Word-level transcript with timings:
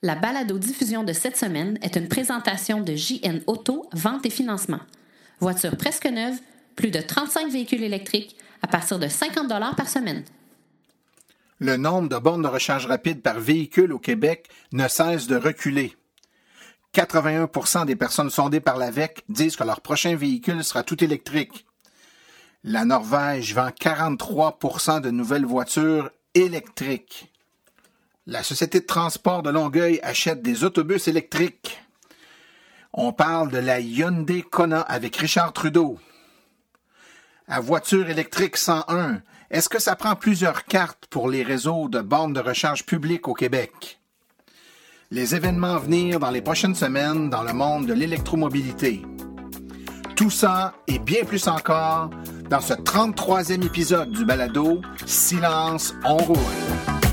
La 0.00 0.14
balado-diffusion 0.14 1.02
de 1.02 1.12
cette 1.12 1.36
semaine 1.36 1.76
est 1.82 1.96
une 1.96 2.06
présentation 2.06 2.80
de 2.80 2.94
JN 2.94 3.40
Auto, 3.48 3.88
vente 3.92 4.24
et 4.26 4.30
financement. 4.30 4.78
Voiture 5.40 5.76
presque 5.76 6.06
neuve, 6.06 6.38
plus 6.76 6.92
de 6.92 7.00
35 7.00 7.50
véhicules 7.50 7.82
électriques 7.82 8.36
à 8.62 8.68
partir 8.68 9.00
de 9.00 9.08
50 9.08 9.48
par 9.76 9.88
semaine. 9.88 10.22
Le 11.58 11.76
nombre 11.76 12.08
de 12.08 12.16
bornes 12.16 12.42
de 12.42 12.46
recharge 12.46 12.86
rapide 12.86 13.22
par 13.22 13.40
véhicule 13.40 13.92
au 13.92 13.98
Québec 13.98 14.48
ne 14.70 14.86
cesse 14.86 15.26
de 15.26 15.34
reculer. 15.34 15.96
81% 16.94 17.84
des 17.84 17.96
personnes 17.96 18.30
sondées 18.30 18.60
par 18.60 18.76
l'AVEC 18.76 19.24
disent 19.28 19.56
que 19.56 19.64
leur 19.64 19.80
prochain 19.80 20.14
véhicule 20.14 20.62
sera 20.62 20.84
tout 20.84 21.02
électrique. 21.02 21.66
La 22.62 22.84
Norvège 22.84 23.52
vend 23.52 23.70
43% 23.70 25.00
de 25.00 25.10
nouvelles 25.10 25.44
voitures 25.44 26.12
électriques. 26.34 27.32
La 28.30 28.42
Société 28.42 28.80
de 28.80 28.84
transport 28.84 29.42
de 29.42 29.48
Longueuil 29.48 30.00
achète 30.02 30.42
des 30.42 30.62
autobus 30.62 31.08
électriques. 31.08 31.80
On 32.92 33.10
parle 33.10 33.50
de 33.50 33.56
la 33.56 33.80
Hyundai 33.80 34.42
Kona 34.42 34.82
avec 34.82 35.16
Richard 35.16 35.54
Trudeau. 35.54 35.98
À 37.46 37.60
voiture 37.60 38.10
électrique 38.10 38.58
101, 38.58 39.22
est-ce 39.50 39.70
que 39.70 39.78
ça 39.78 39.96
prend 39.96 40.14
plusieurs 40.14 40.66
cartes 40.66 41.06
pour 41.08 41.30
les 41.30 41.42
réseaux 41.42 41.88
de 41.88 42.02
bornes 42.02 42.34
de 42.34 42.40
recharge 42.40 42.84
publiques 42.84 43.28
au 43.28 43.34
Québec? 43.34 43.98
Les 45.10 45.34
événements 45.34 45.76
à 45.76 45.78
venir 45.78 46.20
dans 46.20 46.30
les 46.30 46.42
prochaines 46.42 46.74
semaines 46.74 47.30
dans 47.30 47.42
le 47.42 47.54
monde 47.54 47.86
de 47.86 47.94
l'électromobilité. 47.94 49.06
Tout 50.16 50.30
ça 50.30 50.74
et 50.86 50.98
bien 50.98 51.24
plus 51.24 51.48
encore 51.48 52.10
dans 52.50 52.60
ce 52.60 52.74
33e 52.74 53.64
épisode 53.64 54.10
du 54.10 54.26
balado 54.26 54.82
Silence, 55.06 55.94
on 56.04 56.18
roule. 56.18 57.07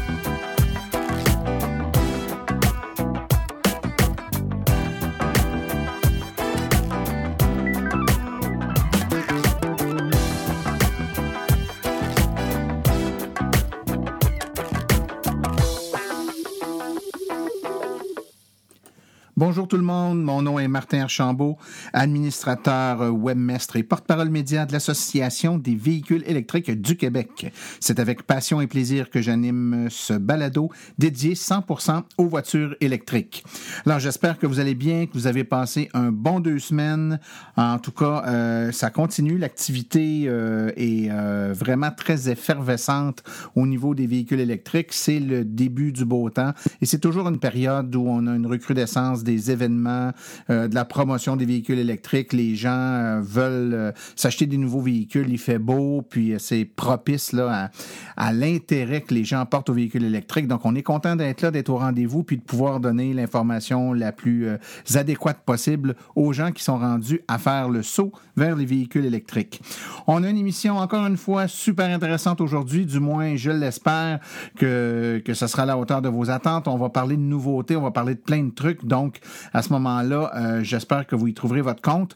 Bonjour 19.38 19.68
tout 19.68 19.76
le 19.76 19.84
monde, 19.84 20.24
mon 20.24 20.42
nom 20.42 20.60
est 20.60 20.70
Martin 20.70 21.02
Archambault, 21.02 21.58
administrateur 21.92 23.02
euh, 23.02 23.10
webmestre 23.10 23.76
et 23.76 23.84
porte-parole 23.84 24.30
média 24.30 24.66
de 24.66 24.72
l'Association 24.72 25.58
des 25.58 25.76
véhicules 25.76 26.24
électriques 26.26 26.72
du 26.72 26.96
Québec. 26.96 27.52
C'est 27.82 28.00
avec 28.00 28.24
passion 28.24 28.62
et 28.62 28.68
plaisir 28.68 29.10
que 29.10 29.22
j'anime 29.22 29.88
ce 29.90 30.14
balado 30.14 30.72
dédié 30.98 31.34
100% 31.34 32.04
aux 32.18 32.28
voitures 32.28 32.78
électriques. 32.80 33.44
Alors 33.86 34.00
j'espère 34.00 34.40
que 34.40 34.48
vous 34.48 34.62
allez 34.62 34.74
bien, 34.74 35.06
que 35.06 35.12
vous 35.12 35.28
avez 35.28 35.44
passé 35.44 35.90
un 35.94 36.14
bon 36.14 36.40
deux 36.40 36.60
semaines. 36.60 37.20
En 37.58 37.78
tout 37.78 37.92
cas, 37.92 38.24
euh, 38.28 38.72
ça 38.72 38.90
continue, 38.90 39.38
l'activité 39.38 40.28
euh, 40.28 40.72
est 40.78 41.10
vraiment 41.54 41.92
très 41.92 42.30
effervescente 42.30 43.22
au 43.54 43.68
niveau 43.68 43.96
des 43.96 44.08
véhicules 44.08 44.40
électriques. 44.40 44.94
C'est 44.94 45.20
le 45.20 45.44
début 45.44 45.92
du 45.92 46.06
beau 46.06 46.30
temps 46.30 46.54
et 46.80 46.86
c'est 46.86 47.00
toujours 47.00 47.28
une 47.28 47.40
période 47.40 47.94
où 47.98 48.08
on 48.08 48.28
a 48.28 48.34
une 48.34 48.48
recrudescence 48.48 49.25
des 49.26 49.52
événements, 49.52 50.12
euh, 50.50 50.70
de 50.70 50.76
la 50.76 50.86
promotion 50.86 51.36
des 51.36 51.46
véhicules 51.46 51.80
électriques. 51.80 52.32
Les 52.32 52.56
gens 52.56 52.70
euh, 52.72 53.20
veulent 53.22 53.74
euh, 53.74 53.92
s'acheter 54.16 54.46
des 54.46 54.58
nouveaux 54.58 54.80
véhicules, 54.80 55.28
il 55.30 55.38
fait 55.38 55.60
beau, 55.60 56.02
puis 56.02 56.36
c'est 56.40 56.64
propice 56.64 57.34
là, 57.34 57.72
à, 58.16 58.32
l'intérêt 58.32 59.02
que 59.02 59.14
les 59.14 59.26
gens 59.26 59.46
portent 59.46 59.70
aux 59.70 59.74
véhicules 59.74 60.06
électriques. 60.06 60.48
Donc, 60.48 60.66
on 60.66 60.76
est 60.76 60.84
content 60.84 61.18
d'être 61.18 61.42
là, 61.42 61.52
d'être 61.52 61.70
au 61.70 61.78
rendez-vous, 61.78 62.24
puis 62.24 62.38
de 62.38 62.44
pouvoir 62.44 62.80
donner 62.80 63.14
l'information 63.14 63.92
la 63.92 64.14
plus 64.14 64.48
adéquate 64.94 65.40
possible 65.46 65.96
aux 66.16 66.32
gens 66.32 66.52
qui 66.52 66.64
sont 66.64 66.78
rendus 66.78 67.22
à 67.28 67.38
faire 67.38 67.68
le 67.70 67.84
saut 67.84 68.12
vers 68.38 68.56
les 68.56 68.66
véhicules 68.66 69.06
électriques. 69.06 69.62
On 70.08 70.24
a 70.24 70.30
une 70.30 70.38
émission, 70.38 70.78
encore 70.78 71.06
une 71.08 71.18
fois, 71.18 71.48
super 71.48 71.94
intéressante 71.94 72.42
aujourd'hui, 72.42 72.86
du 72.86 73.00
moins, 73.00 73.36
je 73.36 73.52
l'espère, 73.52 74.20
que, 74.58 75.22
que 75.26 75.34
ce 75.34 75.48
sera 75.48 75.64
à 75.64 75.66
la 75.66 75.78
hauteur 75.78 76.02
de 76.02 76.10
vos 76.10 76.30
attentes. 76.30 76.68
On 76.68 76.78
va 76.78 76.90
parler 76.90 77.18
de 77.18 77.22
nouveautés, 77.22 77.76
on 77.76 77.82
va 77.82 77.92
parler 77.92 78.16
de 78.16 78.20
plein 78.20 78.44
de 78.44 78.52
trucs. 78.52 78.86
Donc, 78.86 79.15
à 79.54 79.62
ce 79.62 79.70
moment-là, 79.74 80.32
euh, 80.36 80.64
j'espère 80.64 81.06
que 81.08 81.16
vous 81.16 81.28
y 81.28 81.34
trouverez 81.34 81.62
votre 81.62 81.82
compte. 81.82 82.16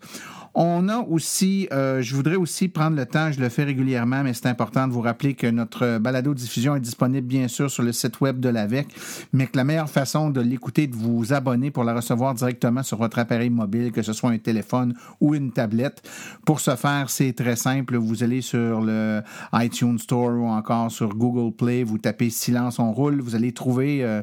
On 0.55 0.89
a 0.89 0.99
aussi, 0.99 1.67
euh, 1.71 2.01
je 2.01 2.15
voudrais 2.15 2.35
aussi 2.35 2.67
prendre 2.67 2.97
le 2.97 3.05
temps, 3.05 3.31
je 3.31 3.39
le 3.39 3.49
fais 3.49 3.63
régulièrement, 3.63 4.23
mais 4.23 4.33
c'est 4.33 4.47
important 4.47 4.87
de 4.87 4.93
vous 4.93 5.01
rappeler 5.01 5.33
que 5.33 5.47
notre 5.47 5.99
balado 5.99 6.33
diffusion 6.33 6.75
est 6.75 6.79
disponible 6.79 7.27
bien 7.27 7.47
sûr 7.47 7.69
sur 7.69 7.83
le 7.83 7.91
site 7.91 8.19
web 8.19 8.39
de 8.39 8.49
l'AVEC, 8.49 8.87
mais 9.31 9.47
que 9.47 9.57
la 9.57 9.63
meilleure 9.63 9.89
façon 9.89 10.29
de 10.29 10.41
l'écouter, 10.41 10.87
de 10.87 10.95
vous 10.95 11.33
abonner 11.33 11.71
pour 11.71 11.83
la 11.83 11.93
recevoir 11.93 12.33
directement 12.33 12.83
sur 12.83 12.97
votre 12.97 13.19
appareil 13.19 13.49
mobile, 13.49 13.91
que 13.91 14.01
ce 14.01 14.13
soit 14.13 14.31
un 14.31 14.37
téléphone 14.37 14.95
ou 15.21 15.35
une 15.35 15.51
tablette. 15.51 16.01
Pour 16.45 16.59
ce 16.59 16.75
faire, 16.75 17.09
c'est 17.09 17.33
très 17.33 17.55
simple. 17.55 17.97
Vous 17.97 18.23
allez 18.23 18.41
sur 18.41 18.81
le 18.81 19.21
iTunes 19.53 19.99
Store 19.99 20.31
ou 20.31 20.47
encore 20.47 20.91
sur 20.91 21.15
Google 21.15 21.55
Play, 21.55 21.83
vous 21.83 21.97
tapez 21.97 22.29
Silence 22.29 22.79
on 22.79 22.91
roule, 22.91 23.21
vous 23.21 23.35
allez 23.35 23.51
trouver 23.51 24.03
euh, 24.03 24.21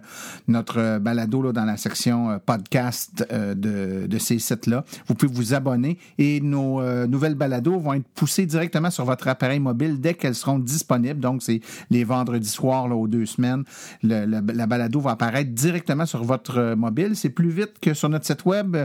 notre 0.48 0.98
balado 0.98 1.42
là, 1.42 1.52
dans 1.52 1.64
la 1.64 1.76
section 1.76 2.30
euh, 2.30 2.38
podcast 2.44 3.26
de, 3.30 4.06
de 4.06 4.18
ces 4.18 4.38
sites-là. 4.38 4.84
Vous 5.06 5.14
pouvez 5.14 5.32
vous 5.32 5.54
abonner 5.54 5.98
et 6.18 6.25
nos 6.42 6.80
euh, 6.80 7.06
nouvelles 7.06 7.34
balados 7.34 7.78
vont 7.78 7.94
être 7.94 8.08
poussées 8.14 8.46
directement 8.46 8.90
sur 8.90 9.04
votre 9.04 9.28
appareil 9.28 9.60
mobile 9.60 10.00
dès 10.00 10.14
qu'elles 10.14 10.34
seront 10.34 10.58
disponibles. 10.58 11.20
Donc, 11.20 11.42
c'est 11.42 11.60
les 11.90 12.04
vendredis 12.04 12.48
soirs, 12.48 12.86
aux 12.96 13.08
deux 13.08 13.26
semaines. 13.26 13.64
la 14.02 14.66
balado 14.66 15.00
va 15.00 15.12
apparaître 15.12 15.50
directement 15.50 16.06
sur 16.06 16.24
votre 16.24 16.58
euh, 16.58 16.76
mobile. 16.76 17.16
C'est 17.16 17.30
plus 17.30 17.50
vite 17.50 17.74
que 17.80 17.94
sur 17.94 18.08
notre 18.08 18.26
site 18.26 18.44
web. 18.44 18.76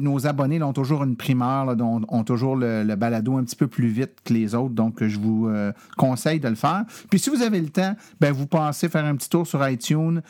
Nos 0.00 0.26
abonnés 0.26 0.62
ont 0.62 0.72
toujours 0.72 1.04
une 1.04 1.16
primeur, 1.16 1.66
là, 1.66 1.74
ont, 1.82 2.24
toujours 2.24 2.56
le, 2.56 2.94
balado 2.94 3.36
un 3.36 3.44
petit 3.44 3.56
peu 3.56 3.66
plus 3.66 3.88
vite 3.88 4.12
que 4.24 4.32
les 4.32 4.54
autres. 4.54 4.74
Donc, 4.74 5.04
je 5.04 5.18
vous 5.18 5.48
euh, 5.48 5.72
conseille 5.96 6.40
de 6.40 6.48
le 6.48 6.54
faire. 6.54 6.84
Puis, 7.10 7.18
si 7.18 7.30
vous 7.30 7.42
avez 7.42 7.60
le 7.60 7.68
temps, 7.68 7.94
ben, 8.20 8.32
vous 8.32 8.46
passez 8.46 8.88
faire 8.88 9.04
un 9.04 9.16
petit 9.16 9.28
tour 9.28 9.46
sur 9.46 9.66
iTunes. 9.68 10.20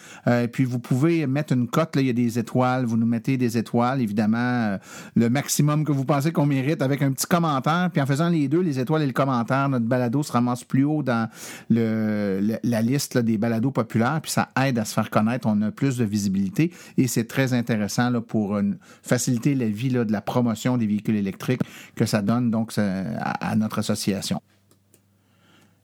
puis, 0.53 0.65
vous 0.65 0.79
pouvez 0.79 1.27
mettre 1.27 1.53
une 1.53 1.69
cote. 1.69 1.91
Il 1.97 2.07
y 2.07 2.11
a 2.11 2.15
des 2.15 2.39
étoiles. 2.39 2.85
Vous 2.85 2.97
nous 2.97 3.07
mettez 3.07 3.37
des 3.37 3.59
étoiles. 3.59 4.01
Évidemment, 4.01 4.79
le 5.15 5.29
maximum 5.29 5.85
que 5.85 5.93
vous 5.93 6.05
pensez 6.05 6.14
qu'on 6.33 6.47
mérite 6.47 6.83
avec 6.83 7.03
un 7.03 7.13
petit 7.13 7.27
commentaire. 7.27 7.91
Puis 7.93 8.01
en 8.01 8.07
faisant 8.07 8.29
les 8.29 8.49
deux, 8.49 8.61
les 8.61 8.79
étoiles 8.79 9.03
et 9.03 9.07
le 9.07 9.13
commentaire, 9.13 9.69
notre 9.69 9.85
balado 9.85 10.23
se 10.23 10.33
ramasse 10.33 10.65
plus 10.65 10.85
haut 10.85 11.03
dans 11.03 11.29
la 11.71 12.83
liste 12.83 13.19
des 13.19 13.39
balados 13.39 13.71
populaires. 13.71 14.21
Puis 14.23 14.33
ça 14.33 14.49
aide 14.65 14.79
à 14.79 14.85
se 14.85 14.95
faire 14.95 15.11
connaître. 15.11 15.47
On 15.49 15.61
a 15.63 15.71
plus 15.71 15.97
de 15.97 16.05
visibilité 16.05 16.73
et 16.97 17.07
c'est 17.07 17.25
très 17.25 17.53
intéressant 17.53 18.13
pour 18.23 18.59
faciliter 19.03 19.55
la 19.55 19.67
vie 19.67 19.91
de 19.91 20.13
la 20.13 20.21
promotion 20.21 20.77
des 20.77 20.87
véhicules 20.87 21.17
électriques 21.17 21.61
que 21.95 22.07
ça 22.07 22.23
donne 22.23 22.51
donc 22.51 22.73
à 22.79 23.57
notre 23.57 23.79
association. 23.79 24.41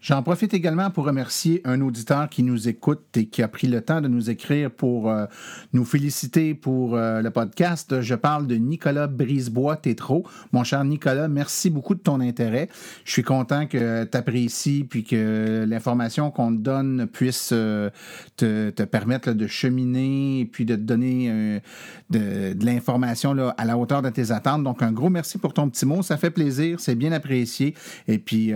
J'en 0.02 0.22
profite 0.22 0.54
également 0.54 0.90
pour 0.90 1.04
remercier 1.04 1.60
un 1.66 1.82
auditeur 1.82 2.30
qui 2.30 2.42
nous 2.42 2.68
écoute 2.68 3.04
et 3.18 3.26
qui 3.26 3.42
a 3.42 3.48
pris 3.48 3.66
le 3.66 3.82
temps 3.82 4.00
de 4.00 4.08
nous 4.08 4.30
écrire 4.30 4.70
pour 4.70 5.10
euh, 5.10 5.26
nous 5.74 5.84
féliciter 5.84 6.54
pour 6.54 6.96
euh, 6.96 7.20
le 7.20 7.30
podcast. 7.30 8.00
Je 8.00 8.14
parle 8.14 8.46
de 8.46 8.54
Nicolas 8.54 9.08
Brisebois-Tétro. 9.08 10.26
Mon 10.52 10.64
cher 10.64 10.82
Nicolas, 10.84 11.28
merci 11.28 11.68
beaucoup 11.68 11.94
de 11.94 12.00
ton 12.00 12.22
intérêt. 12.22 12.70
Je 13.04 13.12
suis 13.12 13.22
content 13.22 13.66
que 13.66 14.04
tu 14.04 14.16
apprécies 14.16 14.84
puis 14.84 15.04
que 15.04 15.66
l'information 15.68 16.30
qu'on 16.30 16.56
te 16.56 16.62
donne 16.62 17.06
puisse 17.06 17.50
euh, 17.52 17.90
te, 18.38 18.70
permettre 18.70 19.32
de 19.32 19.46
cheminer 19.46 20.40
et 20.40 20.44
puis 20.46 20.64
de 20.64 20.76
te 20.76 20.80
donner 20.80 21.60
de, 22.08 22.54
de 22.54 22.64
l'information 22.64 23.36
à 23.54 23.64
la 23.66 23.76
hauteur 23.76 24.00
de 24.00 24.08
tes 24.08 24.30
attentes. 24.30 24.64
Donc, 24.64 24.82
un 24.82 24.92
gros 24.92 25.10
merci 25.10 25.36
pour 25.36 25.52
ton 25.52 25.68
petit 25.68 25.84
mot. 25.84 26.00
Ça 26.00 26.16
fait 26.16 26.30
plaisir, 26.30 26.80
c'est 26.80 26.94
bien 26.94 27.12
apprécié. 27.12 27.74
Et 28.08 28.18
puis, 28.18 28.54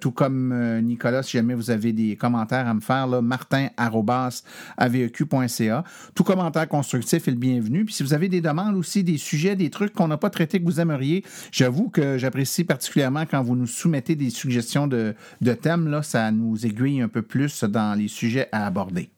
tout 0.00 0.12
comme 0.12 0.83
Nicolas, 0.84 1.22
si 1.22 1.32
jamais 1.32 1.54
vous 1.54 1.70
avez 1.70 1.92
des 1.92 2.16
commentaires 2.16 2.68
à 2.68 2.74
me 2.74 2.80
faire, 2.80 3.22
martin.aveq.ca. 3.22 5.84
Tout 6.14 6.24
commentaire 6.24 6.68
constructif 6.68 7.26
est 7.26 7.30
le 7.30 7.36
bienvenu. 7.36 7.84
Puis 7.84 7.94
si 7.94 8.02
vous 8.02 8.14
avez 8.14 8.28
des 8.28 8.40
demandes 8.40 8.76
aussi, 8.76 9.04
des 9.04 9.18
sujets, 9.18 9.56
des 9.56 9.70
trucs 9.70 9.92
qu'on 9.92 10.08
n'a 10.08 10.16
pas 10.16 10.30
traités 10.30 10.60
que 10.60 10.64
vous 10.64 10.80
aimeriez, 10.80 11.24
j'avoue 11.50 11.88
que 11.88 12.18
j'apprécie 12.18 12.64
particulièrement 12.64 13.24
quand 13.26 13.42
vous 13.42 13.56
nous 13.56 13.66
soumettez 13.66 14.16
des 14.16 14.30
suggestions 14.30 14.86
de, 14.86 15.14
thèmes. 15.60 15.88
Là, 15.88 16.02
ça 16.02 16.30
nous 16.30 16.66
aiguille 16.66 17.00
un 17.00 17.08
peu 17.08 17.22
plus 17.22 17.64
dans 17.64 17.98
les 17.98 18.08
sujets 18.08 18.48
à 18.52 18.66
aborder. 18.66 19.10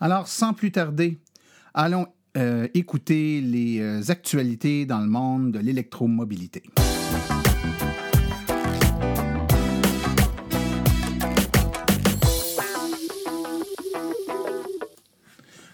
Alors, 0.00 0.28
sans 0.28 0.52
plus 0.52 0.70
tarder, 0.70 1.18
allons 1.74 2.06
euh, 2.36 2.68
écouter 2.74 3.40
les 3.40 3.80
euh, 3.80 4.00
actualités 4.08 4.86
dans 4.86 5.00
le 5.00 5.08
monde 5.08 5.52
de 5.52 5.58
l'électromobilité. 5.58 6.62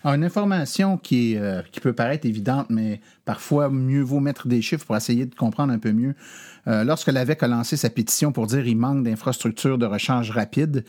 Alors, 0.05 0.17
une 0.17 0.25
information 0.25 1.01
euh, 1.13 1.63
qui 1.73 1.81
peut 1.81 1.95
paraître 1.95 2.27
évidente, 2.27 2.67
mais 2.69 3.01
parfois 3.25 3.71
mieux 3.71 4.03
vaut 4.03 4.21
mettre 4.21 4.49
des 4.49 4.61
chiffres 4.61 4.85
pour 4.85 4.95
essayer 4.99 5.25
de 5.25 5.35
comprendre 5.35 5.73
un 5.73 5.79
peu 5.79 5.93
mieux. 5.93 6.15
Euh, 6.67 6.85
lorsque 6.85 7.09
l'AVEC 7.09 7.43
a 7.43 7.49
lancé 7.49 7.77
sa 7.77 7.91
pétition 7.91 8.33
pour 8.33 8.47
dire 8.47 8.65
qu'il 8.65 8.77
manque 8.77 9.05
d'infrastructures 9.05 9.79
de 9.79 9.87
rechange 9.87 10.31
rapide, 10.31 10.85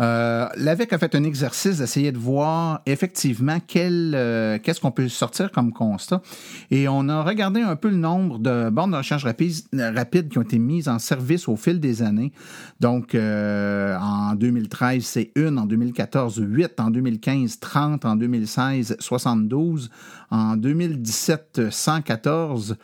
euh, 0.00 0.46
l'AVEC 0.56 0.92
a 0.92 0.98
fait 0.98 1.14
un 1.14 1.24
exercice 1.24 1.78
d'essayer 1.78 2.12
de 2.12 2.18
voir 2.18 2.82
effectivement 2.86 3.58
quel, 3.66 4.12
euh, 4.14 4.58
qu'est-ce 4.62 4.80
qu'on 4.80 4.90
peut 4.90 5.08
sortir 5.08 5.52
comme 5.52 5.72
constat. 5.72 6.22
Et 6.70 6.88
on 6.88 7.08
a 7.08 7.22
regardé 7.22 7.60
un 7.60 7.76
peu 7.76 7.88
le 7.88 7.96
nombre 7.96 8.38
de 8.38 8.70
bornes 8.70 8.92
de 8.92 8.96
rechange 8.96 9.24
rapide, 9.24 10.28
qui 10.28 10.38
ont 10.38 10.42
été 10.42 10.58
mises 10.58 10.88
en 10.88 10.98
service 10.98 11.48
au 11.48 11.56
fil 11.56 11.80
des 11.80 12.02
années. 12.02 12.32
Donc, 12.80 13.14
euh, 13.14 13.96
en 13.98 14.34
2013, 14.34 15.04
c'est 15.04 15.30
une, 15.36 15.58
en 15.58 15.66
2014, 15.66 16.42
8, 16.44 16.80
en 16.80 16.90
2015, 16.90 17.60
30, 17.60 18.04
en 18.04 18.16
2016, 18.16 18.96
72, 18.98 19.90
en 20.30 20.56
2017, 20.56 21.70
114. 21.70 22.76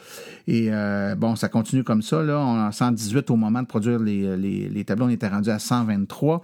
Et 0.49 0.70
bon, 1.16 1.37
ça 1.37 1.49
continue 1.49 1.82
comme 1.82 2.02
ça. 2.02 2.22
Là. 2.22 2.36
A 2.38 2.73
118 2.73 3.31
au 3.31 3.37
moment 3.37 3.62
de 3.62 3.67
produire 3.67 3.99
les, 3.99 4.37
les, 4.37 4.69
les 4.69 4.85
tableaux. 4.85 5.06
On 5.06 5.11
était 5.11 5.29
rendu 5.29 5.50
à 5.50 5.59
123. 5.59 6.43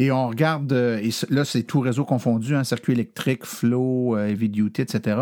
Et 0.00 0.12
on 0.12 0.28
regarde, 0.28 0.72
euh, 0.72 0.98
et 0.98 1.10
là, 1.28 1.44
c'est 1.44 1.64
tout 1.64 1.80
réseau 1.80 2.04
confondu, 2.04 2.54
un 2.54 2.60
hein, 2.60 2.64
circuit 2.64 2.92
électrique, 2.92 3.44
flow, 3.44 4.16
euh, 4.16 4.28
heavy 4.28 4.48
duty, 4.48 4.82
etc. 4.82 5.16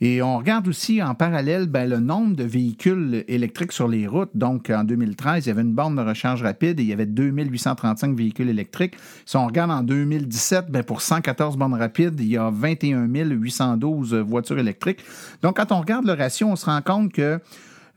Et 0.00 0.22
on 0.22 0.38
regarde 0.38 0.66
aussi 0.68 1.02
en 1.02 1.14
parallèle 1.14 1.66
ben, 1.66 1.88
le 1.88 2.00
nombre 2.00 2.34
de 2.34 2.44
véhicules 2.44 3.24
électriques 3.28 3.72
sur 3.72 3.88
les 3.88 4.06
routes. 4.06 4.30
Donc, 4.34 4.70
en 4.70 4.84
2013, 4.84 5.44
il 5.44 5.48
y 5.48 5.52
avait 5.52 5.62
une 5.62 5.74
borne 5.74 5.96
de 5.96 6.02
recharge 6.02 6.42
rapide 6.42 6.80
et 6.80 6.82
il 6.82 6.88
y 6.88 6.94
avait 6.94 7.06
2835 7.06 8.16
véhicules 8.16 8.48
électriques. 8.48 8.94
Si 9.26 9.36
on 9.36 9.46
regarde 9.46 9.70
en 9.70 9.82
2017, 9.82 10.70
ben, 10.70 10.82
pour 10.82 11.02
114 11.02 11.58
bornes 11.58 11.74
rapides, 11.74 12.18
il 12.18 12.28
y 12.28 12.38
a 12.38 12.50
21 12.50 13.06
812 13.06 14.14
voitures 14.14 14.58
électrique. 14.58 15.00
Donc, 15.42 15.56
quand 15.56 15.72
on 15.72 15.80
regarde 15.80 16.06
le 16.06 16.14
ratio, 16.14 16.46
on 16.46 16.56
se 16.56 16.64
rend 16.64 16.80
compte 16.80 17.12
que 17.12 17.38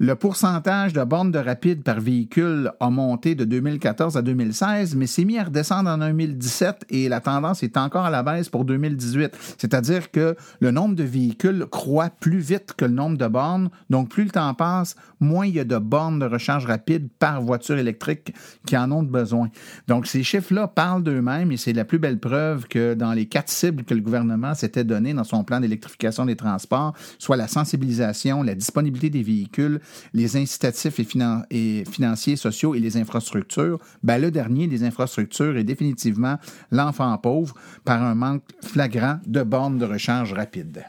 le 0.01 0.16
pourcentage 0.16 0.94
de 0.94 1.04
bornes 1.04 1.31
de 1.31 1.40
rapide 1.40 1.84
par 1.84 2.00
véhicule 2.00 2.72
a 2.80 2.90
monté 2.90 3.36
de 3.36 3.44
2014 3.44 4.16
à 4.16 4.22
2016, 4.22 4.96
mais 4.96 5.07
s'est 5.07 5.25
mis 5.25 5.38
à 5.38 5.44
redescendre 5.44 5.90
en 5.90 5.98
2017 5.98 6.86
et 6.90 7.10
la 7.10 7.19
tendance 7.19 7.63
est 7.63 7.75
encore 7.75 8.06
à 8.06 8.10
la 8.10 8.24
baisse 8.24 8.48
pour 8.48 8.63
2018. 8.63 9.36
C'est-à-dire 9.57 10.10
que 10.10 10.38
le 10.62 10.72
nombre 10.72 10.96
de 10.96 11.04
véhicules 11.04 11.66
croît 11.69 12.10
plus 12.10 12.40
vite 12.40 12.75
que 12.78 12.86
le 12.86 12.94
nombre 12.94 13.18
de 13.18 13.28
bornes. 13.28 13.69
Donc, 13.90 14.07
plus 14.07 14.24
le 14.24 14.30
temps 14.30 14.54
passe, 14.54 14.96
moins 15.19 15.46
il 15.46 15.56
y 15.56 15.60
a 15.60 15.66
de 15.66 15.78
bornes 15.78 16.19
de 16.19 16.25
recharge 16.25 16.66
rapide 16.66 17.10
par 17.19 17.42
voiture 17.42 17.78
électrique 17.78 18.34
qui 18.66 18.78
en 18.78 18.94
ont 18.94 19.04
besoin. 19.04 19.50
Donc, 19.90 20.07
ces 20.07 20.24
chiffres-là 20.24 20.69
parlent 20.69 21.04
d'eux-mêmes 21.04 21.51
et 21.51 21.57
c'est 21.57 21.74
la 21.74 21.84
plus 21.84 22.00
belle 22.00 22.19
preuve 22.19 22.68
que 22.69 22.94
dans 22.94 23.12
les 23.12 23.25
quatre 23.25 23.50
cibles 23.50 23.84
que 23.84 23.94
le 23.94 24.01
gouvernement 24.01 24.54
s'était 24.54 24.86
donné 24.86 25.13
dans 25.13 25.25
son 25.25 25.44
plan 25.44 25.60
d'électrification 25.60 26.25
des 26.25 26.38
transports, 26.38 26.94
soit 27.18 27.36
la 27.36 27.50
sensibilisation, 27.50 28.44
la 28.44 28.56
disponibilité 28.56 29.10
des 29.10 29.24
véhicules, 29.24 29.81
les 30.13 30.38
incitatifs 30.38 31.00
et, 31.00 31.83
financiers, 31.89 32.36
sociaux 32.36 32.75
et 32.75 32.80
les 32.80 32.97
infrastructures, 32.97 33.80
ben, 34.03 34.19
le 34.19 34.31
dernier, 34.31 34.68
les 34.68 34.83
infrastructures, 34.83 35.57
est 35.57 35.63
définitivement 35.63 36.38
l'enfant 36.71 37.18
pauvre 37.18 37.56
par 37.86 38.03
un 38.03 38.15
manque 38.15 38.44
flagrant 38.62 39.19
de 39.25 39.44
bornes 39.44 39.77
de 39.77 39.86
recharge 39.86 40.33
rapide. 40.33 40.86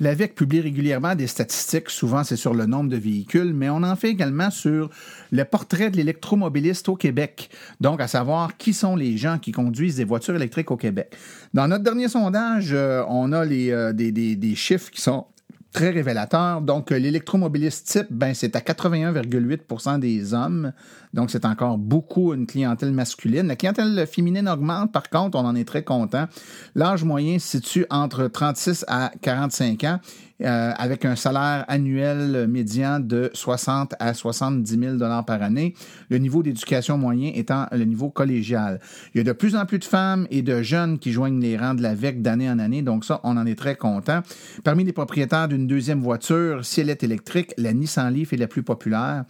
L'AVEC 0.00 0.36
publie 0.36 0.60
régulièrement 0.60 1.16
des 1.16 1.26
statistiques, 1.26 1.90
souvent 1.90 2.22
c'est 2.22 2.36
sur 2.36 2.54
le 2.54 2.66
nombre 2.66 2.88
de 2.88 2.96
véhicules, 2.96 3.52
mais 3.52 3.68
on 3.68 3.82
en 3.82 3.96
fait 3.96 4.10
également 4.10 4.48
sur 4.50 4.90
le 5.32 5.44
portrait 5.44 5.90
de 5.90 5.96
l'électromobiliste 5.96 6.88
au 6.88 6.94
Québec, 6.94 7.50
donc 7.80 8.00
à 8.00 8.06
savoir 8.06 8.56
qui 8.56 8.74
sont 8.74 8.94
les 8.94 9.16
gens 9.16 9.38
qui 9.38 9.50
conduisent 9.50 9.96
des 9.96 10.04
voitures 10.04 10.36
électriques 10.36 10.70
au 10.70 10.76
Québec. 10.76 11.16
Dans 11.52 11.66
notre 11.66 11.82
dernier 11.82 12.08
sondage, 12.08 12.68
euh, 12.72 13.02
on 13.08 13.32
a 13.32 13.44
euh, 13.44 13.92
des, 13.92 14.12
des, 14.12 14.36
des 14.36 14.54
chiffres 14.54 14.90
qui 14.92 15.00
sont 15.00 15.26
très 15.72 15.90
révélateur. 15.90 16.60
Donc, 16.60 16.90
l'électromobiliste 16.90 17.86
type, 17.86 18.06
ben, 18.10 18.34
c'est 18.34 18.56
à 18.56 18.60
81,8% 18.60 19.98
des 19.98 20.34
hommes. 20.34 20.72
Donc, 21.14 21.30
c'est 21.30 21.44
encore 21.44 21.78
beaucoup 21.78 22.34
une 22.34 22.46
clientèle 22.46 22.92
masculine. 22.92 23.46
La 23.46 23.56
clientèle 23.56 24.06
féminine 24.06 24.48
augmente, 24.48 24.92
par 24.92 25.08
contre, 25.10 25.38
on 25.38 25.44
en 25.44 25.54
est 25.54 25.66
très 25.66 25.84
content. 25.84 26.26
L'âge 26.74 27.04
moyen 27.04 27.38
se 27.38 27.58
situe 27.58 27.86
entre 27.90 28.28
36 28.28 28.84
à 28.88 29.12
45 29.22 29.84
ans 29.84 30.00
euh, 30.42 30.72
avec 30.76 31.04
un 31.04 31.16
salaire 31.16 31.64
annuel 31.68 32.46
médian 32.48 33.00
de 33.00 33.30
60 33.34 33.94
à 33.98 34.14
70 34.14 34.78
000 34.78 34.96
dollars 34.96 35.24
par 35.24 35.42
année, 35.42 35.74
le 36.10 36.18
niveau 36.18 36.42
d'éducation 36.42 36.96
moyen 36.96 37.32
étant 37.34 37.66
le 37.72 37.84
niveau 37.84 38.10
collégial. 38.10 38.80
Il 39.14 39.18
y 39.18 39.20
a 39.20 39.24
de 39.24 39.32
plus 39.32 39.56
en 39.56 39.66
plus 39.66 39.78
de 39.78 39.84
femmes 39.84 40.26
et 40.30 40.42
de 40.42 40.62
jeunes 40.62 40.98
qui 40.98 41.12
joignent 41.12 41.40
les 41.40 41.56
rangs 41.56 41.74
de 41.74 41.82
la 41.82 41.94
VEC 41.94 42.22
d'année 42.22 42.48
en 42.48 42.58
année, 42.58 42.82
donc 42.82 43.04
ça, 43.04 43.20
on 43.24 43.36
en 43.36 43.46
est 43.46 43.58
très 43.58 43.76
content. 43.76 44.20
Parmi 44.62 44.84
les 44.84 44.92
propriétaires 44.92 45.48
d'une 45.48 45.66
deuxième 45.66 46.00
voiture, 46.00 46.64
si 46.64 46.80
elle 46.80 46.90
est 46.90 47.02
électrique, 47.02 47.52
la 47.58 47.72
Nissan 47.72 48.12
Leaf 48.12 48.32
est 48.32 48.36
la 48.36 48.46
plus 48.46 48.62
populaire. 48.62 49.24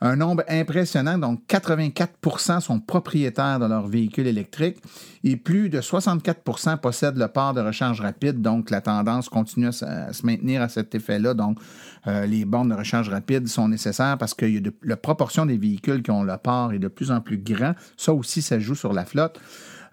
Un 0.00 0.14
nombre 0.14 0.44
impressionnant, 0.48 1.18
donc 1.18 1.40
84% 1.48 2.60
sont 2.60 2.78
propriétaires 2.78 3.58
de 3.58 3.66
leur 3.66 3.88
véhicule 3.88 4.28
électrique 4.28 4.76
et 5.24 5.36
plus 5.36 5.68
de 5.70 5.80
64% 5.80 6.78
possèdent 6.78 7.16
le 7.16 7.26
port 7.26 7.52
de 7.52 7.60
recharge 7.60 8.00
rapide, 8.00 8.40
donc 8.40 8.70
la 8.70 8.80
tendance 8.80 9.28
continue 9.28 9.68
à 9.68 10.12
se 10.12 10.24
maintenir 10.24 10.62
à 10.62 10.68
cet 10.68 10.94
effet-là. 10.94 11.34
Donc, 11.34 11.58
euh, 12.06 12.26
les 12.26 12.44
bornes 12.44 12.68
de 12.68 12.74
recharge 12.74 13.08
rapide 13.08 13.48
sont 13.48 13.68
nécessaires 13.68 14.16
parce 14.18 14.34
que 14.34 14.46
la 14.84 14.96
proportion 14.96 15.46
des 15.46 15.56
véhicules 15.56 16.02
qui 16.02 16.12
ont 16.12 16.22
le 16.22 16.36
port 16.36 16.72
est 16.72 16.78
de 16.78 16.88
plus 16.88 17.10
en 17.10 17.20
plus 17.20 17.38
grand. 17.38 17.74
Ça 17.96 18.12
aussi, 18.12 18.40
ça 18.40 18.60
joue 18.60 18.76
sur 18.76 18.92
la 18.92 19.04
flotte. 19.04 19.40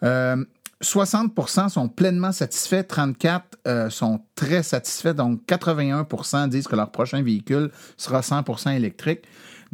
60% 0.03 1.65
euh, 1.65 1.69
sont 1.69 1.89
pleinement 1.89 2.31
satisfaits, 2.31 2.83
34 2.83 3.43
euh, 3.67 3.89
sont 3.89 4.21
très 4.35 4.61
satisfaits, 4.61 5.13
donc 5.13 5.41
81% 5.47 6.49
disent 6.49 6.67
que 6.67 6.75
leur 6.75 6.91
prochain 6.91 7.23
véhicule 7.23 7.71
sera 7.97 8.21
100% 8.21 8.75
électrique. 8.75 9.23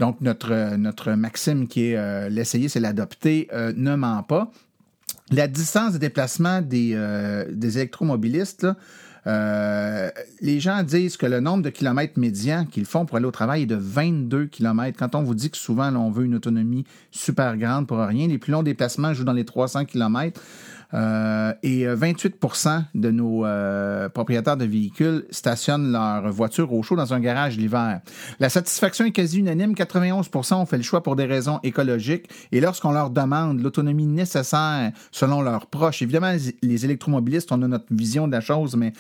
Donc, 0.02 0.20
notre, 0.20 1.12
maxime 1.12 1.68
qui 1.68 1.92
est 1.92 1.96
euh, 1.96 2.28
l'essayer, 2.28 2.70
c'est 2.70 2.80
l'adopter, 2.80 3.48
euh, 3.54 3.72
ne 3.76 3.96
ment 3.96 4.24
pas. 4.24 4.52
La 5.30 5.48
distance 5.48 5.94
de 5.94 6.00
déplacement 6.00 6.60
des, 6.64 6.94
euh, 6.96 7.46
des 7.52 7.78
électromobilistes, 7.78 8.66
les 9.28 10.60
gens 10.60 10.82
disent 10.82 11.18
que 11.18 11.28
le 11.28 11.40
nombre 11.40 11.62
de 11.62 11.70
kilomètres 11.70 12.20
médians 12.20 12.66
qu'ils 12.66 12.86
font 12.86 13.06
pour 13.06 13.18
aller 13.18 13.28
au 13.28 13.32
travail 13.32 13.62
est 13.62 13.68
de 13.68 13.76
22 13.76 14.48
kilomètres. 14.48 14.98
Quand 14.98 15.14
on 15.14 15.22
vous 15.22 15.36
dit 15.36 15.52
que 15.52 15.58
souvent, 15.58 15.96
on 15.96 16.10
veut 16.10 16.26
une 16.26 16.34
autonomie 16.34 16.86
super 17.12 17.56
grande 17.56 17.86
pour 17.86 18.00
rien, 18.00 18.28
les 18.28 18.40
plus 18.40 18.52
longs 18.52 18.64
déplacements 18.64 19.14
jouent 19.14 19.24
dans 19.24 19.34
les 19.34 19.46
300 19.46 19.86
kilomètres. 19.86 20.42
Euh, 20.94 21.54
et 21.64 21.86
28% 21.86 22.68
euh, 22.68 22.80
de 22.96 23.12
nos 23.12 23.46
euh, 23.46 24.10
propriétaires 24.10 24.58
de 24.58 24.66
véhicules 24.66 25.26
stationnent 25.30 25.92
leur 25.92 26.30
voiture 26.32 26.74
au 26.74 26.84
chaud 26.84 26.96
dans 26.96 27.14
un 27.14 27.20
garage 27.20 27.58
l'hiver. 27.58 28.02
La 28.40 28.50
satisfaction 28.50 29.06
est 29.06 29.12
quasi 29.12 29.40
unanime. 29.40 29.74
91% 29.74 30.56
ont 30.56 30.66
fait 30.66 30.78
le 30.78 30.84
choix 30.84 31.02
pour 31.02 31.16
des 31.16 31.26
raisons 31.26 31.60
écologiques. 31.64 32.30
Et 32.52 32.60
lorsqu'on 32.60 32.92
leur 32.92 33.10
demande 33.10 33.62
l'autonomie 33.62 34.08
nécessaire 34.08 34.92
selon 35.12 35.42
leurs 35.42 35.68
proches, 35.68 36.02
évidemment, 36.02 36.36
les 36.62 36.86
électromobilistes, 36.86 37.52
on 37.52 37.62
a 37.62 37.68
notre 37.68 37.86
vision 37.92 38.28
de 38.28 38.34
la 38.34 38.42
chose, 38.42 38.76
mais 38.76 38.92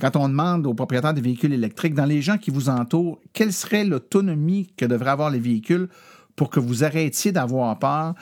quand 0.00 0.16
on 0.16 0.28
demande 0.28 0.66
aux 0.66 0.74
propriétaires 0.74 1.14
de 1.14 1.20
véhicules 1.20 1.52
électriques, 1.52 1.94
dans 1.94 2.04
les 2.04 2.22
gens 2.22 2.38
qui 2.38 2.50
vous 2.50 2.68
entourent, 2.68 3.20
quelle 3.32 3.52
serait 3.52 3.84
l'autonomie 3.84 4.68
que 4.76 4.84
devraient 4.84 5.10
avoir 5.10 5.30
les 5.30 5.38
véhicules 5.40 5.88
pour 6.34 6.50
que 6.50 6.60
vous 6.60 6.84
arrêtiez 6.84 7.32
d'avoir 7.32 7.78
peur? 7.78 8.14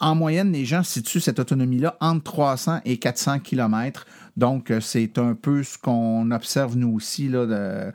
En 0.00 0.14
moyenne, 0.14 0.52
les 0.52 0.64
gens 0.64 0.82
situent 0.82 1.20
cette 1.20 1.38
autonomie-là 1.38 1.96
entre 2.00 2.24
300 2.24 2.80
et 2.84 2.98
400 2.98 3.38
km. 3.40 4.06
Donc, 4.36 4.70
euh, 4.70 4.80
c'est 4.80 5.18
un 5.18 5.34
peu 5.34 5.62
ce 5.62 5.78
qu'on 5.78 6.30
observe 6.32 6.76
nous 6.76 6.92
aussi, 6.94 7.30
euh, 7.32 7.92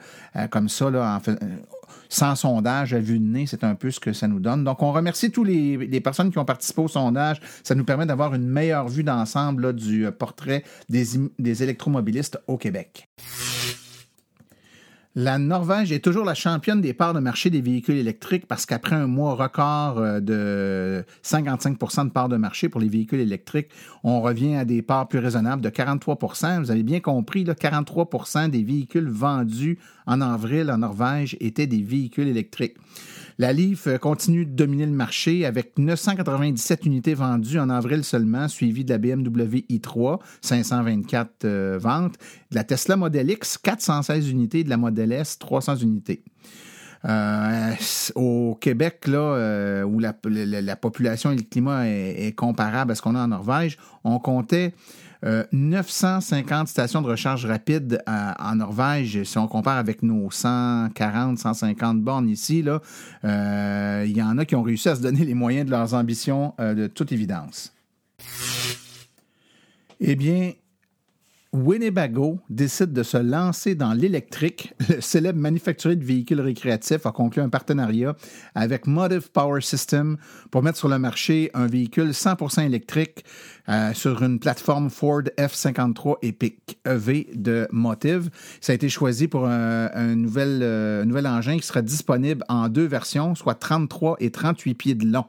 comme 0.50 0.70
ça, 0.70 0.89
là, 0.89 1.22
euh, 1.27 1.36
sans 2.08 2.36
sondage, 2.36 2.94
à 2.94 3.00
vue 3.00 3.20
de 3.20 3.25
nez, 3.25 3.46
c'est 3.46 3.63
un 3.63 3.75
peu 3.75 3.91
ce 3.91 4.00
que 4.00 4.13
ça 4.13 4.27
nous 4.27 4.39
donne. 4.39 4.63
Donc, 4.63 4.82
on 4.82 4.94
remercie 4.94 5.32
tous 5.32 5.44
les, 5.44 6.00
personnes 6.00 6.32
qui 6.32 6.38
ont 6.38 6.46
participé 6.46 6.82
au 6.82 6.88
sondage. 6.88 7.41
Ça 7.63 7.75
nous 7.75 7.84
permet 7.84 8.06
d'avoir 8.06 8.34
une 8.34 8.48
meilleure 8.48 8.88
vue 8.88 9.03
d'ensemble 9.03 9.74
du 9.74 10.10
portrait 10.18 10.63
des 10.88 11.63
électromobilistes 11.63 12.39
au 12.48 12.58
Québec. 12.58 13.10
La 15.16 15.39
Norvège 15.39 15.92
est 15.92 16.04
toujours 16.04 16.24
la 16.24 16.36
championne 16.36 16.82
des 16.82 16.94
parts 16.94 17.16
de 17.16 17.20
marché 17.20 17.50
des 17.50 17.62
véhicules 17.62 17.98
électriques 17.98 18.46
parce 18.46 18.68
qu'après 18.68 18.96
un 18.96 19.08
mois 19.08 19.34
record 19.34 19.98
euh, 19.98 20.20
de 20.20 21.04
55% 21.24 22.06
de 22.06 22.12
parts 22.12 22.30
de 22.30 22.38
marché 22.38 22.70
pour 22.70 22.80
les 22.80 22.89
véhicules 22.89 23.20
électriques, 23.20 23.70
on 24.04 24.22
revient 24.22 24.56
à 24.56 24.66
des 24.66 24.84
parts 24.84 25.08
plus 25.08 25.18
raisonnables 25.18 25.63
de 25.63 25.70
43% 25.70 26.60
Vous 26.60 26.70
avez 26.70 26.84
bien 26.84 27.00
compris, 27.00 27.44
là, 27.44 27.56
43% 27.56 28.51
des 28.51 28.63
véhicules 28.63 29.10
vendus 29.10 29.80
en 30.06 30.22
avril 30.22 30.70
en 30.70 30.78
Norvège 30.78 31.36
étaient 31.39 31.68
des 31.68 31.82
véhicules 31.82 32.28
électriques. 32.28 32.75
La 33.39 33.53
Leaf 33.53 33.88
euh, 33.88 33.98
continue 33.98 34.46
de 34.46 34.51
dominer 34.51 34.86
le 34.86 34.91
marché 34.91 35.46
avec 35.46 35.79
997 35.79 36.86
unités 36.86 37.13
vendues 37.13 37.58
en 37.58 37.69
avril 37.69 38.03
seulement, 38.03 38.50
suivi 38.50 38.84
de 38.84 38.89
la 38.89 38.98
BMW 38.98 39.63
i3, 39.69 40.19
524 40.41 41.46
euh, 41.46 41.79
ventes, 41.81 42.15
de 42.51 42.55
la 42.55 42.65
Tesla 42.65 42.98
Model 42.98 43.31
X, 43.31 43.58
416 43.58 44.29
unités, 44.29 44.65
de 44.65 44.69
la 44.69 44.75
Model 44.75 45.13
S, 45.13 45.39
300 45.39 45.77
unités. 45.77 46.22
Euh, 47.05 47.75
au 48.15 48.58
Québec, 48.60 49.08
là, 49.08 49.86
où 49.86 50.00
la, 50.00 50.12
population 50.75 51.31
et 51.31 51.38
le 51.38 51.43
climat 51.43 51.88
est, 51.88 52.27
est 52.27 52.34
comparable 52.34 52.91
à 52.91 52.96
ce 52.96 53.01
qu'on 53.01 53.15
a 53.15 53.24
en 53.24 53.29
Norvège, 53.29 53.77
on 54.03 54.19
comptait 54.19 54.74
950 55.24 56.68
stations 56.68 57.02
de 57.02 57.08
recharge 57.08 57.46
rapide 57.46 58.02
en 58.08 58.56
Norvège, 58.56 59.24
si 59.24 59.38
on 59.38 59.48
compare 59.48 59.78
avec 59.78 60.02
nos 60.04 60.32
140, 60.32 61.38
150 61.38 62.02
bornes 62.02 62.30
ici, 62.30 62.62
là, 62.62 62.82
il 64.06 64.16
y 64.16 64.22
en 64.22 64.38
a 64.38 64.46
qui 64.46 64.56
ont 64.56 64.64
réussi 64.64 64.90
à 64.90 64.96
se 64.96 65.02
donner 65.02 65.26
les 65.26 65.34
moyens 65.34 65.66
de 65.66 65.72
leurs 65.72 65.94
ambitions 65.94 66.54
de 66.60 66.88
toute 66.88 67.12
évidence. 67.12 67.74
Eh 70.00 70.16
bien, 70.16 70.54
Winnebago 71.51 72.39
décide 72.51 72.94
de 72.94 73.01
se 73.01 73.18
lancer 73.18 73.74
dans 73.74 73.94
l'électrique. 73.94 74.74
Le 74.89 75.01
célèbre 75.01 75.39
manufacturier 75.39 75.96
de 75.96 76.06
véhicules 76.06 76.41
récréatifs 76.41 77.08
a 77.08 77.12
conclu 77.12 77.41
un 77.41 77.50
partenariat 77.50 78.15
avec 78.53 78.86
Motive 78.86 79.32
Power 79.32 79.62
System 79.62 80.18
pour 80.51 80.62
mettre 80.62 80.77
sur 80.77 80.89
le 80.89 81.00
marché 81.00 81.50
un 81.56 81.65
véhicule 81.65 82.10
100% 82.10 82.65
électrique 82.65 83.25
euh, 83.68 83.94
sur 83.94 84.22
une 84.22 84.39
plateforme 84.39 84.91
Ford 84.91 85.24
F53 85.39 86.18
Epic 86.22 86.77
EV 86.86 87.27
de 87.34 87.68
Motive. 87.72 88.29
Ça 88.62 88.74
a 88.74 88.75
été 88.75 88.89
choisi 88.89 89.27
pour 89.27 89.48
un, 89.48 90.15
nouvel, 90.15 90.60
euh, 90.62 91.03
nouvel 91.03 91.25
engin 91.25 91.58
qui 91.58 91.65
sera 91.65 91.82
disponible 91.82 92.44
en 92.48 92.70
deux 92.70 92.86
versions, 92.86 93.34
soit 93.34 93.56
33 93.56 94.18
et 94.20 94.29
38 94.29 94.75
pieds 94.75 94.96
de 94.96 95.08
long. 95.12 95.25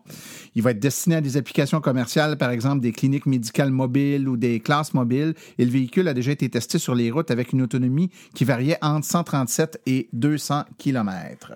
Il 0.54 0.62
va 0.62 0.72
être 0.72 0.80
destiné 0.80 1.16
à 1.16 1.20
des 1.22 1.38
applications 1.38 1.80
commerciales, 1.80 2.36
par 2.36 2.50
exemple 2.50 2.80
des 2.80 2.92
cliniques 2.92 3.26
médicales 3.26 3.70
mobiles 3.70 4.28
ou 4.28 4.36
des 4.36 4.60
classes 4.60 4.92
mobiles. 4.92 5.34
Et 5.58 5.64
le 5.64 5.70
véhicule 5.70 6.09
a 6.10 6.14
déjà 6.14 6.32
été 6.32 6.48
testé 6.48 6.78
sur 6.78 6.94
les 6.94 7.10
routes 7.10 7.30
avec 7.30 7.52
une 7.52 7.62
autonomie 7.62 8.10
qui 8.34 8.44
variait 8.44 8.78
entre 8.82 9.06
137 9.06 9.80
et 9.86 10.08
200 10.12 10.64
km. 10.78 11.52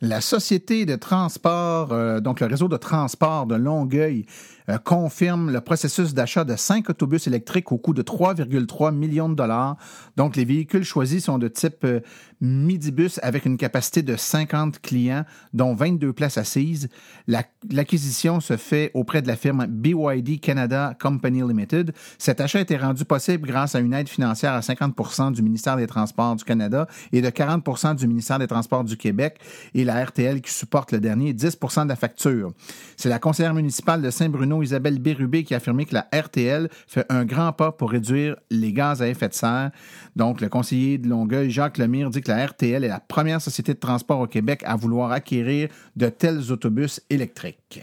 La 0.00 0.20
société 0.20 0.86
de 0.86 0.96
transport, 0.96 1.92
euh, 1.92 2.20
donc 2.20 2.40
le 2.40 2.46
réseau 2.46 2.68
de 2.68 2.76
transport 2.76 3.46
de 3.46 3.54
Longueuil, 3.54 4.26
euh, 4.68 4.78
confirme 4.78 5.50
le 5.50 5.60
processus 5.60 6.14
d'achat 6.14 6.44
de 6.44 6.56
cinq 6.56 6.90
autobus 6.90 7.26
électriques 7.26 7.72
au 7.72 7.78
coût 7.78 7.94
de 7.94 8.02
3,3 8.02 8.94
millions 8.94 9.28
de 9.28 9.34
dollars. 9.34 9.76
Donc, 10.16 10.36
les 10.36 10.44
véhicules 10.44 10.84
choisis 10.84 11.24
sont 11.24 11.38
de 11.38 11.48
type 11.48 11.84
euh, 11.84 12.00
midibus 12.40 13.18
avec 13.22 13.44
une 13.46 13.56
capacité 13.56 14.02
de 14.02 14.16
50 14.16 14.80
clients, 14.80 15.24
dont 15.52 15.74
22 15.74 16.12
places 16.12 16.38
assises. 16.38 16.88
L'acquisition 17.26 18.40
se 18.40 18.56
fait 18.56 18.90
auprès 18.94 19.22
de 19.22 19.28
la 19.28 19.36
firme 19.36 19.66
BYD 19.66 20.40
Canada 20.40 20.96
Company 21.00 21.42
Limited. 21.42 21.92
Cet 22.18 22.40
achat 22.40 22.58
a 22.58 22.62
été 22.62 22.76
rendu 22.76 23.04
possible 23.04 23.46
grâce 23.46 23.74
à 23.74 23.80
une 23.80 23.94
aide 23.94 24.08
financière 24.08 24.52
à 24.52 24.62
50 24.62 25.32
du 25.32 25.42
ministère 25.42 25.76
des 25.76 25.86
Transports 25.86 26.36
du 26.36 26.44
Canada 26.44 26.86
et 27.12 27.22
de 27.22 27.30
40 27.30 27.96
du 27.96 28.06
ministère 28.06 28.38
des 28.38 28.46
Transports 28.46 28.84
du 28.84 28.96
Québec 28.96 29.38
et 29.74 29.84
la 29.84 30.04
RTL 30.04 30.40
qui 30.40 30.52
supporte 30.52 30.92
le 30.92 31.00
dernier 31.00 31.32
10 31.32 31.58
de 31.84 31.88
la 31.88 31.96
facture. 31.96 32.52
C'est 32.96 33.08
la 33.08 33.18
conseillère 33.18 33.54
municipale 33.54 34.02
de 34.02 34.10
Saint-Bruno 34.10 34.53
Isabelle 34.62 34.98
Bérubé 34.98 35.44
qui 35.44 35.54
a 35.54 35.58
affirmé 35.58 35.84
que 35.84 35.94
la 35.94 36.08
RTL 36.14 36.68
fait 36.86 37.06
un 37.08 37.24
grand 37.24 37.52
pas 37.52 37.72
pour 37.72 37.90
réduire 37.90 38.36
les 38.50 38.72
gaz 38.72 39.02
à 39.02 39.08
effet 39.08 39.28
de 39.28 39.34
serre. 39.34 39.70
Donc, 40.16 40.40
le 40.40 40.48
conseiller 40.48 40.98
de 40.98 41.08
Longueuil, 41.08 41.50
Jacques 41.50 41.78
Lemire, 41.78 42.10
dit 42.10 42.20
que 42.20 42.30
la 42.30 42.46
RTL 42.46 42.84
est 42.84 42.88
la 42.88 43.00
première 43.00 43.40
société 43.40 43.74
de 43.74 43.78
transport 43.78 44.20
au 44.20 44.26
Québec 44.26 44.62
à 44.64 44.76
vouloir 44.76 45.12
acquérir 45.12 45.68
de 45.96 46.08
tels 46.08 46.52
autobus 46.52 47.00
électriques. 47.10 47.82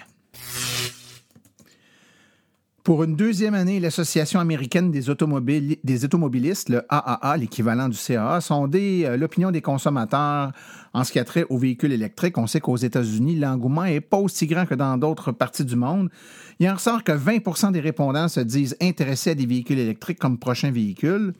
Pour 2.83 3.03
une 3.03 3.15
deuxième 3.15 3.53
année, 3.53 3.79
l'Association 3.79 4.39
américaine 4.39 4.89
des, 4.89 5.01
des 5.83 6.03
automobilistes, 6.05 6.69
le 6.69 6.81
AAA, 6.89 7.37
l'équivalent 7.37 7.87
du 7.87 7.97
CAA, 7.97 8.41
sondé 8.41 9.03
euh, 9.05 9.17
l'opinion 9.17 9.51
des 9.51 9.61
consommateurs 9.61 10.51
en 10.91 11.03
ce 11.03 11.11
qui 11.11 11.19
a 11.19 11.23
trait 11.23 11.45
aux 11.49 11.59
véhicules 11.59 11.91
électriques. 11.91 12.39
On 12.39 12.47
sait 12.47 12.59
qu'aux 12.59 12.77
États-Unis, 12.77 13.35
l'engouement 13.35 13.83
n'est 13.83 14.01
pas 14.01 14.17
aussi 14.17 14.47
grand 14.47 14.65
que 14.65 14.73
dans 14.73 14.97
d'autres 14.97 15.31
parties 15.31 15.63
du 15.63 15.75
monde. 15.75 16.09
Il 16.59 16.67
en 16.67 16.73
ressort 16.73 17.03
que 17.03 17.11
20% 17.11 17.71
des 17.71 17.81
répondants 17.81 18.27
se 18.27 18.39
disent 18.39 18.75
intéressés 18.81 19.31
à 19.31 19.35
des 19.35 19.45
véhicules 19.45 19.77
électriques 19.77 20.17
comme 20.17 20.39
prochain 20.39 20.71
véhicule. 20.71 21.33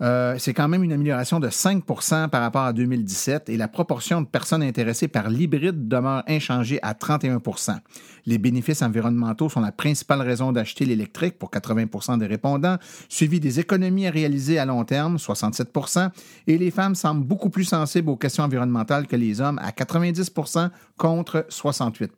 Euh, 0.00 0.36
c'est 0.38 0.54
quand 0.54 0.68
même 0.68 0.82
une 0.82 0.92
amélioration 0.92 1.40
de 1.40 1.48
5% 1.48 2.28
par 2.28 2.40
rapport 2.40 2.62
à 2.62 2.72
2017 2.72 3.48
et 3.48 3.56
la 3.56 3.68
proportion 3.68 4.20
de 4.22 4.26
personnes 4.26 4.62
intéressées 4.62 5.08
par 5.08 5.28
l'hybride 5.28 5.88
demeure 5.88 6.22
inchangée 6.28 6.78
à 6.82 6.94
31% 6.94 7.78
Les 8.26 8.38
bénéfices 8.38 8.82
environnementaux 8.82 9.48
sont 9.48 9.60
la 9.60 9.72
principale 9.72 10.22
raison 10.22 10.52
d'acheter 10.52 10.84
l'électrique 10.84 11.38
pour 11.38 11.50
80% 11.50 12.18
des 12.18 12.26
répondants, 12.26 12.78
suivi 13.08 13.40
des 13.40 13.60
économies 13.60 14.06
à 14.06 14.10
réaliser 14.10 14.58
à 14.58 14.64
long 14.64 14.84
terme, 14.84 15.16
67% 15.16 16.10
et 16.46 16.58
les 16.58 16.70
femmes 16.70 16.94
semblent 16.94 17.24
beaucoup 17.24 17.50
plus 17.50 17.64
sensibles 17.64 18.10
aux 18.10 18.16
questions 18.16 18.44
environnementales 18.44 19.06
que 19.06 19.16
les 19.16 19.40
hommes 19.40 19.58
à 19.62 19.70
90% 19.70 20.70
contre 20.96 21.46
68 21.48 22.12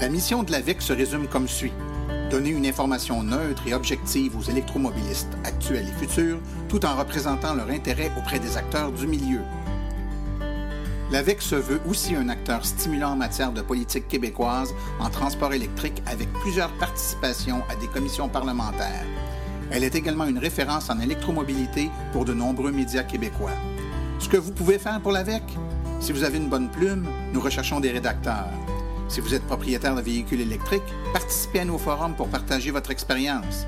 La 0.00 0.08
mission 0.08 0.42
de 0.42 0.50
l'AVEC 0.50 0.82
se 0.82 0.92
résume 0.92 1.28
comme 1.28 1.46
suit. 1.46 1.72
Donner 2.28 2.50
une 2.50 2.66
information 2.66 3.22
neutre 3.22 3.62
et 3.68 3.74
objective 3.74 4.36
aux 4.36 4.42
électromobilistes 4.42 5.32
actuels 5.44 5.86
et 5.88 6.06
futurs, 6.06 6.40
tout 6.68 6.84
en 6.84 6.96
représentant 6.96 7.54
leur 7.54 7.70
intérêt 7.70 8.10
auprès 8.18 8.40
des 8.40 8.56
acteurs 8.56 8.90
du 8.90 9.06
milieu. 9.06 9.40
L'AVEC 11.12 11.40
se 11.40 11.54
veut 11.54 11.80
aussi 11.88 12.16
un 12.16 12.28
acteur 12.28 12.66
stimulant 12.66 13.12
en 13.12 13.16
matière 13.16 13.52
de 13.52 13.62
politique 13.62 14.08
québécoise 14.08 14.74
en 14.98 15.10
transport 15.10 15.52
électrique 15.52 16.02
avec 16.06 16.32
plusieurs 16.40 16.72
participations 16.78 17.62
à 17.70 17.76
des 17.76 17.86
commissions 17.86 18.28
parlementaires. 18.28 19.06
Elle 19.70 19.84
est 19.84 19.94
également 19.94 20.24
une 20.24 20.38
référence 20.38 20.90
en 20.90 20.98
électromobilité 20.98 21.88
pour 22.12 22.24
de 22.24 22.34
nombreux 22.34 22.72
médias 22.72 23.04
québécois. 23.04 23.54
Ce 24.18 24.28
que 24.28 24.38
vous 24.38 24.52
pouvez 24.52 24.80
faire 24.80 25.00
pour 25.00 25.12
l'AVEC? 25.12 25.44
Si 26.00 26.10
vous 26.10 26.24
avez 26.24 26.38
une 26.38 26.48
bonne 26.48 26.68
plume, 26.68 27.06
nous 27.32 27.40
recherchons 27.40 27.78
des 27.78 27.92
rédacteurs. 27.92 28.50
Si 29.08 29.20
vous 29.20 29.34
êtes 29.34 29.46
propriétaire 29.46 29.94
de 29.94 30.00
véhicules 30.00 30.40
électriques, 30.40 30.82
participez 31.12 31.60
à 31.60 31.64
nos 31.64 31.78
forums 31.78 32.14
pour 32.14 32.28
partager 32.28 32.70
votre 32.70 32.90
expérience. 32.90 33.66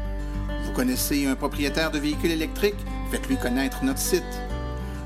Vous 0.64 0.72
connaissez 0.72 1.26
un 1.26 1.36
propriétaire 1.36 1.90
de 1.90 1.98
véhicules 1.98 2.32
électriques? 2.32 2.74
Faites-lui 3.10 3.36
connaître 3.36 3.84
notre 3.84 4.00
site. 4.00 4.24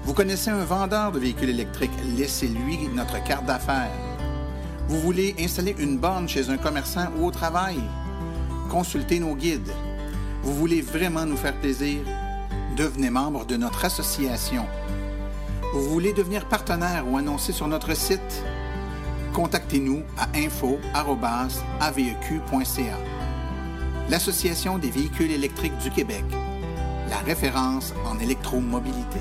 Vous 0.04 0.14
connaissez 0.14 0.50
un 0.50 0.64
vendeur 0.64 1.12
de 1.12 1.18
véhicules 1.18 1.50
électriques? 1.50 1.90
Laissez-lui 2.16 2.88
notre 2.94 3.22
carte 3.22 3.44
d'affaires. 3.44 3.90
Vous 4.88 4.99
voulez 5.00 5.34
installer 5.38 5.76
une 5.78 5.99
borne 5.99 6.28
chez 6.28 6.49
un 6.49 6.56
commerçant 6.56 7.08
ou 7.18 7.26
au 7.26 7.30
travail? 7.30 7.78
Consultez 8.70 9.20
nos 9.20 9.34
guides. 9.34 9.72
Vous 10.42 10.54
voulez 10.54 10.80
vraiment 10.80 11.26
nous 11.26 11.37
faire 11.37 11.54
plaisir? 11.56 12.00
Devenez 12.76 13.10
membre 13.10 13.44
de 13.44 13.56
notre 13.56 13.84
association. 13.84 14.64
Vous 15.75 15.82
voulez 15.82 16.12
devenir 16.12 16.46
partenaire 16.46 17.04
ou 17.06 17.16
annoncer 17.16 17.52
sur 17.52 17.68
notre 17.68 17.94
site? 17.94 18.42
Contactez-nous 19.34 20.02
à 20.18 20.28
info.aveq.ca. 20.37 20.80
L'Association 24.08 24.78
des 24.78 24.90
véhicules 24.90 25.30
électriques 25.30 25.78
du 25.78 25.90
Québec, 25.90 26.25
la 27.08 27.18
référence 27.18 27.94
en 28.06 28.18
électromobilité. 28.18 29.20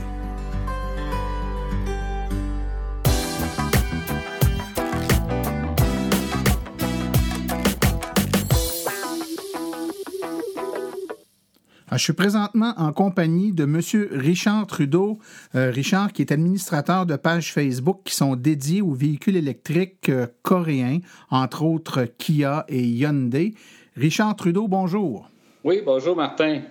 Je 12.00 12.06
suis 12.06 12.14
présentement 12.14 12.74
en 12.78 12.94
compagnie 12.94 13.52
de 13.52 13.66
M. 13.66 13.82
Richard 14.12 14.66
Trudeau. 14.68 15.20
Euh, 15.54 15.70
Richard, 15.70 16.14
qui 16.14 16.22
est 16.22 16.32
administrateur 16.32 17.06
de 17.06 17.18
pages 17.18 17.54
Facebook 17.54 18.00
qui 18.06 18.16
sont 18.16 18.38
dédiées 18.38 18.82
aux 18.82 18.94
véhicules 18.94 19.36
électriques 19.36 20.08
euh, 20.08 20.28
coréens, 20.42 21.00
entre 21.30 21.64
autres 21.64 22.06
Kia 22.18 22.66
et 22.70 22.82
Hyundai. 22.82 23.54
Richard 23.98 24.38
Trudeau, 24.38 24.70
bonjour. 24.70 25.30
Oui, 25.66 25.82
bonjour 25.86 26.16
Martin. 26.16 26.62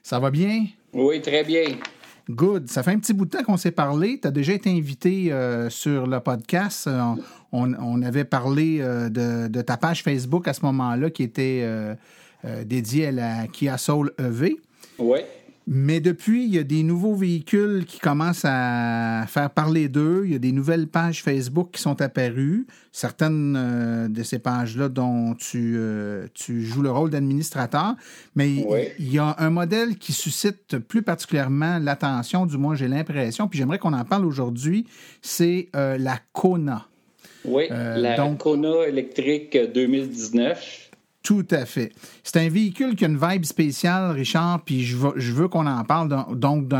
Ça 0.00 0.20
va 0.20 0.30
bien? 0.30 0.66
Oui, 0.92 1.20
très 1.20 1.42
bien. 1.42 1.64
Good. 2.30 2.68
Ça 2.68 2.84
fait 2.84 2.92
un 2.92 3.00
petit 3.00 3.14
bout 3.14 3.24
de 3.24 3.30
temps 3.30 3.42
qu'on 3.42 3.56
s'est 3.56 3.72
parlé. 3.72 4.20
Tu 4.20 4.28
as 4.28 4.30
déjà 4.30 4.52
été 4.52 4.70
invité 4.70 5.32
euh, 5.32 5.70
sur 5.70 6.06
le 6.06 6.20
podcast. 6.20 6.88
On, 7.50 8.02
avait 8.02 8.24
parlé 8.24 8.78
de, 8.78 9.62
ta 9.62 9.76
page 9.76 10.04
Facebook 10.04 10.46
à 10.46 10.52
ce 10.52 10.64
moment-là 10.66 11.10
qui 11.10 11.24
était 11.24 11.64
euh, 12.44 12.62
dédié 12.62 13.08
à 13.08 13.12
la 13.12 13.46
Kia 13.48 13.76
Soul 13.76 14.12
EV. 14.16 14.54
Oui. 14.98 15.20
Mais 15.70 16.00
depuis, 16.00 16.44
il 16.44 16.54
y 16.54 16.58
a 16.58 16.62
des 16.62 16.82
nouveaux 16.82 17.14
véhicules 17.14 17.84
qui 17.84 17.98
commencent 17.98 18.46
à 18.46 19.26
faire 19.28 19.50
parler 19.50 19.90
d'eux. 19.90 20.22
Il 20.24 20.32
y 20.32 20.34
a 20.34 20.38
des 20.38 20.50
nouvelles 20.50 20.86
pages 20.86 21.22
Facebook 21.22 21.72
qui 21.72 21.82
sont 21.82 22.00
apparues. 22.00 22.66
Certaines 22.90 23.54
euh, 23.54 24.08
de 24.08 24.22
ces 24.22 24.38
pages-là 24.38 24.88
dont 24.88 25.34
tu, 25.34 25.74
euh, 25.76 26.26
tu, 26.32 26.64
joues 26.64 26.80
le 26.80 26.90
rôle 26.90 27.10
d'administrateur. 27.10 27.96
Mais 28.34 28.64
il 28.98 29.12
y 29.12 29.18
a 29.18 29.36
un 29.38 29.50
modèle 29.50 29.98
qui 29.98 30.14
suscite 30.14 30.78
plus 30.78 31.02
particulièrement 31.02 31.78
l'attention, 31.78 32.46
du 32.46 32.56
moins 32.56 32.74
j'ai 32.74 32.88
l'impression, 32.88 33.46
puis 33.46 33.58
j'aimerais 33.58 33.78
qu'on 33.78 33.92
en 33.92 34.06
parle 34.06 34.24
aujourd'hui, 34.24 34.86
c'est 35.20 35.68
la 35.74 36.18
Kona. 36.32 36.88
Oui, 37.44 37.64
la 37.68 38.16
Kona 38.38 38.86
électrique 38.88 39.58
2019. 39.74 40.87
Tout 41.28 41.46
à 41.50 41.66
fait. 41.66 41.92
C'est 42.24 42.38
un 42.38 42.48
véhicule 42.48 42.96
qui 42.96 43.04
a 43.04 43.08
une 43.08 43.20
vibe 43.22 43.44
spéciale, 43.44 44.12
Richard, 44.12 44.62
puis 44.64 44.82
je 44.82 44.96
veux, 44.96 45.46
qu'on 45.48 45.66
en 45.66 45.84
parle. 45.84 46.08
Donc, 46.34 46.70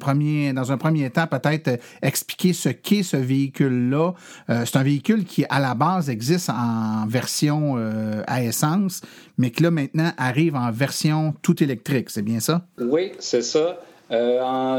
premier, 0.00 0.54
dans 0.54 0.72
un 0.72 0.78
premier 0.78 1.10
temps, 1.10 1.26
peut-être 1.26 1.68
euh, 1.68 1.76
expliquer 2.00 2.54
ce 2.54 2.70
qu'est 2.70 3.02
ce 3.02 3.18
véhicule-là. 3.18 4.14
Euh, 4.48 4.62
c'est 4.64 4.78
un 4.78 4.82
véhicule 4.82 5.26
qui, 5.26 5.44
à 5.50 5.60
la 5.60 5.74
base, 5.74 6.08
existe 6.08 6.48
en 6.48 7.06
version 7.06 7.74
euh, 7.76 8.22
à 8.26 8.42
essence, 8.42 9.02
mais 9.36 9.50
qui 9.50 9.64
là, 9.64 9.70
maintenant, 9.70 10.12
arrive 10.16 10.56
en 10.56 10.70
version 10.70 11.34
tout 11.42 11.62
électrique. 11.62 12.08
C'est 12.08 12.22
bien 12.22 12.40
ça? 12.40 12.64
Oui, 12.80 13.12
c'est 13.18 13.42
ça. 13.42 13.80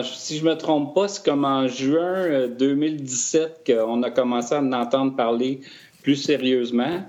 si 0.01 0.39
je 0.39 0.43
me 0.43 0.55
trompe 0.55 0.95
pas, 0.95 1.07
c'est 1.07 1.23
comme 1.23 1.45
en 1.45 1.67
juin 1.67 2.47
2017 2.57 3.61
qu'on 3.67 4.01
a 4.01 4.09
commencé 4.09 4.55
à 4.55 4.61
en 4.61 4.73
entendre 4.73 5.15
parler 5.15 5.59
plus 6.01 6.15
sérieusement. 6.15 7.03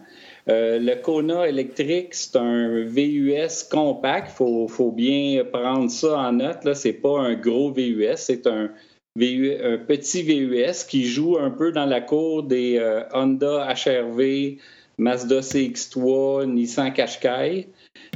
Euh, 0.50 0.80
le 0.80 0.96
Kona 0.96 1.48
électrique, 1.48 2.12
c'est 2.12 2.34
un 2.34 2.84
VUS 2.84 3.68
compact. 3.70 4.32
Il 4.40 4.66
faut, 4.68 4.90
bien 4.90 5.44
prendre 5.44 5.88
ça 5.90 6.18
en 6.18 6.32
note. 6.32 6.74
Ce 6.74 6.88
n'est 6.88 6.94
pas 6.94 7.20
un 7.20 7.34
gros 7.34 7.70
VUS, 7.70 8.16
c'est 8.16 8.46
un, 8.48 8.70
petit 9.14 10.22
VUS 10.22 10.84
qui 10.88 11.04
joue 11.04 11.38
un 11.38 11.50
peu 11.50 11.70
dans 11.70 11.86
la 11.86 12.00
cour 12.00 12.42
des 12.42 12.78
euh, 12.78 13.02
Honda 13.12 13.68
HRV, 13.74 14.56
Mazda 14.98 15.40
CX3, 15.40 16.46
Nissan 16.46 16.92
Qashqai. 16.92 17.68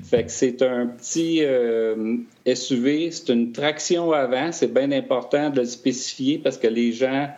Fait 0.03 0.25
que 0.25 0.31
c'est 0.31 0.61
un 0.63 0.87
petit 0.87 1.39
euh, 1.43 2.17
SUV, 2.53 3.13
c'est 3.13 3.33
une 3.33 3.53
traction 3.53 4.11
avant. 4.11 4.51
C'est 4.51 4.73
bien 4.73 4.91
important 4.91 5.51
de 5.51 5.61
le 5.61 5.67
spécifier 5.67 6.39
parce 6.39 6.59
que 6.59 6.67
les 6.67 6.91
gens, 6.91 7.29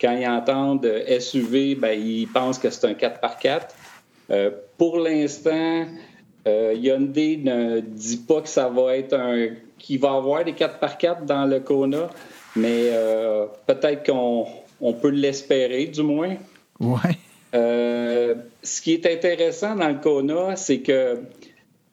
quand 0.00 0.16
ils 0.16 0.26
entendent 0.26 0.90
SUV, 1.20 1.74
ben, 1.74 2.00
ils 2.00 2.26
pensent 2.28 2.58
que 2.58 2.70
c'est 2.70 2.86
un 2.86 2.94
4x4. 2.94 3.68
Euh, 4.30 4.50
pour 4.76 4.98
l'instant, 4.98 5.86
euh, 6.46 6.74
Hyundai 6.74 7.38
ne 7.42 7.80
dit 7.80 8.18
pas 8.18 8.40
que 8.40 8.48
ça 8.48 8.68
va 8.68 8.96
être 8.96 9.14
un. 9.14 9.48
qu'il 9.78 10.00
va 10.00 10.14
avoir 10.14 10.44
des 10.44 10.52
4x4 10.52 11.24
dans 11.24 11.46
le 11.46 11.60
Kona, 11.60 12.10
mais 12.56 12.88
euh, 12.90 13.46
peut-être 13.66 14.04
qu'on 14.10 14.92
peut 14.94 15.10
l'espérer, 15.10 15.86
du 15.86 16.02
moins. 16.02 16.36
Ouais. 16.80 17.16
ce 17.52 18.82
qui 18.82 18.94
est 18.94 19.06
intéressant 19.06 19.76
dans 19.76 19.88
le 19.88 20.00
Kona, 20.00 20.56
c'est 20.56 20.80
que 20.80 21.20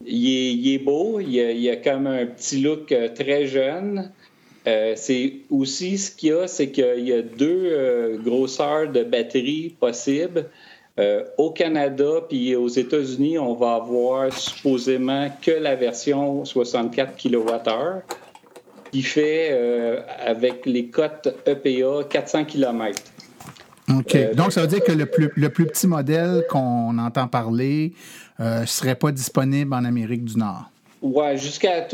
il 0.06 0.74
est, 0.74 0.80
beau, 0.80 1.22
il 1.22 1.40
a, 1.40 1.52
il 1.52 1.70
a, 1.70 1.78
comme 1.78 2.08
un 2.08 2.26
petit 2.26 2.60
look 2.60 2.94
très 3.16 3.46
jeune. 3.48 4.12
c'est 4.66 5.34
aussi 5.50 5.98
ce 5.98 6.12
qu'il 6.14 6.30
y 6.30 6.32
a, 6.34 6.48
c'est 6.48 6.72
qu'il 6.72 7.08
y 7.08 7.14
a 7.14 7.22
deux 7.22 8.20
grosseurs 8.22 8.92
de 8.92 9.04
batterie 9.04 9.74
possibles. 9.80 10.50
Euh, 11.00 11.24
au 11.40 11.50
Canada 11.50 12.22
puis 12.30 12.56
aux 12.56 12.68
États-Unis, 12.68 13.40
on 13.40 13.56
va 13.56 13.76
avoir 13.76 14.32
supposément 14.32 15.28
que 15.42 15.50
la 15.50 15.76
version 15.76 16.46
64 16.46 17.16
kWh 17.18 18.02
qui 18.92 19.02
fait, 19.02 19.50
euh, 19.52 20.02
avec 20.24 20.68
les 20.68 20.90
cotes 20.90 21.36
EPA, 21.48 22.04
400 22.08 22.46
km. 22.46 23.02
OK. 23.90 24.16
Euh, 24.16 24.36
donc, 24.36 24.52
ça 24.52 24.62
veut 24.62 24.68
dire 24.68 24.84
que 24.84 24.92
le 24.92 25.08
plus, 25.08 25.32
le 25.36 25.50
plus 25.50 25.66
petit 25.66 25.88
modèle 25.88 26.46
qu'on 26.48 26.96
entend 27.00 27.28
parler 27.28 27.94
ne 28.38 28.66
serait 28.68 28.96
pas 28.96 29.12
disponible 29.12 29.74
en 29.74 29.86
Amérique 29.86 30.26
du 30.26 30.38
Nord. 30.38 30.70
Oui, 31.02 31.38
jusqu'à 31.38 31.88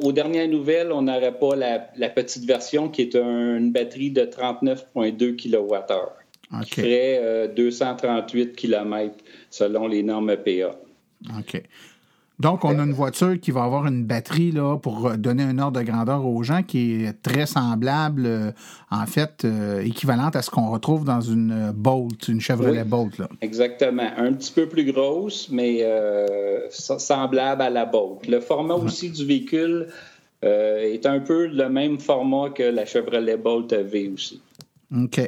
aux 0.00 0.12
dernières 0.12 0.48
nouvelles, 0.48 0.92
on 0.92 1.02
n'aurait 1.02 1.36
pas 1.36 1.56
la, 1.56 1.88
la, 1.96 2.08
petite 2.08 2.44
version 2.44 2.88
qui 2.88 3.02
est 3.02 3.16
une 3.16 3.72
batterie 3.72 4.10
de 4.10 4.22
39,2 4.22 5.36
kWh 5.36 6.23
qui 6.60 6.80
ferait 6.80 7.48
238 7.54 8.42
euh, 8.42 8.52
km 8.54 9.14
selon 9.50 9.86
les 9.86 10.02
normes 10.02 10.30
EPA. 10.30 10.76
OK. 11.38 11.62
Donc, 12.40 12.64
on 12.64 12.76
a 12.80 12.82
une 12.82 12.92
voiture 12.92 13.38
qui 13.40 13.52
va 13.52 13.62
avoir 13.62 13.86
une 13.86 14.04
batterie 14.04 14.50
là, 14.50 14.76
pour 14.76 15.16
donner 15.16 15.44
un 15.44 15.56
ordre 15.60 15.80
de 15.80 15.86
grandeur 15.86 16.26
aux 16.26 16.42
gens 16.42 16.64
qui 16.64 17.04
est 17.04 17.22
très 17.22 17.46
semblable, 17.46 18.26
euh, 18.26 18.50
en 18.90 19.06
fait, 19.06 19.44
euh, 19.44 19.80
équivalente 19.82 20.34
à 20.34 20.42
ce 20.42 20.50
qu'on 20.50 20.68
retrouve 20.68 21.04
dans 21.04 21.20
une 21.20 21.70
Bolt, 21.72 22.26
une 22.26 22.40
Chevrolet 22.40 22.82
Bolt. 22.82 23.18
Là. 23.18 23.28
Exactement. 23.40 24.10
Un 24.16 24.32
petit 24.32 24.52
peu 24.52 24.66
plus 24.66 24.84
grosse, 24.84 25.48
mais 25.48 25.84
semblable 26.70 27.62
à 27.62 27.70
la 27.70 27.86
Bolt. 27.86 28.26
Le 28.26 28.40
format 28.40 28.74
aussi 28.74 29.10
du 29.10 29.24
véhicule 29.24 29.88
est 30.42 31.06
un 31.06 31.20
peu 31.20 31.46
le 31.46 31.68
même 31.68 32.00
format 32.00 32.50
que 32.50 32.64
la 32.64 32.84
Chevrolet 32.84 33.36
Bolt 33.36 33.72
V 33.72 34.10
aussi. 34.12 34.42
OK. 34.94 35.20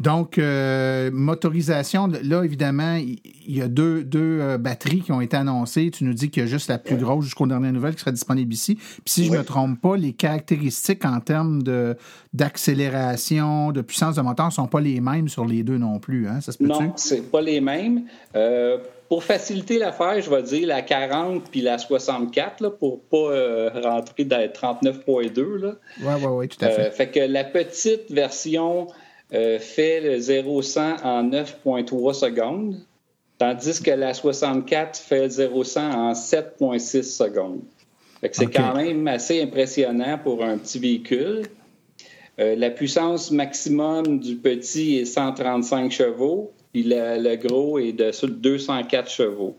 Donc, 0.00 0.38
euh, 0.38 1.10
motorisation, 1.12 2.06
là, 2.06 2.44
évidemment, 2.44 2.94
il 2.94 3.18
y 3.48 3.60
a 3.60 3.66
deux, 3.66 4.04
deux 4.04 4.38
euh, 4.40 4.56
batteries 4.56 5.00
qui 5.00 5.10
ont 5.10 5.20
été 5.20 5.36
annoncées. 5.36 5.90
Tu 5.90 6.04
nous 6.04 6.14
dis 6.14 6.30
qu'il 6.30 6.44
y 6.44 6.46
a 6.46 6.48
juste 6.48 6.68
la 6.68 6.78
plus 6.78 6.96
grosse 6.96 7.24
jusqu'aux 7.24 7.48
dernières 7.48 7.72
nouvelles 7.72 7.94
qui 7.94 8.00
sera 8.00 8.12
disponible 8.12 8.52
ici. 8.52 8.76
Puis 8.76 9.02
si 9.06 9.24
je 9.24 9.32
ne 9.32 9.38
me 9.38 9.44
trompe 9.44 9.80
pas, 9.80 9.96
les 9.96 10.12
caractéristiques 10.12 11.04
en 11.04 11.18
termes 11.18 11.64
de, 11.64 11.96
d'accélération, 12.32 13.72
de 13.72 13.80
puissance 13.80 14.14
de 14.14 14.20
moteur 14.20 14.46
ne 14.46 14.52
sont 14.52 14.68
pas 14.68 14.80
les 14.80 15.00
mêmes 15.00 15.28
sur 15.28 15.44
les 15.44 15.64
deux 15.64 15.78
non 15.78 15.98
plus. 15.98 16.28
Hein? 16.28 16.40
Ça 16.42 16.52
se 16.52 16.62
non, 16.62 16.92
c'est 16.94 17.28
pas 17.32 17.40
les 17.40 17.60
mêmes. 17.60 18.04
Euh, 18.36 18.78
pour 19.08 19.24
faciliter 19.24 19.78
l'affaire, 19.78 20.20
je 20.20 20.30
vais 20.30 20.42
dire 20.44 20.68
la 20.68 20.82
40 20.82 21.50
puis 21.50 21.60
la 21.60 21.76
64 21.76 22.60
là, 22.60 22.70
pour 22.70 23.00
pas 23.00 23.70
rentrer 23.82 24.24
dans 24.24 24.36
39.2. 24.36 25.34
Oui, 25.34 26.06
oui, 26.06 26.14
oui, 26.24 26.48
tout 26.48 26.64
à 26.64 26.68
fait. 26.68 26.90
fait 26.92 27.08
que 27.08 27.20
la 27.20 27.42
petite 27.42 28.12
version 28.12 28.86
euh, 29.34 29.58
fait 29.58 30.00
le 30.00 30.18
0-100 30.18 31.02
en 31.02 31.24
9,3 31.24 32.14
secondes, 32.14 32.76
tandis 33.38 33.82
que 33.82 33.90
la 33.90 34.14
64 34.14 34.98
fait 34.98 35.22
le 35.22 35.28
0-100 35.28 35.92
en 35.92 36.12
7,6 36.12 37.02
secondes. 37.02 37.60
c'est 38.32 38.46
quand 38.46 38.74
même 38.74 39.06
assez 39.06 39.42
impressionnant 39.42 40.18
pour 40.18 40.42
un 40.42 40.56
petit 40.56 40.78
véhicule. 40.78 41.42
Euh, 42.38 42.54
la 42.56 42.70
puissance 42.70 43.30
maximum 43.30 44.20
du 44.20 44.36
petit 44.36 44.96
est 44.96 45.04
135 45.04 45.90
chevaux, 45.90 46.52
puis 46.72 46.84
le, 46.84 47.36
gros 47.36 47.78
est 47.78 47.92
de 47.92 48.26
204 48.26 49.10
chevaux. 49.10 49.56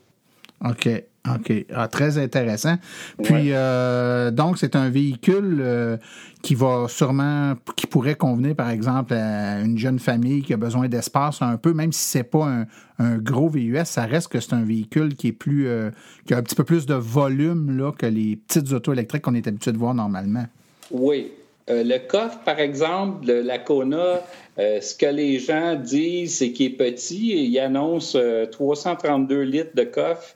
OK. 0.65 0.89
OK. 1.27 1.51
Ah, 1.73 1.87
très 1.87 2.17
intéressant. 2.17 2.75
Puis, 3.21 3.51
euh, 3.51 4.31
donc, 4.31 4.57
c'est 4.57 4.75
un 4.75 4.89
véhicule 4.89 5.59
euh, 5.59 5.97
qui 6.41 6.55
va 6.55 6.85
sûrement, 6.87 7.55
qui 7.75 7.87
pourrait 7.87 8.15
convenir, 8.15 8.55
par 8.55 8.69
exemple, 8.69 9.13
à 9.13 9.59
une 9.59 9.77
jeune 9.77 9.99
famille 9.99 10.41
qui 10.41 10.53
a 10.53 10.57
besoin 10.57 10.87
d'espace 10.87 11.41
un 11.41 11.57
peu, 11.57 11.73
même 11.73 11.91
si 11.91 12.03
c'est 12.03 12.23
pas 12.23 12.65
un, 12.99 13.17
gros 13.17 13.49
VUS, 13.49 13.85
ça 13.85 14.05
reste 14.05 14.29
que 14.29 14.39
c'est 14.39 14.53
un 14.53 14.63
véhicule 14.63 15.15
qui 15.15 15.27
est 15.27 15.33
plus, 15.33 15.67
euh, 15.67 15.89
qui 16.25 16.33
a 16.33 16.37
un 16.37 16.43
petit 16.43 16.55
peu 16.55 16.63
plus 16.63 16.85
de 16.85 16.95
volume 16.95 17.77
là, 17.77 17.91
que 17.91 18.05
les 18.05 18.35
petites 18.35 18.71
autos 18.73 18.93
électriques 18.93 19.21
qu'on 19.21 19.35
est 19.35 19.47
habitué 19.47 19.71
de 19.71 19.77
voir 19.77 19.93
normalement. 19.93 20.45
Oui. 20.91 21.31
le 21.69 21.97
coffre, 21.99 22.39
par 22.39 22.59
exemple, 22.59 23.25
de 23.25 23.33
la 23.33 23.59
Kona, 23.59 24.21
ce 24.57 24.95
que 24.95 25.05
les 25.05 25.39
gens 25.39 25.75
disent, 25.75 26.39
c'est 26.39 26.51
qu'il 26.51 26.65
est 26.73 26.75
petit. 26.75 27.47
Il 27.47 27.59
annonce 27.59 28.17
332 28.51 29.41
litres 29.41 29.75
de 29.75 29.83
coffre 29.83 30.35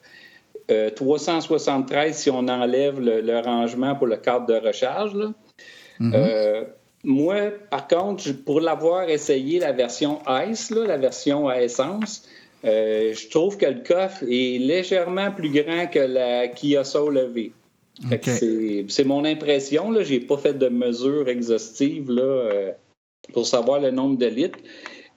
373 0.96 2.10
euh, 2.10 2.14
si 2.14 2.30
on 2.30 2.48
enlève 2.48 3.00
le, 3.00 3.40
rangement 3.40 3.96
pour 3.96 4.08
le 4.08 4.18
cadre 4.18 4.46
de 4.48 4.56
recharge. 4.56 5.14
Mm-hmm. 6.00 6.12
Euh, 6.14 6.64
moi, 7.04 7.36
par 7.70 7.88
contre, 7.88 8.32
pour 8.46 8.62
l'avoir 8.62 9.10
essayé, 9.10 9.60
la 9.60 9.72
version 9.72 10.20
Ice, 10.48 10.72
la 10.72 10.98
version 10.98 11.48
à 11.48 11.62
essence, 11.62 12.28
euh, 12.66 13.14
je 13.14 13.30
trouve 13.30 13.58
que 13.58 13.66
le 13.66 13.82
coffre 13.82 14.24
est 14.24 14.58
légèrement 14.58 15.32
plus 15.32 15.50
grand 15.50 15.88
que 15.88 16.00
la 16.00 16.48
Kia 16.48 16.84
Soul 16.84 17.18
EV. 17.18 17.52
C'est 18.88 19.04
mon 19.04 19.26
impression. 19.26 19.94
Je 20.02 20.14
n'ai 20.14 20.20
pas 20.22 20.38
fait 20.38 20.54
de 20.54 20.70
mesure 20.70 21.28
exhaustive 21.28 22.10
là, 22.10 22.72
pour 23.34 23.46
savoir 23.46 23.82
le 23.82 23.92
nombre 23.92 24.18
de 24.18 24.28
litres, 24.28 24.60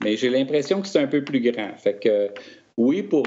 mais 0.03 0.17
j'ai 0.17 0.29
l'impression 0.29 0.81
que 0.81 0.87
c'est 0.87 0.99
un 0.99 1.07
peu 1.07 1.23
plus 1.23 1.39
grand. 1.39 1.71
Fait 1.77 1.97
que 1.99 2.29
oui, 2.75 3.01
pour 3.01 3.23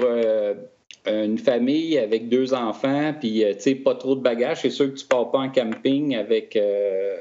une 1.07 1.37
famille 1.37 1.97
avec 1.97 2.29
deux 2.29 2.53
enfants, 2.53 3.13
puis 3.19 3.43
euh, 3.43 3.53
tu 3.53 3.61
sais, 3.61 3.75
pas 3.75 3.95
trop 3.95 4.15
de 4.15 4.21
bagages, 4.21 4.61
c'est 4.61 4.69
sûr 4.69 4.93
que 4.93 4.99
tu 4.99 5.05
pars 5.05 5.31
pas 5.31 5.39
en 5.39 5.49
camping 5.49 6.15
avec. 6.15 6.55
Euh, 6.55 7.17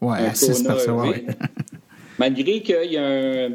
ouais, 0.00 0.18
un 0.18 0.34
six 0.34 0.62
personnes, 0.62 1.12
Malgré 2.18 2.60
qu'il 2.60 2.92
y 2.92 2.96
a 2.96 3.06
un. 3.06 3.50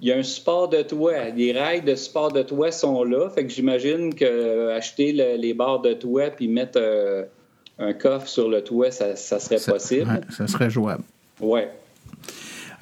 Il 0.00 0.08
y 0.08 0.12
a 0.12 0.16
un 0.16 0.22
support 0.22 0.68
de 0.68 0.82
toit. 0.82 1.30
Les 1.34 1.52
rails 1.52 1.80
de 1.80 1.94
support 1.94 2.30
de 2.30 2.42
toit 2.42 2.72
sont 2.72 3.04
là. 3.04 3.30
Fait 3.30 3.46
que 3.46 3.50
j'imagine 3.50 4.12
qu'acheter 4.12 5.12
les 5.12 5.54
barres 5.54 5.80
de 5.80 5.94
toit 5.94 6.30
puis 6.30 6.46
mettre 6.46 6.78
euh, 6.78 7.24
un 7.78 7.94
coffre 7.94 8.28
sur 8.28 8.50
le 8.50 8.62
toit, 8.62 8.90
ça, 8.90 9.16
serait 9.16 9.60
possible. 9.64 10.20
ça 10.30 10.46
serait 10.46 10.68
jouable. 10.68 11.04
Ouais. 11.40 11.70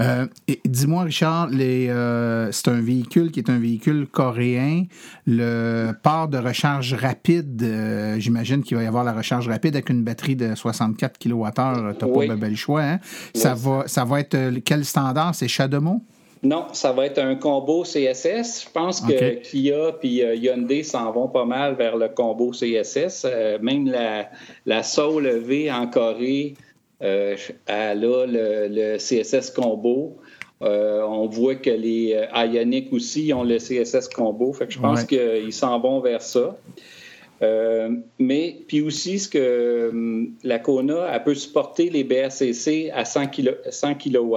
Euh, 0.01 0.27
dis-moi, 0.65 1.05
Richard, 1.05 1.51
euh, 1.53 2.49
c'est 2.53 2.69
un 2.69 2.81
véhicule 2.81 3.31
qui 3.31 3.41
est 3.41 3.51
un 3.51 3.59
véhicule 3.59 4.07
coréen. 4.07 4.85
Le 5.27 5.93
port 6.03 6.29
de 6.29 6.39
recharge 6.39 6.95
rapide, 6.95 7.63
euh, 7.63 8.19
j'imagine 8.19 8.63
qu'il 8.63 8.77
va 8.77 8.83
y 8.83 8.87
avoir 8.87 9.05
la 9.05 9.13
recharge 9.13 9.49
rapide 9.49 9.75
avec 9.77 9.91
une 9.91 10.03
batterie 10.03 10.37
de 10.37 10.55
64 10.55 11.19
kWh. 11.19 11.29
Tu 11.29 11.61
n'as 11.61 11.95
pas 11.95 12.27
de 12.27 12.35
bel 12.35 12.57
choix. 12.57 12.83
Hein? 12.83 12.99
Ça, 13.35 13.55
va, 13.55 13.85
ça 13.87 14.05
va 14.05 14.21
être 14.21 14.37
quel 14.65 14.85
standard? 14.85 15.35
C'est 15.35 15.49
CHAdeMO? 15.49 16.03
Non, 16.45 16.67
ça 16.73 16.91
va 16.91 17.07
être 17.07 17.19
un 17.19 17.37
combo 17.37 17.85
CSS. 17.85 18.65
Je 18.65 18.71
pense 18.73 19.01
que 19.01 19.43
Kia 19.43 19.93
et 20.03 20.25
euh, 20.25 20.35
Hyundai 20.35 20.83
s'en 20.83 21.13
vont 21.13 21.29
pas 21.29 21.45
mal 21.45 21.77
vers 21.77 21.97
le 21.97 22.09
combo 22.09 22.51
CSS. 22.51 23.27
Même 23.61 23.87
la, 23.87 24.29
la 24.67 24.83
Soul 24.83 25.29
V 25.29 25.71
en 25.71 25.87
Corée, 25.87 26.55
elle 27.03 28.05
a 28.05 28.27
le, 28.27 28.97
CSS 28.97 29.51
combo. 29.51 30.17
on 30.61 31.27
voit 31.27 31.57
que 31.57 31.71
les 31.71 32.19
Ioniq 32.35 32.93
aussi 32.93 33.33
ont 33.33 33.45
le 33.45 33.59
CSS 33.59 34.09
combo. 34.09 34.53
Fait 34.53 34.67
que 34.67 34.73
je 34.73 34.79
pense 34.79 35.05
qu'ils 35.05 35.53
s'en 35.53 35.81
vont 35.81 36.01
vers 36.01 36.23
ça. 36.23 36.57
mais 38.19 38.57
puis 38.69 38.81
aussi, 38.81 39.19
ce 39.19 39.29
que 39.29 39.91
hum, 39.91 40.35
la 40.45 40.59
Kona, 40.59 41.09
elle 41.13 41.25
peut 41.25 41.35
supporter 41.35 41.91
les 41.91 42.05
BRCC 42.05 42.91
à 42.95 43.05
100, 43.05 43.31
100 43.71 43.95
kW. 43.97 44.37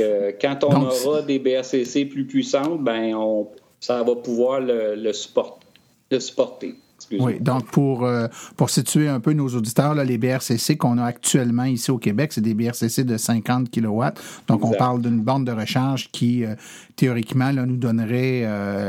Euh, 0.00 0.32
quand 0.40 0.64
on 0.64 0.86
aura 0.86 1.22
des 1.22 1.38
BRCC 1.38 2.06
plus 2.06 2.26
puissantes, 2.26 2.82
ben 2.82 3.14
on, 3.14 3.48
ça 3.80 4.02
va 4.02 4.16
pouvoir 4.16 4.60
le, 4.60 4.94
le, 4.94 5.12
supporter. 5.12 6.74
Oui, 7.12 7.38
donc 7.40 7.66
pour, 7.66 8.04
euh, 8.04 8.28
pour 8.56 8.70
situer 8.70 9.08
un 9.08 9.20
peu 9.20 9.32
nos 9.32 9.48
auditeurs, 9.48 9.94
les 9.94 10.18
BRCC 10.18 10.76
qu'on 10.76 10.98
a 10.98 11.04
actuellement 11.04 11.64
ici 11.64 11.90
au 11.90 11.98
Québec, 11.98 12.32
c'est 12.32 12.40
des 12.40 12.54
BRCC 12.54 13.04
de 13.04 13.16
50 13.16 13.70
kW. 13.70 14.04
Donc 14.48 14.64
on 14.64 14.72
parle 14.72 15.02
d'une 15.02 15.20
bande 15.20 15.46
de 15.46 15.52
recharge 15.52 16.10
qui, 16.10 16.44
euh, 16.44 16.54
théoriquement, 16.96 17.50
là, 17.50 17.66
nous 17.66 17.76
donnerait 17.76 18.42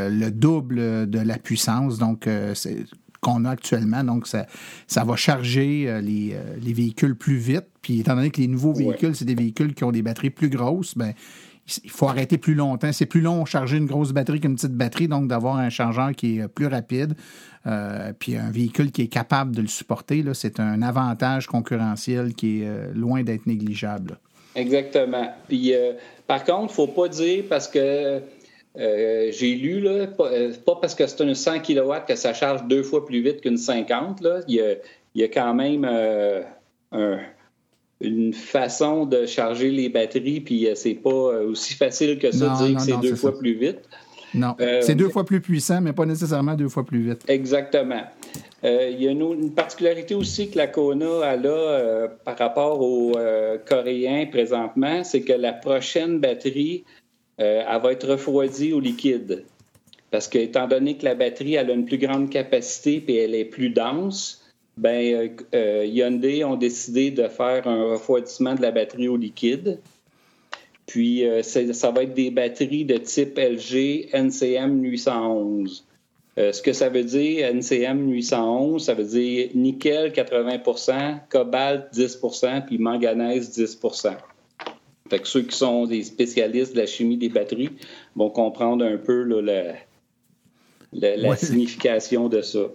le 0.09 0.29
double 0.29 1.09
de 1.09 1.19
la 1.19 1.37
puissance. 1.37 1.97
Donc 1.97 2.27
c'est 2.53 2.85
qu'on 3.25 3.43
a 3.45 3.49
actuellement. 3.49 4.03
Donc, 4.03 4.27
ça, 4.27 4.45
ça 4.87 5.03
va 5.03 5.15
charger 5.15 5.85
euh, 5.87 5.99
les, 5.99 6.33
euh, 6.33 6.55
les, 6.61 6.73
véhicules 6.73 7.15
plus 7.15 7.37
vite. 7.37 7.65
Puis, 7.81 7.99
étant 7.99 8.15
donné 8.15 8.29
que 8.29 8.39
les 8.39 8.47
nouveaux 8.47 8.73
véhicules, 8.73 9.15
c'est 9.15 9.25
des 9.25 9.35
véhicules 9.35 9.73
qui 9.73 9.83
ont 9.83 9.91
des 9.91 10.03
batteries 10.03 10.29
plus 10.29 10.49
grosses, 10.49 10.95
ben, 10.95 11.13
il 11.83 11.89
faut 11.89 12.07
arrêter 12.07 12.37
plus 12.37 12.53
longtemps. 12.53 12.91
C'est 12.91 13.05
plus 13.05 13.21
long 13.21 13.45
charger 13.45 13.77
une 13.77 13.85
grosse 13.85 14.11
batterie 14.11 14.39
qu'une 14.39 14.55
petite 14.55 14.73
batterie, 14.73 15.07
donc 15.07 15.27
d'avoir 15.27 15.57
un 15.57 15.69
chargeur 15.69 16.11
qui 16.11 16.37
est 16.37 16.43
euh, 16.43 16.47
plus 16.47 16.67
rapide, 16.67 17.15
puis 18.19 18.35
un 18.35 18.51
véhicule 18.51 18.91
qui 18.91 19.01
est 19.01 19.07
capable 19.07 19.55
de 19.55 19.61
le 19.61 19.67
supporter, 19.67 20.23
c'est 20.33 20.59
un 20.59 20.83
avantage 20.83 21.47
concurrentiel 21.47 22.35
qui 22.35 22.61
est 22.61 22.93
loin 22.93 23.23
d'être 23.23 23.47
négligeable. 23.47 24.19
Exactement. 24.53 25.33
Puis, 25.47 25.73
par 26.27 26.43
contre, 26.43 26.71
faut 26.71 26.85
pas 26.85 27.07
dire 27.07 27.45
parce 27.49 27.67
que 27.67 28.21
euh, 28.77 29.31
j'ai 29.31 29.55
lu, 29.55 29.79
là, 29.79 30.07
euh, 30.19 30.53
pas, 30.65 30.75
parce 30.75 30.95
que 30.95 31.07
c'est 31.07 31.23
une 31.23 31.35
100 31.35 31.59
kW 31.59 31.93
que 32.07 32.15
ça 32.15 32.33
charge 32.33 32.67
deux 32.67 32.83
fois 32.83 33.05
plus 33.05 33.21
vite 33.21 33.41
qu'une 33.41 33.57
50. 33.57 34.21
Là. 34.21 34.41
Il, 34.47 34.55
y 35.15 35.23
a, 35.23 35.27
quand 35.27 35.53
même 35.53 35.85
euh, 35.89 36.41
une 38.01 38.33
façon 38.33 39.05
de 39.05 39.25
charger 39.25 39.71
les 39.71 39.89
batteries, 39.89 40.41
puis 40.41 40.67
c'est 40.75 40.95
pas 40.95 41.09
aussi 41.09 41.73
facile 41.73 42.19
que 42.19 42.31
ça 42.31 42.49
de 42.49 42.67
dire 42.67 42.77
que 42.77 42.81
c'est 42.83 42.99
deux 42.99 43.15
fois 43.15 43.37
plus 43.37 43.53
vite. 43.53 43.79
Non, 44.33 44.55
c'est 44.81 44.95
deux 44.95 45.09
fois 45.09 45.23
plus 45.23 45.39
puissant, 45.39 45.79
mais 45.79 45.93
pas 45.93 46.05
nécessairement 46.05 46.55
deux 46.55 46.67
fois 46.67 46.85
plus 46.85 46.99
vite. 46.99 47.23
Exactement. 47.29 48.03
il 48.63 49.01
y 49.01 49.07
a 49.07 49.11
une, 49.11 49.51
particularité 49.51 50.13
aussi 50.13 50.49
que 50.49 50.57
la 50.57 50.67
Kona 50.67 51.25
a 51.25 51.37
là 51.37 52.09
par 52.25 52.37
rapport 52.37 52.81
aux 52.81 53.13
Coréens 53.65 54.25
présentement, 54.25 55.03
c'est 55.05 55.21
que 55.21 55.33
la 55.33 55.53
prochaine 55.53 56.19
batterie 56.19 56.83
euh, 57.39 57.63
elle 57.67 57.81
va 57.81 57.91
être 57.91 58.07
refroidie 58.07 58.73
au 58.73 58.79
liquide. 58.79 59.43
Parce 60.11 60.27
que, 60.27 60.37
étant 60.37 60.67
donné 60.67 60.97
que 60.97 61.05
la 61.05 61.15
batterie 61.15 61.55
elle 61.55 61.69
a 61.69 61.73
une 61.73 61.85
plus 61.85 61.97
grande 61.97 62.29
capacité 62.29 63.03
et 63.07 63.23
elle 63.23 63.35
est 63.35 63.45
plus 63.45 63.69
dense, 63.69 64.44
ben, 64.77 65.13
euh, 65.13 65.29
euh, 65.53 65.85
Hyundai 65.85 66.43
ont 66.43 66.55
décidé 66.55 67.11
de 67.11 67.27
faire 67.27 67.67
un 67.67 67.91
refroidissement 67.91 68.55
de 68.55 68.61
la 68.61 68.71
batterie 68.71 69.07
au 69.07 69.17
liquide. 69.17 69.79
Puis, 70.85 71.23
ça 71.41 71.91
va 71.91 72.03
être 72.03 72.13
des 72.13 72.29
batteries 72.29 72.85
de 72.85 72.97
type 72.97 73.39
LG 73.39 74.09
NCM 74.13 74.83
811. 74.83 75.83
ce 76.37 76.61
que 76.61 76.73
ça 76.73 76.89
veut 76.89 77.03
dire, 77.03 77.47
NCM 77.53 78.11
811, 78.11 78.85
ça 78.85 78.93
veut 78.93 79.03
dire 79.03 79.49
nickel 79.55 80.11
80% 80.11 81.21
cobalt 81.29 81.91
10% 81.91 82.65
puis 82.67 82.77
manganèse 82.77 83.59
10% 83.59 84.15
fait 85.09 85.19
que 85.19 85.27
ceux 85.27 85.43
qui 85.43 85.55
sont 85.55 85.85
des 85.85 86.03
spécialistes 86.03 86.73
de 86.73 86.81
la 86.81 86.87
chimie 86.87 87.17
des 87.17 87.29
batteries 87.29 87.69
vont 88.15 88.29
comprendre 88.29 88.83
un 88.83 88.97
peu 88.97 89.23
la, 89.41 91.35
signification 91.35 92.27
de 92.27 92.41
ça. 92.41 92.67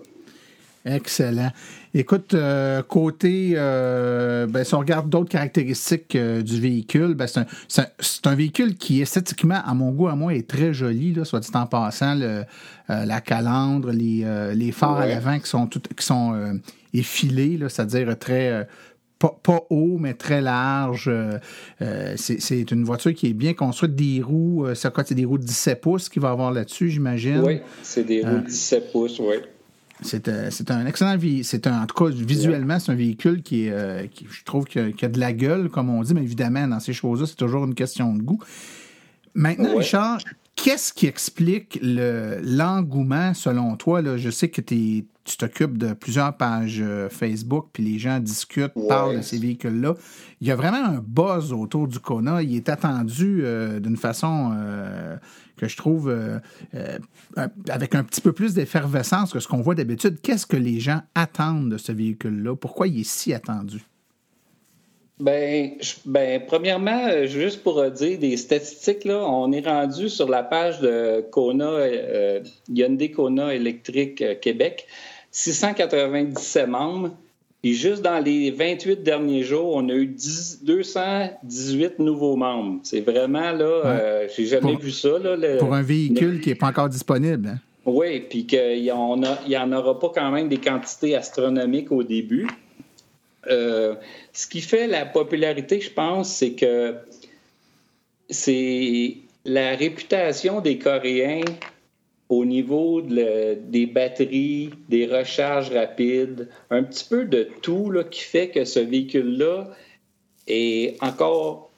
Excellent. 0.84 1.50
Écoute, 1.92 2.34
euh, 2.34 2.82
côté, 2.82 3.54
euh, 3.56 4.46
ben, 4.46 4.62
si 4.62 4.74
on 4.74 4.78
regarde 4.78 5.08
d'autres 5.08 5.28
caractéristiques 5.28 6.14
euh, 6.14 6.40
du 6.40 6.60
véhicule, 6.60 7.14
ben, 7.14 7.26
c'est 7.26 8.26
un, 8.26 8.34
véhicule 8.34 8.76
qui 8.76 9.00
esthétiquement, 9.00 9.60
à 9.64 9.74
mon 9.74 9.90
goût, 9.90 10.08
à 10.08 10.14
moi, 10.14 10.34
est 10.34 10.48
très 10.48 10.72
joli, 10.72 11.12
là, 11.12 11.24
soit 11.24 11.40
dit 11.40 11.50
en 11.54 11.66
passant, 11.66 12.18
la 12.88 13.20
calandre, 13.20 13.90
les, 13.90 14.24
les 14.54 14.72
phares 14.72 14.98
à 14.98 15.06
l'avant 15.06 15.38
qui 15.38 15.48
sont, 15.48 15.66
tout, 15.66 15.80
qui 15.80 16.04
sont 16.04 16.60
effilés, 16.92 17.58
c'est-à-dire 17.68 18.18
très 18.18 18.66
pas, 19.20 19.66
haut, 19.70 19.98
mais 19.98 20.14
très 20.14 20.40
large. 20.40 21.08
Euh, 21.08 22.14
c'est 22.16 22.70
une 22.70 22.84
voiture 22.84 23.14
qui 23.14 23.28
est 23.28 23.34
bien 23.34 23.54
construite. 23.54 23.94
Des 23.94 24.22
roues, 24.22 24.66
euh, 24.66 24.74
c'est 24.74 25.14
des 25.14 25.24
roues 25.24 25.38
de 25.38 25.44
17 25.44 25.80
pouces 25.80 26.08
qu'il 26.08 26.22
va 26.22 26.30
avoir 26.30 26.52
là-dessus, 26.52 26.90
j'imagine. 26.90 27.40
Oui, 27.40 27.60
c'est 27.82 28.04
des 28.04 28.22
roues 28.22 28.38
de 28.38 28.46
17 28.46 28.92
pouces, 28.92 29.18
oui. 29.18 29.36
C'est 30.02 30.28
un 30.70 30.86
excellent 30.86 31.16
c'est 31.42 31.66
en 31.66 31.86
tout 31.86 32.04
cas 32.04 32.10
visuellement 32.10 32.78
c'est 32.78 32.92
un 32.92 32.96
véhicule 32.96 33.42
qui 33.42 33.66
est 33.66 34.10
qui, 34.12 34.26
je 34.30 34.44
trouve 34.44 34.64
qui 34.64 34.78
a, 34.78 35.08
de 35.08 35.20
la 35.20 35.32
gueule 35.32 35.68
comme 35.68 35.90
on 35.90 36.02
dit 36.02 36.14
mais 36.14 36.22
évidemment 36.22 36.66
dans 36.66 36.80
ces 36.80 36.92
choses-là 36.92 37.26
c'est 37.26 37.36
toujours 37.36 37.64
une 37.64 37.74
question 37.74 38.14
de 38.14 38.22
goût. 38.22 38.40
Maintenant 39.34 39.76
Richard, 39.76 40.18
qu'est-ce 40.56 40.92
qui 40.92 41.06
explique 41.06 41.78
l'engouement 41.82 43.34
selon 43.34 43.76
toi 43.76 44.02
là, 44.02 44.16
je 44.16 44.30
sais 44.30 44.48
que 44.48 44.60
tu 44.60 45.04
tu 45.30 45.36
t'occupes 45.36 45.78
de 45.78 45.92
plusieurs 45.92 46.36
pages 46.36 46.80
euh, 46.82 47.08
Facebook, 47.08 47.68
puis 47.72 47.84
les 47.84 47.98
gens 47.98 48.18
discutent, 48.18 48.72
parlent 48.88 49.18
de 49.18 49.22
ces 49.22 49.38
véhicules-là. 49.38 49.94
Il 50.40 50.48
y 50.48 50.50
a 50.50 50.56
vraiment 50.56 50.84
un 50.84 51.02
buzz 51.06 51.52
autour 51.52 51.86
du 51.86 52.00
Kona. 52.00 52.42
Il 52.42 52.56
est 52.56 52.68
attendu 52.68 53.42
euh, 53.44 53.78
d'une 53.78 53.96
façon 53.96 54.52
euh, 54.52 55.16
que 55.56 55.68
je 55.68 55.76
trouve 55.76 56.12
avec 57.68 57.94
un 57.94 58.02
petit 58.02 58.20
peu 58.20 58.32
plus 58.32 58.54
d'effervescence 58.54 59.32
que 59.32 59.40
ce 59.40 59.46
qu'on 59.46 59.60
voit 59.60 59.74
d'habitude. 59.74 60.18
Qu'est-ce 60.20 60.46
que 60.46 60.56
les 60.56 60.80
gens 60.80 61.02
attendent 61.14 61.70
de 61.70 61.78
ce 61.78 61.92
véhicule-là? 61.92 62.56
Pourquoi 62.56 62.88
il 62.88 63.00
est 63.00 63.08
si 63.08 63.32
attendu? 63.32 63.82
Ben, 65.20 65.72
ben, 66.06 66.40
premièrement, 66.46 67.26
juste 67.26 67.62
pour 67.62 67.88
dire 67.90 68.18
des 68.18 68.38
statistiques, 68.38 69.04
là, 69.04 69.22
on 69.22 69.52
est 69.52 69.66
rendu 69.66 70.08
sur 70.08 70.30
la 70.30 70.42
page 70.42 70.80
de 70.80 71.22
Kona, 71.30 71.86
Hyundai 72.68 73.10
Kona 73.10 73.54
électrique 73.54 74.40
Québec. 74.40 74.86
697 75.30 76.68
membres. 76.68 77.10
Et 77.62 77.74
juste 77.74 78.00
dans 78.00 78.18
les 78.18 78.50
28 78.50 79.02
derniers 79.02 79.42
jours, 79.42 79.74
on 79.74 79.86
a 79.90 79.92
eu 79.92 80.06
218 80.06 81.98
nouveaux 81.98 82.36
membres. 82.36 82.80
C'est 82.82 83.02
vraiment, 83.02 83.52
là, 83.52 83.82
euh, 83.84 84.28
j'ai 84.34 84.46
jamais 84.46 84.76
vu 84.76 84.90
ça. 84.90 85.18
Là, 85.18 85.36
pour 85.58 85.74
un 85.74 85.82
véhicule 85.82 86.40
qui 86.40 86.48
n'est 86.48 86.54
pas 86.54 86.68
encore 86.68 86.88
disponible. 86.88 87.48
Hein? 87.48 87.58
Oui, 87.84 88.20
puis 88.20 88.46
qu'il 88.46 88.80
n'y 88.80 88.90
en 88.90 89.72
aura 89.72 89.98
pas 89.98 90.10
quand 90.14 90.30
même 90.30 90.48
des 90.48 90.56
quantités 90.56 91.14
astronomiques 91.14 91.92
au 91.92 92.02
début. 92.02 92.48
Euh, 93.48 93.94
ce 94.32 94.46
qui 94.46 94.60
fait 94.60 94.86
la 94.86 95.06
popularité, 95.06 95.80
je 95.80 95.90
pense, 95.90 96.32
c'est 96.32 96.52
que 96.52 96.94
c'est 98.28 99.16
la 99.44 99.74
réputation 99.76 100.60
des 100.60 100.78
Coréens 100.78 101.44
au 102.30 102.44
niveau 102.44 103.02
des 103.02 103.86
batteries, 103.92 104.70
des 104.88 105.04
recharges 105.06 105.70
rapides, 105.70 106.48
un 106.70 106.84
petit 106.84 107.04
peu 107.04 107.24
de 107.24 107.48
tout 107.60 107.90
là, 107.90 108.04
qui 108.04 108.20
fait 108.20 108.50
que 108.50 108.64
ce 108.64 108.78
véhicule-là 108.78 109.68
est 110.46 110.96
encore 111.02 111.70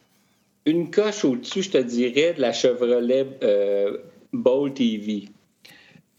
une 0.67 0.91
coche 0.91 1.25
au-dessus, 1.25 1.63
je 1.63 1.71
te 1.71 1.79
dirais, 1.79 2.35
de 2.35 2.43
la 2.43 2.53
Chevrolet 2.53 3.27
euh, 3.43 3.97
Bolt 4.35 4.79
EV. 4.79 5.25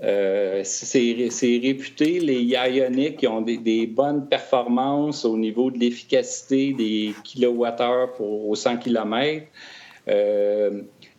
Euh, 0.01 0.61
c'est 0.63 1.59
réputé, 1.61 2.19
les 2.19 2.41
Ioniq 2.41 3.17
qui 3.17 3.27
ont 3.27 3.41
des, 3.41 3.85
bonnes 3.85 4.27
performances 4.27 5.25
au 5.25 5.37
niveau 5.37 5.69
de 5.69 5.77
l'efficacité 5.77 6.73
des 6.73 7.13
kilowattheures 7.23 8.13
pour 8.13 8.49
aux 8.49 8.55
100 8.55 8.77
km. 8.77 9.45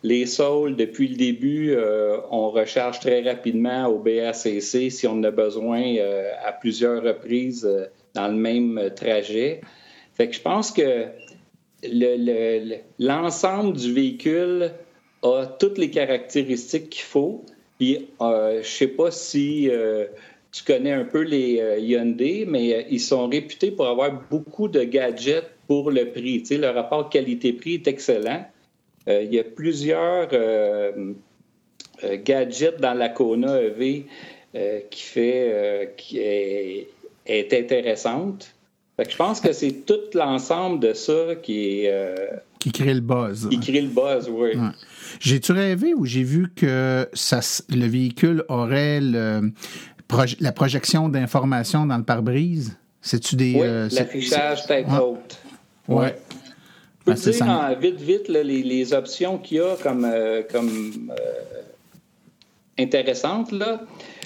Les 0.05 0.27
sols, 0.27 0.75
depuis 0.75 1.07
le 1.07 1.15
début, 1.15 1.71
euh, 1.71 2.17
on 2.29 2.51
recharge 2.51 2.99
très 2.99 3.21
rapidement 3.23 3.87
au 3.87 3.97
BACC 3.97 4.91
si 4.91 5.07
on 5.07 5.13
en 5.13 5.23
a 5.23 5.31
besoin 5.31 5.81
euh, 5.97 6.29
à 6.45 6.51
plusieurs 6.51 7.01
reprises 7.01 7.65
euh, 7.65 7.87
dans 8.13 8.27
le 8.27 8.35
même 8.35 8.91
trajet. 8.95 9.61
Fait 10.13 10.29
que 10.29 10.35
je 10.35 10.41
pense 10.41 10.71
que 10.71 11.07
l'ensemble 12.99 13.75
du 13.77 13.93
véhicule 13.93 14.73
a 15.23 15.47
toutes 15.47 15.79
les 15.79 15.89
caractéristiques 15.89 16.91
qu'il 16.91 17.03
faut. 17.03 17.43
Puis, 17.79 18.07
je 18.21 18.57
ne 18.57 18.63
sais 18.63 18.87
pas 18.87 19.09
si 19.09 19.69
tu 20.51 20.63
connais 20.63 20.93
un 20.93 21.03
peu 21.03 21.21
les 21.21 21.61
Hyundai, 21.79 22.45
mais 22.47 22.87
ils 22.89 23.01
sont 23.01 23.27
réputés 23.27 23.71
pour 23.71 23.87
avoir 23.87 24.11
beaucoup 24.29 24.69
de 24.69 24.83
gadgets 24.83 25.49
pour 25.67 25.91
le 25.91 26.11
prix. 26.11 26.41
Tu 26.41 26.45
sais, 26.45 26.57
le 26.57 26.69
rapport 26.69 27.09
qualité-prix 27.09 27.73
est 27.73 27.87
excellent. 27.87 28.45
Il 29.07 29.33
y 29.33 29.39
a 29.39 29.43
plusieurs 29.43 30.29
gadgets 32.23 32.79
dans 32.79 32.93
la 32.93 33.09
Kona 33.09 33.61
EV 33.61 34.05
qui 34.89 35.01
fait 35.01 35.93
qui 35.97 36.19
est, 36.19 36.87
est 37.25 37.53
intéressante. 37.53 38.53
je 38.97 39.15
pense 39.15 39.39
que 39.41 39.53
c'est 39.53 39.85
tout 39.85 39.99
l'ensemble 40.13 40.79
de 40.79 40.93
ça 40.93 41.35
qui 41.41 41.85
est. 41.85 42.13
qui 42.59 42.71
crée 42.71 42.93
le 42.93 43.01
buzz. 43.01 43.49
Qui 43.49 43.59
crée 43.59 43.81
le 43.81 43.89
buzz, 43.89 44.29
oui. 44.29 44.51
J'ai-tu 45.19 45.51
rêvé 45.51 45.93
ou 45.93 46.05
j'ai 46.05 46.23
vu 46.23 46.51
que 46.55 47.07
ça, 47.13 47.39
le 47.69 47.85
véhicule 47.87 48.43
aurait 48.49 48.99
le, 49.01 49.51
la 50.39 50.51
projection 50.51 51.09
d'informations 51.09 51.85
dans 51.85 51.97
le 51.97 52.03
pare-brise? 52.03 52.77
C'est-tu 53.01 53.35
des. 53.35 53.53
Oui, 53.53 53.61
euh, 53.61 53.89
l'affichage 53.91 54.65
tête 54.65 54.87
haute. 54.89 55.37
Oui. 55.87 56.07
Je 56.07 56.34
peux 57.05 57.13
dire 57.13 57.47
en, 57.47 57.75
vite, 57.75 58.01
vite 58.01 58.27
les, 58.27 58.93
options 58.93 59.37
qu'il 59.37 59.57
y 59.57 59.59
a 59.59 59.75
comme, 59.81 60.05
euh, 60.05 60.43
comme 60.51 61.11
euh, 61.11 61.61
intéressantes. 62.77 63.51
Là. 63.51 63.81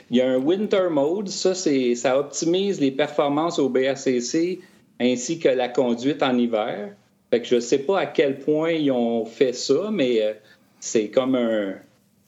Il 0.09 0.17
y 0.17 0.21
a 0.21 0.29
un 0.29 0.37
Winter 0.37 0.87
Mode, 0.89 1.27
ça, 1.27 1.53
ça 1.53 2.19
optimise 2.19 2.79
les 2.79 2.91
performances 2.91 3.59
au 3.59 3.69
BACC 3.69 4.59
ainsi 4.99 5.39
que 5.39 5.49
la 5.49 5.69
conduite 5.69 6.23
en 6.23 6.37
hiver. 6.37 6.93
Fait 7.29 7.41
que 7.41 7.47
je 7.47 7.55
ne 7.55 7.59
sais 7.59 7.79
pas 7.79 7.99
à 7.99 8.05
quel 8.07 8.39
point 8.39 8.71
ils 8.71 8.91
ont 8.91 9.25
fait 9.25 9.53
ça, 9.53 9.89
mais 9.91 10.35
c'est 10.79 11.09
comme 11.09 11.35
un, 11.35 11.75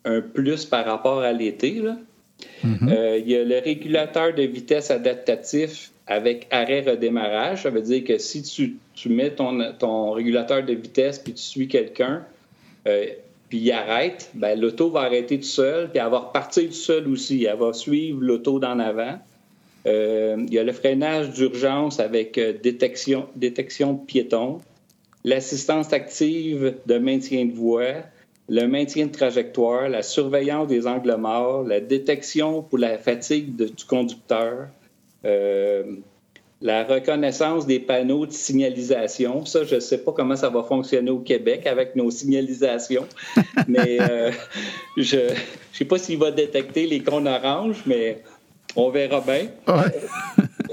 un, 0.06 0.22
plus 0.22 0.66
par 0.66 0.86
rapport 0.86 1.20
à 1.22 1.34
l'été. 1.34 1.82
Mm-hmm. 2.64 2.92
Euh, 2.92 3.18
il 3.18 3.30
y 3.30 3.36
a 3.36 3.44
le 3.44 3.60
régulateur 3.60 4.34
de 4.34 4.44
vitesse 4.44 4.92
adaptatif 4.92 5.92
avec 6.12 6.48
arrêt-redémarrage. 6.52 7.64
Ça 7.64 7.70
veut 7.70 7.82
dire 7.82 8.04
que 8.04 8.18
si 8.18 8.44
tu, 8.44 8.78
tu 8.94 9.10
mets 9.10 9.32
ton, 9.32 9.74
ton, 9.80 10.12
régulateur 10.12 10.64
de 10.64 10.74
vitesse 10.74 11.20
puis 11.20 11.34
tu 11.34 11.42
suis 11.42 11.68
quelqu'un, 11.68 12.26
euh, 12.88 13.06
puis 13.50 13.60
il 13.60 13.72
arrête, 13.72 14.30
ben, 14.34 14.60
l'auto 14.60 14.90
va 14.90 15.02
arrêter 15.02 15.38
tout 15.40 15.46
seul, 15.46 15.90
puis 15.90 16.00
elle 16.00 16.10
va 16.10 16.20
repartir 16.20 16.68
tout 16.68 16.74
seul 16.74 17.08
aussi. 17.08 17.46
Elle 17.46 17.58
va 17.58 17.74
suivre 17.74 18.20
l'auto 18.22 18.60
d'en 18.60 18.80
avant. 18.80 19.20
Euh, 19.88 20.38
il 20.48 20.54
y 20.54 20.60
a 20.60 20.64
le 20.64 20.74
freinage 20.74 21.32
d'urgence 21.32 22.00
avec 22.00 22.40
détection, 22.62 23.28
détection 23.36 23.94
de 23.94 24.06
piétons, 24.06 24.60
l'assistance 25.24 25.94
active 25.94 26.76
de 26.86 26.98
maintien 26.98 27.46
de 27.46 27.54
voie, 27.54 28.04
le 28.50 28.68
maintien 28.68 29.06
de 29.06 29.12
trajectoire, 29.12 29.88
la 29.88 30.04
surveillance 30.04 30.68
des 30.68 30.88
angles 30.88 31.16
morts, 31.16 31.64
la 31.64 31.80
détection 31.80 32.62
pour 32.62 32.80
la 32.80 32.98
fatigue 32.98 33.56
du 33.56 33.86
conducteur, 33.86 34.68
euh, 34.68 34.81
la 35.24 36.84
reconnaissance 36.84 37.66
des 37.66 37.80
panneaux 37.80 38.26
de 38.26 38.32
signalisation. 38.32 39.46
Ça, 39.46 39.64
je 39.64 39.76
ne 39.76 39.80
sais 39.80 39.98
pas 39.98 40.12
comment 40.12 40.36
ça 40.36 40.50
va 40.50 40.64
fonctionner 40.64 41.10
au 41.10 41.20
Québec 41.20 41.66
avec 41.66 41.96
nos 41.96 42.12
signalisations, 42.12 43.08
mais 43.68 43.98
euh, 44.00 44.32
je 44.96 45.18
ne 45.18 45.36
sais 45.74 45.86
pas 45.86 45.98
s'il 45.98 46.20
va 46.20 46.32
détecter 46.32 46.86
les 46.86 47.02
cônes 47.02 47.28
oranges, 47.28 47.82
mais 47.86 48.22
on 48.76 48.90
verra 48.90 49.22
bien. 49.22 49.48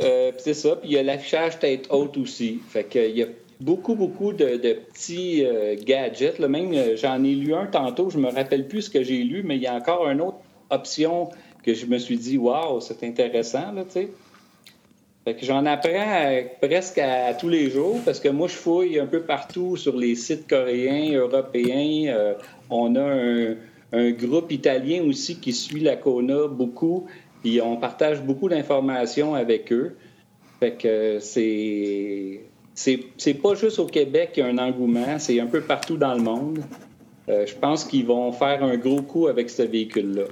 Euh, 0.03 0.31
c'est 0.39 0.55
ça. 0.55 0.77
Puis 0.77 0.91
il 0.91 0.93
y 0.93 0.99
a 0.99 1.03
l'affichage 1.03 1.59
tête 1.59 1.89
haute 1.91 2.17
aussi. 2.19 2.61
Fait 2.69 2.85
qu'il 2.85 3.17
y 3.17 3.23
a 3.23 3.27
beaucoup, 3.61 3.95
beaucoup 3.95 4.33
de, 4.33 4.57
petits 4.57 5.45
euh, 5.45 5.75
gadgets. 5.83 6.39
Même, 6.39 6.73
euh, 6.73 6.97
j'en 6.97 7.25
ai 7.25 7.35
lu 7.35 7.55
un 7.55 7.67
tantôt, 7.67 8.11
je 8.11 8.19
me 8.19 8.31
rappelle 8.31 8.69
plus 8.69 8.83
ce 8.83 8.91
que 8.91 9.03
j'ai 9.03 9.25
lu, 9.25 9.43
mais 9.43 9.57
il 9.57 9.63
y 9.63 9.67
a 9.67 9.75
encore 9.75 10.09
une 10.09 10.21
autre 10.21 10.39
option 10.71 11.31
que 11.65 11.75
je 11.75 11.87
me 11.87 11.99
suis 11.99 12.17
dit, 12.17 12.39
waouh, 12.39 12.81
c'est 12.81 13.03
intéressant, 13.03 13.73
là, 13.73 13.85
tu 13.85 13.93
sais. 13.93 14.09
J'en 15.43 15.67
apprends 15.67 16.43
presque 16.61 16.99
à, 16.99 17.35
tous 17.35 17.49
les 17.49 17.71
jours 17.71 17.99
parce 18.05 18.21
que 18.21 18.29
moi, 18.29 18.49
je 18.49 18.55
fouille 18.55 18.99
un 18.99 19.07
peu 19.07 19.21
partout 19.21 19.77
sur 19.77 19.97
les 19.97 20.15
sites 20.15 20.49
coréens, 20.49 21.19
européens. 21.19 22.13
Euh, 22.15 22.35
on 22.71 22.95
a 22.97 23.55
un, 23.93 24.11
groupe 24.11 24.53
italien 24.53 25.03
aussi 25.05 25.37
qui 25.37 25.53
suit 25.53 25.81
la 25.81 25.97
Kona 25.97 26.47
beaucoup, 26.47 27.07
puis 27.43 27.61
on 27.61 27.77
partage 27.77 28.23
beaucoup 28.23 28.49
d'informations 28.49 29.35
avec 29.35 29.73
eux. 29.73 29.97
Fait 30.61 30.73
que 30.73 31.19
c'est 31.21 32.41
c'est 32.75 33.35
pas 33.35 33.55
juste 33.55 33.79
au 33.81 33.87
Québec 33.87 34.33
qu'il 34.33 34.45
y 34.45 34.47
a 34.47 34.51
un 34.51 34.59
engouement, 34.59 35.19
c'est 35.19 35.41
un 35.41 35.47
peu 35.47 35.61
partout 35.61 35.97
dans 35.97 36.15
le 36.15 36.23
monde. 36.23 36.61
Euh, 37.29 37.45
je 37.45 37.55
pense 37.55 37.85
qu'ils 37.85 38.07
vont 38.07 38.31
faire 38.33 38.63
un 38.63 38.77
gros 38.77 39.03
coup 39.03 39.27
avec 39.27 39.51
ce 39.51 39.63
véhicule-là. 39.63 40.25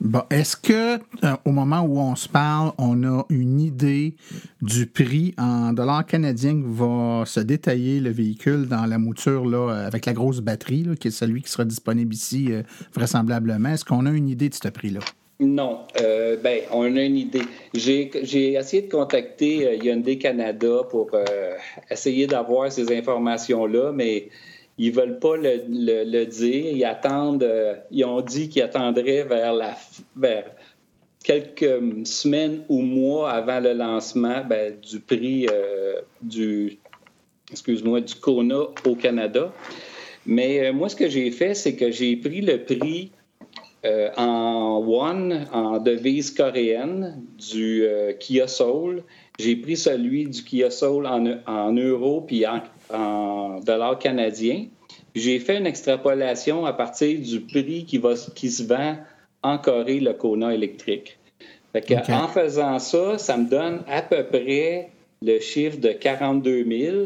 Bon, 0.00 0.22
est-ce 0.30 0.56
que 0.56 0.94
euh, 0.96 1.36
au 1.44 1.50
moment 1.50 1.80
où 1.80 1.98
on 1.98 2.14
se 2.14 2.28
parle, 2.28 2.72
on 2.78 3.02
a 3.02 3.24
une 3.30 3.60
idée 3.60 4.14
du 4.62 4.86
prix 4.86 5.34
en 5.38 5.72
dollars 5.72 6.06
canadiens 6.06 6.54
que 6.54 6.66
va 6.66 7.26
se 7.26 7.40
détailler 7.40 8.00
le 8.00 8.10
véhicule 8.10 8.68
dans 8.68 8.86
la 8.86 8.98
mouture 8.98 9.44
là, 9.44 9.70
avec 9.86 10.06
la 10.06 10.12
grosse 10.12 10.40
batterie, 10.40 10.86
qui 11.00 11.08
est 11.08 11.10
celui 11.10 11.42
qui 11.42 11.50
sera 11.50 11.64
disponible 11.64 12.14
ici 12.14 12.52
euh, 12.52 12.62
vraisemblablement? 12.94 13.70
Est-ce 13.70 13.84
qu'on 13.84 14.06
a 14.06 14.10
une 14.10 14.28
idée 14.28 14.48
de 14.48 14.54
ce 14.54 14.68
prix-là? 14.68 15.00
Non. 15.40 15.80
Euh, 16.00 16.36
ben, 16.36 16.62
on 16.72 16.96
a 16.96 17.00
une 17.00 17.16
idée. 17.16 17.42
J'ai, 17.72 18.10
essayé 18.54 18.82
de 18.82 18.90
contacter 18.90 19.66
euh, 19.66 19.74
Hyundai 19.76 20.18
Canada 20.18 20.80
pour 20.90 21.10
euh, 21.14 21.54
essayer 21.90 22.26
d'avoir 22.26 22.72
ces 22.72 22.96
informations-là, 22.96 23.92
mais 23.92 24.28
ils 24.78 24.92
veulent 24.92 25.18
pas 25.18 25.36
le, 25.36 26.24
dire. 26.24 26.72
Ils 26.72 26.84
attendent. 26.84 27.42
Euh, 27.42 27.74
ils 27.90 28.04
ont 28.04 28.20
dit 28.20 28.48
qu'ils 28.48 28.62
attendraient 28.62 29.24
vers 29.24 29.52
la 29.52 29.76
vers 30.16 30.44
quelques 31.22 32.06
semaines 32.06 32.64
ou 32.68 32.80
mois 32.80 33.30
avant 33.30 33.60
le 33.60 33.72
lancement 33.72 34.44
ben, 34.48 34.78
du 34.80 35.00
prix 35.00 35.46
du 36.22 36.78
excuse-moi 37.50 38.00
du 38.00 38.14
Kona 38.14 38.60
au 38.86 38.94
Canada. 38.94 39.52
Mais 40.24 40.72
moi, 40.72 40.88
ce 40.88 40.96
que 40.96 41.08
j'ai 41.08 41.30
fait, 41.30 41.54
c'est 41.54 41.74
que 41.74 41.90
j'ai 41.90 42.16
pris 42.16 42.40
le 42.40 42.62
prix 42.64 43.10
euh, 43.84 44.10
en 44.16 44.84
one, 44.86 45.46
en 45.52 45.78
devise 45.78 46.32
coréenne, 46.32 47.22
du 47.38 47.84
euh, 47.84 48.12
Kia 48.12 48.48
Soul. 48.48 49.04
J'ai 49.38 49.54
pris 49.56 49.76
celui 49.76 50.26
du 50.26 50.42
Kia 50.42 50.70
Soul 50.70 51.06
en, 51.06 51.24
en 51.46 51.72
euros 51.72 52.22
puis 52.22 52.44
en, 52.46 53.60
dollars 53.60 53.98
canadiens. 53.98 54.66
J'ai 55.14 55.38
fait 55.38 55.58
une 55.58 55.66
extrapolation 55.66 56.66
à 56.66 56.72
partir 56.72 57.20
du 57.20 57.40
prix 57.40 57.84
qui, 57.84 57.98
va, 57.98 58.14
qui 58.34 58.50
se 58.50 58.64
vend 58.64 58.96
en 59.42 59.58
Corée, 59.58 60.00
le 60.00 60.12
Kona 60.12 60.54
électrique. 60.54 61.18
En 62.08 62.28
faisant 62.28 62.78
ça, 62.78 63.18
ça 63.18 63.36
me 63.36 63.48
donne 63.48 63.82
à 63.86 64.02
peu 64.02 64.24
près 64.24 64.90
le 65.22 65.38
chiffre 65.38 65.78
de 65.78 65.92
42 65.92 66.64
000 66.64 66.96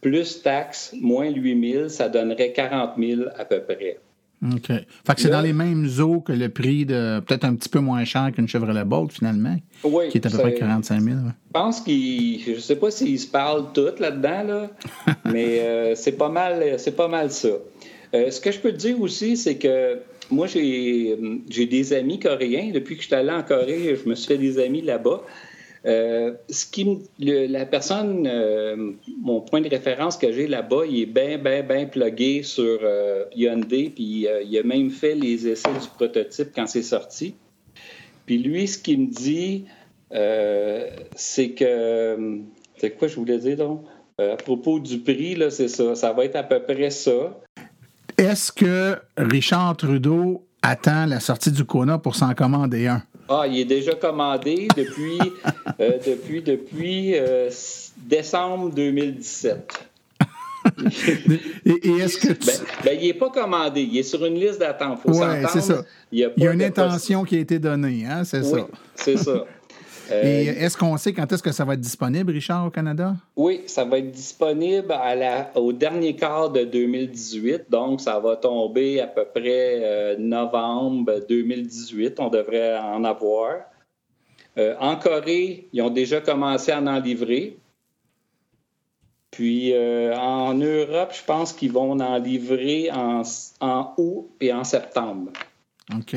plus 0.00 0.42
taxes 0.42 0.94
moins 1.00 1.30
8 1.30 1.72
000, 1.72 1.88
ça 1.88 2.08
donnerait 2.08 2.52
40 2.52 2.92
000 2.98 3.22
à 3.38 3.44
peu 3.44 3.60
près. 3.60 3.98
OK. 4.42 4.66
Fait 4.66 5.14
que 5.14 5.20
c'est 5.20 5.30
dans 5.30 5.40
les 5.40 5.52
mêmes 5.52 5.88
eaux 6.00 6.20
que 6.20 6.32
le 6.32 6.48
prix 6.48 6.84
de 6.84 7.20
peut-être 7.20 7.44
un 7.44 7.54
petit 7.54 7.68
peu 7.68 7.78
moins 7.78 8.04
cher 8.04 8.30
qu'une 8.34 8.48
Chevrolet 8.48 8.84
Bolt, 8.84 9.12
finalement. 9.12 9.56
Oui. 9.84 10.08
Qui 10.08 10.18
est 10.18 10.26
à 10.26 10.30
peu 10.30 10.38
près 10.38 10.54
45 10.54 11.00
000. 11.00 11.16
Je 11.16 11.32
pense 11.52 11.80
qu'ils. 11.80 12.40
Je 12.42 12.58
sais 12.58 12.76
pas 12.76 12.90
s'ils 12.90 13.20
se 13.20 13.26
parlent 13.26 13.72
tous 13.72 13.98
là-dedans, 14.00 14.42
là, 14.42 14.70
mais 15.24 15.60
euh, 15.60 15.94
c'est 15.94 16.12
pas 16.12 16.28
mal 16.28 16.78
c'est 16.78 16.96
pas 16.96 17.08
mal 17.08 17.30
ça. 17.30 17.48
Euh, 18.14 18.30
ce 18.30 18.40
que 18.40 18.50
je 18.50 18.58
peux 18.58 18.72
te 18.72 18.76
dire 18.76 19.00
aussi, 19.00 19.36
c'est 19.36 19.56
que 19.56 20.00
moi, 20.32 20.46
j'ai 20.46 21.66
des 21.66 21.92
amis 21.92 22.18
coréens. 22.18 22.70
Depuis 22.72 22.96
que 22.96 23.02
je 23.02 23.06
suis 23.06 23.14
allé 23.14 23.30
en 23.30 23.42
Corée, 23.42 23.96
je 24.02 24.08
me 24.08 24.14
suis 24.14 24.28
fait 24.28 24.38
des 24.38 24.58
amis 24.58 24.82
là-bas. 24.82 25.22
Euh, 25.84 26.34
ce 26.48 26.66
qui, 26.66 26.98
la 27.18 27.66
personne, 27.66 28.26
euh, 28.26 28.92
mon 29.20 29.40
point 29.40 29.60
de 29.60 29.68
référence 29.68 30.16
que 30.16 30.30
j'ai 30.32 30.46
là-bas, 30.46 30.82
il 30.88 31.00
est 31.00 31.06
bien, 31.06 31.38
bien, 31.38 31.62
bien 31.62 31.86
plugué 31.86 32.42
sur 32.44 32.78
euh, 32.82 33.24
Hyundai, 33.34 33.90
puis 33.94 34.26
il 34.46 34.58
a 34.58 34.62
même 34.62 34.90
fait 34.90 35.14
les 35.14 35.48
essais 35.48 35.72
du 35.72 35.88
prototype 35.96 36.50
quand 36.54 36.66
c'est 36.66 36.82
sorti. 36.82 37.34
Puis 38.26 38.38
lui, 38.38 38.68
ce 38.68 38.78
qu'il 38.78 39.00
me 39.00 39.06
dit, 39.06 39.64
c'est 41.16 41.50
que. 41.50 42.38
C'est 42.76 42.90
quoi 42.92 43.06
je 43.08 43.16
voulais 43.16 43.38
dire 43.38 43.56
donc? 43.56 43.84
à 44.18 44.36
propos 44.36 44.78
du 44.78 44.98
prix, 44.98 45.34
là, 45.34 45.50
c'est 45.50 45.66
ça. 45.66 45.96
Ça 45.96 46.12
va 46.12 46.24
être 46.24 46.36
à 46.36 46.44
peu 46.44 46.62
près 46.62 46.90
ça. 46.90 47.40
Est-ce 48.16 48.52
que 48.52 48.96
Richard 49.16 49.76
Trudeau 49.76 50.46
attend 50.60 51.06
la 51.06 51.18
sortie 51.18 51.50
du 51.50 51.64
Kona 51.64 51.98
pour 51.98 52.14
s'en 52.14 52.34
commander 52.34 52.86
un? 52.86 53.02
Ah, 53.28 53.46
il 53.46 53.58
est 53.58 53.64
déjà 53.64 53.94
commandé 53.94 54.68
depuis, 54.76 55.18
euh, 55.80 55.98
depuis, 56.06 56.42
depuis 56.42 57.14
euh, 57.16 57.50
décembre 57.96 58.70
2017. 58.70 59.88
et, 61.66 61.88
est-ce 61.98 62.18
que 62.18 62.28
ben, 62.28 62.54
ben, 62.84 62.98
il 63.00 63.08
n'est 63.08 63.14
pas 63.14 63.30
commandé, 63.30 63.82
il 63.82 63.98
est 63.98 64.02
sur 64.04 64.24
une 64.24 64.34
liste 64.34 64.60
d'attente. 64.60 65.00
Oui, 65.06 65.16
c'est 65.52 65.60
ça. 65.60 65.82
Il 66.12 66.20
y 66.20 66.46
a, 66.46 66.52
une 66.52 66.62
intention 66.62 67.24
qui 67.24 67.36
a 67.36 67.40
été 67.40 67.58
donnée, 67.58 68.06
hein, 68.08 68.22
c'est 68.24 68.42
oui, 68.42 68.60
ça. 68.60 68.66
c'est 68.94 69.16
ça. 69.16 69.44
Et 70.10 70.48
euh, 70.48 70.54
est-ce 70.58 70.76
qu'on 70.76 70.96
sait 70.96 71.12
quand 71.12 71.30
est-ce 71.32 71.42
que 71.42 71.52
ça 71.52 71.64
va 71.64 71.74
être 71.74 71.80
disponible, 71.80 72.32
Richard, 72.32 72.66
au 72.66 72.70
Canada? 72.70 73.14
Oui, 73.36 73.62
ça 73.66 73.84
va 73.84 73.98
être 73.98 74.10
disponible 74.10 74.94
au 75.54 75.72
dernier 75.72 76.16
quart 76.16 76.50
de 76.50 76.64
2018. 76.64 77.70
Donc, 77.70 78.00
ça 78.00 78.18
va 78.18 78.36
tomber 78.36 79.00
à 79.00 79.06
peu 79.06 79.24
près 79.24 79.80
euh, 79.82 80.16
novembre 80.18 81.20
2018. 81.28 82.18
On 82.20 82.28
devrait 82.28 82.78
en 82.78 83.04
avoir. 83.04 83.60
Euh, 84.58 84.74
en 84.80 84.96
Corée, 84.96 85.68
ils 85.72 85.80
ont 85.82 85.90
déjà 85.90 86.20
commencé 86.20 86.72
à 86.72 86.80
en 86.80 87.00
livrer. 87.00 87.56
Puis 89.30 89.74
en 89.74 90.52
Europe, 90.52 91.14
je 91.14 91.24
pense 91.24 91.54
qu'ils 91.54 91.72
vont 91.72 91.98
en 91.98 92.18
livrer 92.18 92.90
en, 92.92 93.22
en 93.62 93.94
août 93.96 94.28
et 94.42 94.52
en 94.52 94.62
septembre. 94.62 95.32
OK. 95.90 96.16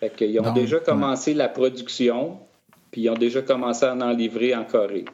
Fait 0.00 0.14
qu'ils 0.14 0.38
ont 0.40 0.52
déjà 0.52 0.78
commencé 0.78 1.32
la 1.32 1.48
production, 1.48 2.38
puis 2.90 3.02
ils 3.02 3.10
ont 3.10 3.14
déjà 3.14 3.42
commencé 3.42 3.84
à 3.84 3.94
en 3.94 4.10
livrer 4.10 4.54
en 4.54 4.64
Corée. 4.64 5.04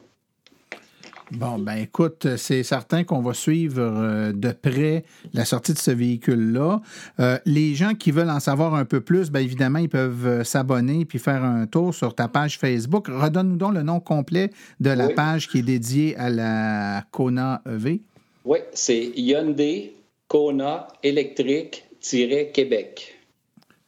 Bon, 1.33 1.59
ben 1.59 1.75
écoute, 1.75 2.37
c'est 2.37 2.63
certain 2.63 3.03
qu'on 3.03 3.21
va 3.21 3.35
suivre 3.35 3.81
euh, 3.81 4.31
de 4.33 4.53
près 4.53 5.03
la 5.35 5.45
sortie 5.45 5.73
de 5.73 5.79
ce 5.79 5.91
véhicule-là. 5.91 6.81
Euh, 7.19 7.37
les 7.45 7.75
gens 7.75 7.95
qui 7.95 8.13
veulent 8.13 8.31
en 8.31 8.39
savoir 8.39 8.77
un 8.77 8.85
peu 8.85 9.01
plus, 9.01 9.33
bien 9.33 9.41
évidemment, 9.41 9.81
ils 9.81 9.89
peuvent 9.89 10.25
euh, 10.25 10.45
s'abonner 10.45 11.05
puis 11.05 11.19
faire 11.19 11.43
un 11.43 11.67
tour 11.67 11.93
sur 11.93 12.15
ta 12.15 12.29
page 12.29 12.61
Facebook. 12.61 13.09
Redonne-nous 13.09 13.57
donc 13.57 13.75
le 13.75 13.83
nom 13.83 13.99
complet 13.99 14.53
de 14.79 14.91
la 14.91 15.09
page 15.09 15.49
qui 15.49 15.59
est 15.59 15.63
dédiée 15.63 16.17
à 16.17 16.31
la 16.31 17.03
Kona 17.11 17.61
EV. 17.69 18.03
Oui, 18.45 18.59
c'est 18.73 19.11
Hyundai 19.17 19.95
Kona 20.29 20.87
électrique-Québec. 21.03 23.16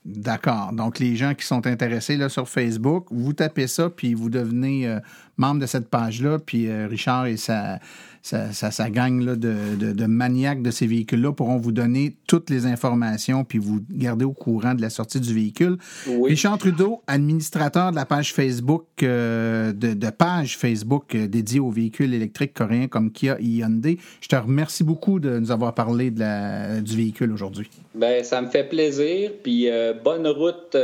D'accord. 0.08 0.72
Donc, 0.72 0.98
les 0.98 1.16
gens 1.16 1.34
qui 1.34 1.44
sont 1.44 1.66
intéressés 1.66 2.16
là, 2.16 2.30
sur 2.30 2.48
Facebook, 2.48 3.06
vous 3.10 3.34
tapez 3.34 3.66
ça, 3.66 3.90
puis 3.90 4.14
vous 4.14 4.30
devenez 4.30 4.98
membre 5.38 5.60
de 5.60 5.66
cette 5.66 5.88
page-là, 5.88 6.38
puis 6.38 6.68
euh, 6.68 6.86
Richard 6.88 7.26
et 7.26 7.36
sa, 7.36 7.78
sa, 8.22 8.90
gang 8.90 9.20
là, 9.20 9.36
de, 9.36 9.76
de, 9.76 10.06
maniaques 10.06 10.62
de 10.62 10.70
ces 10.70 10.86
véhicules-là 10.86 11.32
pourront 11.32 11.56
vous 11.56 11.72
donner 11.72 12.16
toutes 12.26 12.50
les 12.50 12.66
informations 12.66 13.44
puis 13.44 13.58
vous 13.58 13.80
garder 13.90 14.24
au 14.24 14.32
courant 14.32 14.74
de 14.74 14.82
la 14.82 14.90
sortie 14.90 15.20
du 15.20 15.34
véhicule. 15.34 15.78
Richard 16.24 16.58
Trudeau, 16.58 17.02
administrateur 17.06 17.90
de 17.90 17.96
la 17.96 18.06
page 18.06 18.32
Facebook, 18.32 18.86
euh, 19.02 19.72
de, 19.72 20.10
page 20.10 20.56
Facebook 20.56 21.14
euh, 21.14 21.26
dédiée 21.26 21.60
aux 21.60 21.70
véhicules 21.70 22.12
électriques 22.12 22.54
coréens 22.54 22.88
comme 22.88 23.10
Kia 23.10 23.36
et 23.40 23.44
Hyundai, 23.44 23.98
je 24.20 24.28
te 24.28 24.36
remercie 24.36 24.84
beaucoup 24.84 25.20
de 25.20 25.38
nous 25.38 25.50
avoir 25.50 25.74
parlé 25.74 26.10
de 26.10 26.20
la, 26.20 26.80
du 26.80 26.96
véhicule 26.96 27.32
aujourd'hui. 27.32 27.70
Ben, 27.94 28.24
ça 28.24 28.40
me 28.40 28.48
fait 28.48 28.64
plaisir, 28.64 29.30
puis 29.42 29.68
bonne 30.04 30.26
route 30.26 30.76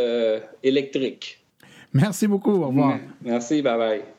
électrique. 0.63 1.45
Merci 1.93 2.27
beaucoup, 2.27 2.51
au 2.51 2.67
revoir. 2.67 2.99
Merci, 3.23 3.63
bye 3.63 3.79
bye. 3.79 4.14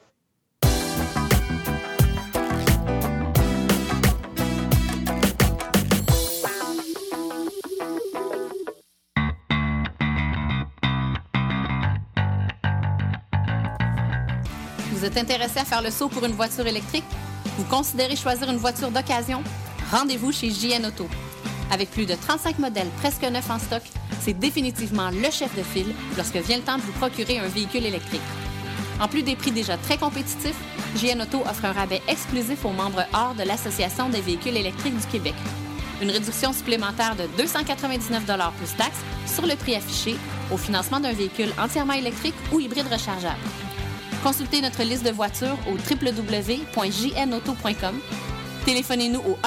Vous 14.96 15.04
êtes 15.04 15.18
intéressé 15.18 15.60
à 15.60 15.66
faire 15.66 15.82
le 15.82 15.92
saut 15.92 16.08
pour 16.08 16.24
une 16.24 16.32
voiture 16.32 16.66
électrique? 16.66 17.04
Vous 17.58 17.66
considérez 17.66 18.16
choisir 18.16 18.50
une 18.50 18.56
voiture 18.56 18.92
d'occasion? 18.92 19.44
Rendez-vous 19.92 20.32
chez 20.32 20.50
JN 20.50 20.86
Auto. 20.86 21.10
Avec 21.70 21.92
plus 21.92 22.06
de 22.06 22.16
35 22.16 22.60
modèles 22.60 22.88
presque 23.02 23.24
neufs 23.24 23.50
en 23.50 23.60
stock, 23.60 23.82
c'est 24.22 24.40
définitivement 24.40 25.10
le 25.10 25.30
chef 25.32 25.54
de 25.58 25.64
file 25.64 25.94
lorsque 26.16 26.38
vient 26.38 26.56
le 26.56 26.64
temps 26.64 26.78
de 26.78 26.82
vous 26.82 26.94
procurer 26.94 27.40
un 27.40 27.48
véhicule 27.50 27.86
électrique. 27.86 28.22
En 29.02 29.10
plus 29.10 29.22
des 29.22 29.36
prix 29.36 29.52
déjà 29.52 29.76
très 29.76 29.98
compétitifs, 29.98 30.56
JN 30.96 31.24
Auto 31.24 31.42
offre 31.42 31.66
un 31.66 31.74
rabais 31.74 32.02
exclusif 32.08 32.64
aux 32.64 32.72
membres 32.72 33.04
hors 33.14 33.36
de 33.36 33.44
l'Association 33.44 34.08
des 34.08 34.22
véhicules 34.22 34.56
électriques 34.56 34.98
du 34.98 35.08
Québec. 35.08 35.36
Une 36.02 36.10
réduction 36.10 36.54
supplémentaire 36.54 37.18
de 37.18 37.28
299 37.38 38.24
plus 38.58 38.78
taxes 38.78 39.04
sur 39.28 39.46
le 39.46 39.58
prix 39.58 39.76
affiché 39.76 40.16
au 40.54 40.58
financement 40.58 41.02
d'un 41.02 41.12
véhicule 41.12 41.52
entièrement 41.60 41.94
électrique 41.94 42.36
ou 42.54 42.62
hybride 42.62 42.88
rechargeable. 42.90 43.42
Consultez 44.26 44.60
notre 44.60 44.82
liste 44.82 45.06
de 45.06 45.12
voitures 45.12 45.56
au 45.68 45.74
www.jnauto.com. 45.74 48.00
Téléphonez-nous 48.66 49.20
au 49.20 49.38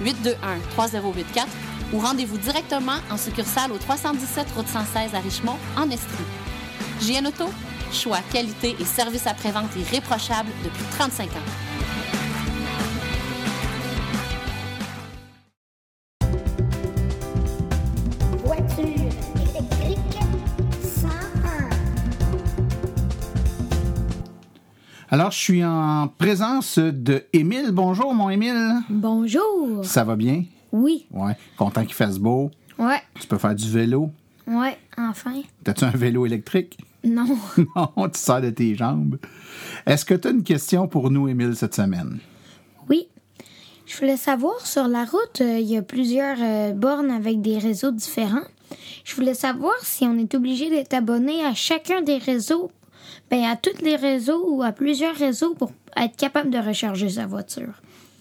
1-888-821-3084 0.00 1.44
ou 1.92 1.98
rendez-vous 1.98 2.38
directement 2.38 2.96
en 3.10 3.18
succursale 3.18 3.70
au 3.72 3.76
317 3.76 4.46
Route 4.56 4.66
116 4.66 5.14
à 5.14 5.20
Richmond, 5.20 5.58
en 5.76 5.90
Estrie. 5.90 6.24
JN 7.02 7.26
Auto, 7.26 7.50
choix, 7.92 8.20
qualité 8.32 8.74
et 8.80 8.84
service 8.86 9.26
après-vente 9.26 9.76
irréprochable 9.76 10.48
depuis 10.64 10.84
35 10.92 11.28
ans. 11.28 11.69
Alors, 25.12 25.32
je 25.32 25.38
suis 25.38 25.64
en 25.64 26.06
présence 26.06 26.78
de 26.78 27.24
Émile. 27.32 27.72
Bonjour, 27.72 28.14
mon 28.14 28.30
Émile. 28.30 28.74
Bonjour. 28.88 29.84
Ça 29.84 30.04
va 30.04 30.14
bien? 30.14 30.44
Oui. 30.70 31.04
Ouais. 31.10 31.36
Content 31.56 31.84
qu'il 31.84 31.94
fasse 31.94 32.20
beau? 32.20 32.52
Ouais. 32.78 33.02
Tu 33.18 33.26
peux 33.26 33.36
faire 33.36 33.56
du 33.56 33.68
vélo? 33.68 34.12
Ouais, 34.46 34.78
enfin. 34.96 35.32
T'as-tu 35.64 35.82
un 35.82 35.90
vélo 35.90 36.26
électrique? 36.26 36.78
Non. 37.02 37.26
non, 37.76 38.08
tu 38.08 38.20
sors 38.20 38.40
de 38.40 38.50
tes 38.50 38.76
jambes. 38.76 39.18
Est-ce 39.84 40.04
que 40.04 40.14
tu 40.14 40.28
as 40.28 40.30
une 40.30 40.44
question 40.44 40.86
pour 40.86 41.10
nous, 41.10 41.26
Émile, 41.26 41.56
cette 41.56 41.74
semaine? 41.74 42.20
Oui. 42.88 43.08
Je 43.86 43.98
voulais 43.98 44.16
savoir, 44.16 44.64
sur 44.64 44.86
la 44.86 45.06
route, 45.06 45.40
euh, 45.40 45.58
il 45.58 45.66
y 45.66 45.76
a 45.76 45.82
plusieurs 45.82 46.38
euh, 46.40 46.70
bornes 46.72 47.10
avec 47.10 47.40
des 47.40 47.58
réseaux 47.58 47.90
différents. 47.90 48.46
Je 49.02 49.16
voulais 49.16 49.34
savoir 49.34 49.74
si 49.82 50.04
on 50.04 50.16
est 50.18 50.36
obligé 50.36 50.70
d'être 50.70 50.94
abonné 50.94 51.44
à 51.44 51.52
chacun 51.52 52.00
des 52.00 52.18
réseaux 52.18 52.70
ben, 53.30 53.44
à 53.44 53.56
tous 53.56 53.82
les 53.82 53.96
réseaux 53.96 54.44
ou 54.48 54.62
à 54.62 54.72
plusieurs 54.72 55.14
réseaux 55.14 55.54
pour 55.54 55.72
être 55.96 56.16
capable 56.16 56.50
de 56.50 56.58
recharger 56.58 57.08
sa 57.08 57.26
voiture? 57.26 57.72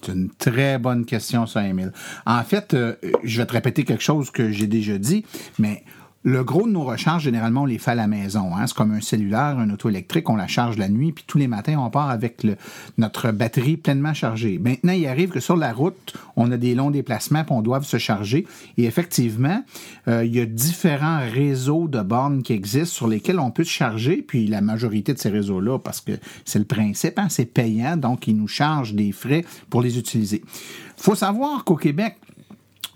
C'est 0.01 0.13
une 0.13 0.29
très 0.29 0.77
bonne 0.77 1.05
question, 1.05 1.45
ça, 1.45 1.65
Emile. 1.67 1.91
En 2.25 2.43
fait, 2.43 2.73
euh, 2.73 2.95
je 3.23 3.41
vais 3.41 3.45
te 3.45 3.53
répéter 3.53 3.83
quelque 3.83 4.03
chose 4.03 4.31
que 4.31 4.51
j'ai 4.51 4.67
déjà 4.67 4.97
dit, 4.97 5.25
mais 5.57 5.83
le 6.23 6.43
gros 6.43 6.67
de 6.67 6.71
nos 6.71 6.83
recharges, 6.83 7.23
généralement, 7.23 7.61
on 7.61 7.65
les 7.65 7.77
fait 7.77 7.91
à 7.91 7.95
la 7.95 8.07
maison. 8.07 8.55
Hein. 8.55 8.67
C'est 8.67 8.75
comme 8.75 8.91
un 8.91 8.99
cellulaire, 8.99 9.57
un 9.57 9.69
auto 9.69 9.87
électrique, 9.87 10.29
on 10.29 10.35
la 10.35 10.47
charge 10.47 10.77
la 10.77 10.89
nuit, 10.89 11.13
puis 11.13 11.23
tous 11.25 11.37
les 11.37 11.47
matins, 11.47 11.77
on 11.79 11.89
part 11.89 12.09
avec 12.09 12.45
notre 12.97 13.31
batterie 13.31 13.77
pleinement 13.77 14.13
chargée. 14.13 14.59
Maintenant, 14.59 14.91
il 14.91 15.07
arrive 15.07 15.29
que 15.29 15.39
sur 15.39 15.55
la 15.55 15.71
route, 15.71 16.13
on 16.35 16.51
a 16.51 16.57
des 16.57 16.75
longs 16.75 16.91
déplacements, 16.91 17.45
puis 17.45 17.53
on 17.53 17.61
doit 17.61 17.81
se 17.81 17.97
charger. 17.97 18.45
Et 18.77 18.83
effectivement, 18.83 19.63
euh, 20.09 20.25
il 20.25 20.35
y 20.35 20.41
a 20.41 20.45
différents 20.45 21.19
réseaux 21.19 21.87
de 21.87 22.01
bornes 22.01 22.43
qui 22.43 22.51
existent 22.51 22.95
sur 22.95 23.07
lesquels 23.07 23.39
on 23.39 23.51
peut 23.51 23.63
se 23.63 23.71
charger, 23.71 24.17
puis 24.17 24.45
la 24.47 24.59
majorité 24.59 25.13
de 25.13 25.19
ces 25.19 25.29
réseaux-là, 25.29 25.79
parce 25.79 26.01
que 26.01 26.11
c'est 26.43 26.59
le 26.59 26.65
principe, 26.65 27.17
hein, 27.17 27.27
c'est 27.29 27.45
payant, 27.45 27.95
donc 27.95 28.27
ils 28.27 28.35
nous 28.35 28.47
chargent 28.47 28.93
des 28.93 29.13
frais 29.13 29.45
pour 29.69 29.81
les 29.81 29.97
utiliser. 29.97 30.43
faut 30.97 31.15
savoir 31.15 31.63
qu'au 31.63 31.77
Québec, 31.77 32.17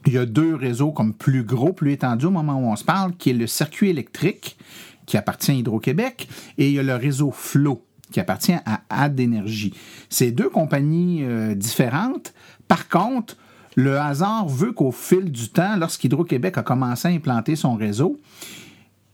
il 0.05 0.13
y 0.13 0.17
a 0.17 0.25
deux 0.25 0.55
réseaux 0.55 0.91
comme 0.91 1.13
plus 1.13 1.43
gros, 1.43 1.73
plus 1.73 1.93
étendus 1.93 2.25
au 2.25 2.31
moment 2.31 2.55
où 2.55 2.71
on 2.71 2.75
se 2.75 2.83
parle, 2.83 3.15
qui 3.15 3.29
est 3.29 3.33
le 3.33 3.47
circuit 3.47 3.89
électrique, 3.89 4.57
qui 5.05 5.17
appartient 5.17 5.51
à 5.51 5.55
Hydro-Québec, 5.55 6.27
et 6.57 6.67
il 6.67 6.73
y 6.73 6.79
a 6.79 6.83
le 6.83 6.95
réseau 6.95 7.31
Flow, 7.31 7.83
qui 8.11 8.19
appartient 8.19 8.53
à 8.53 8.81
Ad 8.89 9.19
Énergie. 9.19 9.73
C'est 10.09 10.31
deux 10.31 10.49
compagnies 10.49 11.23
euh, 11.23 11.55
différentes. 11.55 12.33
Par 12.67 12.89
contre, 12.89 13.37
le 13.75 13.99
hasard 13.99 14.47
veut 14.47 14.71
qu'au 14.71 14.91
fil 14.91 15.31
du 15.31 15.49
temps, 15.49 15.75
lorsqu'Hydro-Québec 15.77 16.57
a 16.57 16.63
commencé 16.63 17.07
à 17.07 17.11
implanter 17.11 17.55
son 17.55 17.75
réseau, 17.75 18.19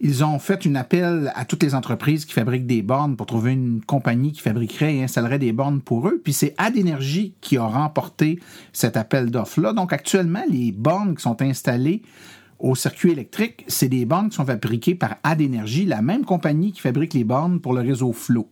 ils 0.02 0.24
ont 0.24 0.40
fait 0.40 0.66
un 0.66 0.76
appel 0.76 1.32
à 1.36 1.46
toutes 1.46 1.64
les 1.64 1.76
entreprises 1.76 2.26
qui 2.26 2.34
fabriquent 2.34 2.68
des 2.68 2.82
bornes 2.82 3.18
pour 3.18 3.26
trouver 3.26 3.52
une 3.52 3.82
compagnie 3.86 4.32
qui 4.32 4.42
fabriquerait 4.42 4.96
et 4.96 5.04
installerait 5.04 5.40
des 5.40 5.52
bornes 5.52 5.82
pour 5.82 6.08
eux. 6.08 6.22
Puis 6.24 6.34
c'est 6.34 6.56
Ad 6.58 6.76
qui 7.42 7.58
a 7.58 7.66
remporté 7.66 8.40
cet 8.72 8.96
appel 8.96 9.30
d'offres-là. 9.30 9.74
Donc 9.74 9.92
actuellement, 9.92 10.44
les 10.50 10.72
bornes 10.72 11.16
qui 11.16 11.24
sont 11.24 11.42
installées 11.42 12.02
au 12.60 12.76
circuit 12.76 13.12
électrique, 13.12 13.64
c'est 13.68 13.88
des 13.88 14.06
bornes 14.06 14.30
qui 14.30 14.36
sont 14.36 14.46
fabriquées 14.46 14.96
par 14.96 15.16
Ad 15.24 15.42
la 15.42 16.02
même 16.02 16.26
compagnie 16.26 16.72
qui 16.72 16.82
fabrique 16.82 17.14
les 17.14 17.24
bornes 17.24 17.60
pour 17.60 17.74
le 17.74 17.82
réseau 17.82 18.14
Flow. 18.14 18.50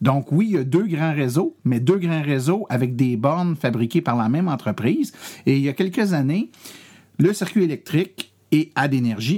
Donc 0.00 0.32
oui, 0.32 0.46
il 0.50 0.54
y 0.54 0.58
a 0.58 0.64
deux 0.64 0.86
grands 0.86 1.14
réseaux, 1.14 1.56
mais 1.64 1.80
deux 1.80 1.98
grands 1.98 2.22
réseaux 2.22 2.66
avec 2.70 2.96
des 2.96 3.16
bornes 3.16 3.56
fabriquées 3.56 4.00
par 4.00 4.16
la 4.16 4.28
même 4.28 4.48
entreprise. 4.48 5.12
Et 5.46 5.56
il 5.56 5.62
y 5.62 5.68
a 5.68 5.72
quelques 5.72 6.12
années, 6.12 6.50
le 7.18 7.32
circuit 7.32 7.64
électrique 7.64 8.27
et 8.52 8.70
Ad 8.74 8.94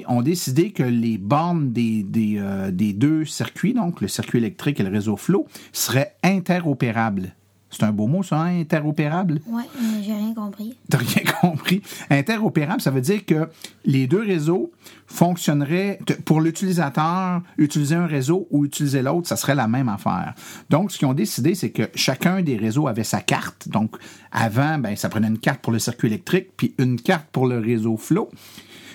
ont 0.08 0.22
décidé 0.22 0.70
que 0.70 0.82
les 0.82 1.18
bornes 1.18 1.72
des, 1.72 2.02
des, 2.02 2.36
euh, 2.38 2.70
des, 2.70 2.92
deux 2.92 3.24
circuits, 3.24 3.74
donc 3.74 4.00
le 4.00 4.08
circuit 4.08 4.38
électrique 4.38 4.78
et 4.80 4.82
le 4.82 4.90
réseau 4.90 5.16
Flow, 5.16 5.46
seraient 5.72 6.14
interopérables. 6.22 7.34
C'est 7.70 7.84
un 7.84 7.92
beau 7.92 8.08
mot, 8.08 8.24
ça, 8.24 8.42
hein, 8.42 8.60
interopérable? 8.60 9.40
Oui, 9.46 9.62
mais 9.80 10.02
j'ai 10.02 10.12
rien 10.12 10.34
compris. 10.34 10.76
T'as 10.88 10.98
rien 10.98 11.22
compris. 11.40 11.82
Interopérable, 12.10 12.80
ça 12.80 12.90
veut 12.90 13.00
dire 13.00 13.24
que 13.24 13.48
les 13.84 14.08
deux 14.08 14.22
réseaux 14.22 14.72
fonctionneraient, 15.06 16.00
pour 16.24 16.40
l'utilisateur, 16.40 17.42
utiliser 17.58 17.94
un 17.94 18.06
réseau 18.06 18.48
ou 18.50 18.64
utiliser 18.64 19.02
l'autre, 19.02 19.28
ça 19.28 19.36
serait 19.36 19.54
la 19.54 19.68
même 19.68 19.88
affaire. 19.88 20.34
Donc, 20.68 20.90
ce 20.90 20.98
qu'ils 20.98 21.06
ont 21.06 21.14
décidé, 21.14 21.54
c'est 21.54 21.70
que 21.70 21.88
chacun 21.94 22.42
des 22.42 22.56
réseaux 22.56 22.88
avait 22.88 23.04
sa 23.04 23.20
carte. 23.20 23.68
Donc, 23.68 23.96
avant, 24.32 24.78
ben, 24.78 24.96
ça 24.96 25.08
prenait 25.08 25.28
une 25.28 25.38
carte 25.38 25.60
pour 25.60 25.72
le 25.72 25.78
circuit 25.78 26.08
électrique, 26.08 26.48
puis 26.56 26.74
une 26.78 27.00
carte 27.00 27.26
pour 27.30 27.46
le 27.46 27.58
réseau 27.58 27.96
Flow. 27.96 28.30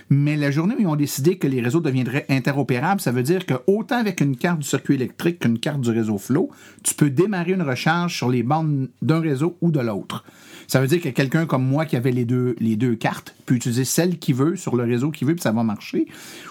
Mais 0.09 0.35
la 0.35 0.51
journée 0.51 0.75
où 0.77 0.81
ils 0.81 0.87
ont 0.87 0.95
décidé 0.95 1.37
que 1.37 1.47
les 1.47 1.61
réseaux 1.61 1.79
deviendraient 1.79 2.25
interopérables, 2.29 3.01
ça 3.01 3.11
veut 3.11 3.23
dire 3.23 3.45
que 3.45 3.55
autant 3.65 3.97
avec 3.97 4.21
une 4.21 4.37
carte 4.37 4.59
du 4.59 4.67
circuit 4.67 4.95
électrique 4.95 5.39
qu'une 5.39 5.57
carte 5.57 5.81
du 5.81 5.89
réseau 5.89 6.19
Flow, 6.19 6.51
tu 6.83 6.93
peux 6.93 7.09
démarrer 7.09 7.53
une 7.53 7.63
recharge 7.63 8.15
sur 8.15 8.29
les 8.29 8.43
bandes 8.43 8.89
d'un 9.01 9.19
réseau 9.19 9.57
ou 9.61 9.71
de 9.71 9.79
l'autre. 9.79 10.23
Ça 10.67 10.79
veut 10.79 10.87
dire 10.87 11.01
que 11.01 11.09
quelqu'un 11.09 11.45
comme 11.45 11.65
moi 11.65 11.85
qui 11.85 11.95
avait 11.95 12.11
les 12.11 12.25
deux, 12.25 12.55
les 12.59 12.75
deux 12.75 12.95
cartes 12.95 13.35
peut 13.45 13.55
utiliser 13.55 13.85
celle 13.85 14.17
qu'il 14.17 14.35
veut 14.35 14.55
sur 14.55 14.75
le 14.75 14.83
réseau 14.83 15.11
qu'il 15.11 15.27
veut, 15.27 15.35
puis 15.35 15.41
ça 15.41 15.51
va 15.51 15.63
marcher. 15.63 16.07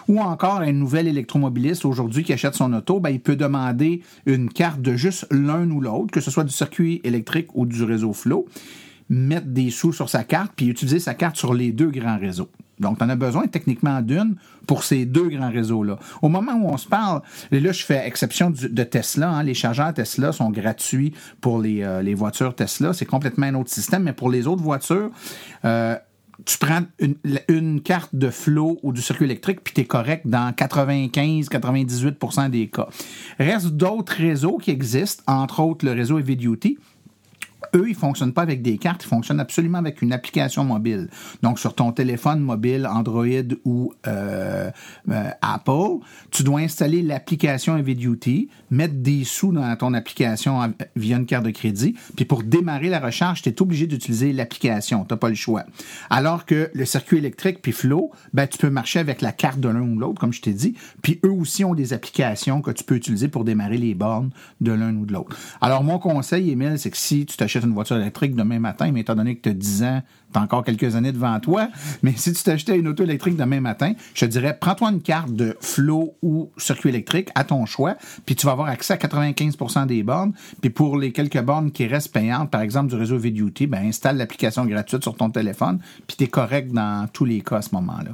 Ou 0.09 0.21
encore, 0.21 0.61
un 0.61 0.73
nouvel 0.73 1.09
électromobiliste 1.09 1.85
aujourd'hui 1.85 2.23
qui 2.23 2.33
achète 2.33 2.55
son 2.55 2.73
auto, 2.73 3.01
ben, 3.01 3.11
il 3.11 3.21
peut 3.21 3.37
demander 3.37 4.03
une 4.27 4.49
carte 4.49 4.81
de 4.81 4.97
juste 4.97 5.27
l'un 5.31 5.69
ou 5.71 5.81
l'autre, 5.81 6.13
que 6.13 6.21
ce 6.21 6.31
soit 6.31 6.45
du 6.45 6.53
circuit 6.53 7.01
électrique 7.05 7.49
ou 7.55 7.67
du 7.67 7.83
réseau 7.83 8.13
Flow, 8.13 8.47
mettre 9.09 9.47
des 9.47 9.71
sous 9.71 9.93
sur 9.93 10.09
sa 10.09 10.25
carte, 10.25 10.53
puis 10.57 10.67
utiliser 10.67 11.01
sa 11.01 11.15
carte 11.15 11.37
sur 11.37 11.55
les 11.55 11.73
deux 11.73 11.91
grands 11.91 12.19
réseaux. 12.19 12.51
Donc, 12.81 12.99
tu 12.99 13.05
en 13.05 13.09
as 13.09 13.17
besoin 13.17 13.47
techniquement 13.47 14.01
d'une 14.01 14.37
pour 14.67 14.85
ces 14.85 15.05
deux 15.05 15.29
grands 15.29 15.51
réseaux-là. 15.51 15.99
Au 16.23 16.29
moment 16.29 16.55
où 16.55 16.69
on 16.69 16.77
se 16.77 16.89
parle, 16.89 17.23
et 17.53 17.61
là, 17.61 17.73
je 17.73 17.85
fais 17.85 18.07
exception 18.07 18.51
de 18.51 18.85
Tesla. 18.85 19.31
Hein, 19.31 19.43
les 19.43 19.55
chargeurs 19.55 19.93
Tesla 19.95 20.33
sont 20.33 20.51
gratuits 20.51 21.13
pour 21.41 21.61
les, 21.61 21.83
euh, 21.83 22.03
les 22.03 22.15
voitures 22.15 22.55
Tesla. 22.55 22.93
C'est 22.93 23.07
complètement 23.07 23.47
un 23.47 23.55
autre 23.55 23.71
système, 23.71 24.05
mais 24.05 24.13
pour 24.13 24.31
les 24.31 24.47
autres 24.47 24.63
voitures, 24.63 25.11
euh, 25.65 25.97
tu 26.45 26.59
prends 26.59 26.83
une, 27.49 27.81
carte 27.81 28.15
de 28.15 28.29
flow 28.31 28.79
ou 28.83 28.93
du 28.93 29.01
circuit 29.01 29.25
électrique, 29.25 29.61
puis 29.63 29.73
tu 29.75 29.83
es 29.83 29.85
correct 29.85 30.27
dans 30.27 30.51
95-98% 30.53 32.51
des 32.51 32.69
cas. 32.69 32.89
Reste 33.39 33.69
d'autres 33.69 34.15
réseaux 34.15 34.59
qui 34.59 34.71
existent, 34.71 35.23
entre 35.27 35.61
autres 35.61 35.87
le 35.87 35.93
réseau 35.93 36.19
Heavy 36.19 36.37
Duty, 36.37 36.79
eux, 37.75 37.89
ils 37.89 37.95
fonctionnent 37.95 38.33
pas 38.33 38.43
avec 38.43 38.63
des 38.63 38.79
cartes, 38.79 39.05
ils 39.05 39.09
fonctionnent 39.09 39.41
absolument 39.41 39.79
avec 39.79 40.03
une 40.03 40.13
application 40.13 40.65
mobile. 40.65 41.09
Donc, 41.43 41.59
sur 41.59 41.75
ton 41.75 41.93
téléphone 41.93 42.41
mobile, 42.41 42.87
Android 42.87 43.27
ou 43.65 43.93
euh, 44.07 44.71
euh, 45.11 45.31
Apple, 45.43 46.05
tu 46.31 46.43
dois 46.43 46.61
installer 46.61 47.03
l'application 47.03 47.77
Duty, 47.95 48.49
mettre 48.71 48.95
des 48.95 49.25
sous 49.25 49.53
dans 49.53 49.75
ton 49.77 49.95
application 49.95 50.75
via 50.97 51.17
une 51.17 51.27
carte 51.27 51.45
de 51.45 51.51
crédit, 51.51 51.95
puis 52.17 52.25
pour 52.25 52.43
démarrer 52.43 52.89
la 52.89 53.01
recharge, 53.01 53.43
tu 53.43 53.49
es 53.49 53.63
obligé 53.63 53.87
d'utiliser 53.87 54.33
l'application, 54.33 55.05
tu 55.05 55.17
pas 55.17 55.29
le 55.29 55.35
choix. 55.35 55.65
Alors 56.11 56.45
que 56.45 56.71
le 56.75 56.85
circuit 56.85 57.19
électrique 57.19 57.61
puis 57.63 57.73
Flow, 57.73 58.11
ben, 58.33 58.47
tu 58.47 58.59
peux 58.59 58.71
marcher 58.71 58.99
avec 58.99 59.21
la 59.21 59.33
carte 59.33 59.61
de 59.61 59.69
l'un 59.69 59.83
ou 59.83 59.99
l'autre, 59.99 60.21
comme 60.21 60.33
je 60.33 60.41
t'ai 60.41 60.53
dit, 60.53 60.75
puis 61.03 61.21
eux 61.25 61.31
aussi 61.31 61.65
ont 61.65 61.75
des 61.75 61.93
applications 61.93 62.63
que 62.63 62.71
tu 62.71 62.85
peux 62.85 62.97
utiliser 62.97 63.29
pour 63.29 63.45
démarrer 63.45 63.79
les 63.79 63.95
bornes 63.95 64.31
de 64.61 64.73
l'un 64.73 64.95
ou 64.97 65.07
de 65.07 65.13
l'autre. 65.13 65.37
Alors, 65.61 65.85
mon 65.85 65.99
conseil, 65.99 66.51
Emile, 66.51 66.79
c'est 66.79 66.91
que 66.91 66.97
si 66.97 67.27
tu 67.27 67.37
t'achètes 67.37 67.54
une 67.63 67.73
voiture 67.73 67.97
électrique 67.97 68.35
demain 68.35 68.59
matin, 68.59 68.91
mais 68.93 69.01
étant 69.01 69.15
donné 69.15 69.37
que 69.37 69.43
tu 69.43 69.49
as 69.51 69.55
10 69.55 69.83
ans, 69.85 70.03
tu 70.33 70.39
as 70.39 70.43
encore 70.43 70.65
quelques 70.65 70.97
années 70.97 71.13
devant 71.13 71.39
toi. 71.41 71.69
Mais 72.03 72.15
si 72.17 72.33
tu 72.33 72.43
t'achetais 72.43 72.79
une 72.79 72.89
auto 72.89 73.05
électrique 73.05 73.37
demain 73.37 73.61
matin, 73.61 73.93
je 74.15 74.25
te 74.25 74.31
dirais, 74.31 74.57
prends-toi 74.61 74.91
une 74.91 75.03
carte 75.03 75.33
de 75.33 75.57
flow 75.61 76.15
ou 76.23 76.51
circuit 76.57 76.89
électrique 76.89 77.29
à 77.35 77.45
ton 77.45 77.67
choix, 77.67 77.97
puis 78.27 78.35
tu 78.35 78.47
vas 78.47 78.53
avoir 78.53 78.69
accès 78.69 78.95
à 78.95 78.97
95% 78.97 79.87
des 79.87 80.03
bornes. 80.03 80.33
Puis 80.61 80.71
pour 80.71 80.99
les 80.99 81.13
quelques 81.13 81.41
bornes 81.41 81.71
qui 81.71 81.87
restent 81.87 82.13
payantes, 82.13 82.51
par 82.51 82.63
exemple 82.63 82.91
du 82.91 82.97
réseau 82.97 83.19
V-Duty, 83.19 83.67
ben, 83.67 83.87
installe 83.87 84.17
l'application 84.17 84.65
gratuite 84.67 85.03
sur 85.03 85.17
ton 85.17 85.31
téléphone, 85.31 85.79
puis 86.07 86.17
tu 86.17 86.25
es 86.25 86.29
correct 86.29 86.73
dans 86.73 87.07
tous 87.13 87.25
les 87.25 87.41
cas 87.41 87.59
à 87.59 87.63
ce 87.63 87.75
moment-là. 87.75 88.11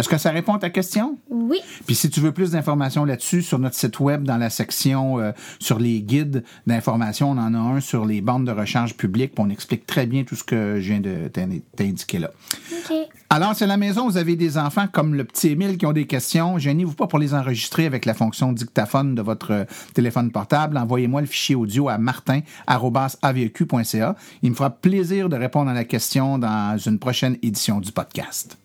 Est-ce 0.00 0.08
que 0.08 0.16
ça 0.16 0.30
répond 0.30 0.54
à 0.54 0.58
ta 0.58 0.70
question? 0.70 1.18
Oui. 1.28 1.58
Puis 1.84 1.94
si 1.94 2.08
tu 2.08 2.20
veux 2.20 2.32
plus 2.32 2.52
d'informations 2.52 3.04
là-dessus, 3.04 3.42
sur 3.42 3.58
notre 3.58 3.76
site 3.76 4.00
web, 4.00 4.22
dans 4.22 4.38
la 4.38 4.48
section 4.48 5.20
euh, 5.20 5.32
sur 5.58 5.78
les 5.78 6.00
guides 6.00 6.42
d'information, 6.66 7.32
on 7.32 7.36
en 7.36 7.52
a 7.52 7.58
un 7.58 7.80
sur 7.80 8.06
les 8.06 8.22
bandes 8.22 8.46
de 8.46 8.50
recharge 8.50 8.94
publiques, 8.94 9.34
puis 9.34 9.44
on 9.46 9.50
explique 9.50 9.84
très 9.84 10.06
bien 10.06 10.24
tout 10.24 10.36
ce 10.36 10.44
que 10.44 10.80
je 10.80 10.88
viens 10.88 11.00
de 11.00 11.30
t'indiquer 11.76 12.18
là. 12.18 12.30
OK. 12.72 12.96
Alors, 13.28 13.52
à 13.60 13.66
la 13.66 13.76
maison, 13.76 14.08
vous 14.08 14.16
avez 14.16 14.36
des 14.36 14.56
enfants 14.56 14.86
comme 14.90 15.14
le 15.14 15.24
petit 15.24 15.48
Émile 15.48 15.76
qui 15.76 15.84
ont 15.84 15.92
des 15.92 16.06
questions, 16.06 16.56
gênez-vous 16.56 16.94
pas 16.94 17.06
pour 17.06 17.18
les 17.18 17.34
enregistrer 17.34 17.84
avec 17.84 18.06
la 18.06 18.14
fonction 18.14 18.54
dictaphone 18.54 19.14
de 19.14 19.20
votre 19.20 19.52
euh, 19.52 19.64
téléphone 19.92 20.30
portable. 20.30 20.78
Envoyez-moi 20.78 21.20
le 21.20 21.26
fichier 21.26 21.56
audio 21.56 21.90
à 21.90 21.98
martin.aveq.ca. 21.98 24.16
Il 24.42 24.50
me 24.50 24.54
fera 24.54 24.70
plaisir 24.70 25.28
de 25.28 25.36
répondre 25.36 25.70
à 25.70 25.74
la 25.74 25.84
question 25.84 26.38
dans 26.38 26.78
une 26.78 26.98
prochaine 26.98 27.36
édition 27.42 27.80
du 27.80 27.92
podcast. 27.92 28.56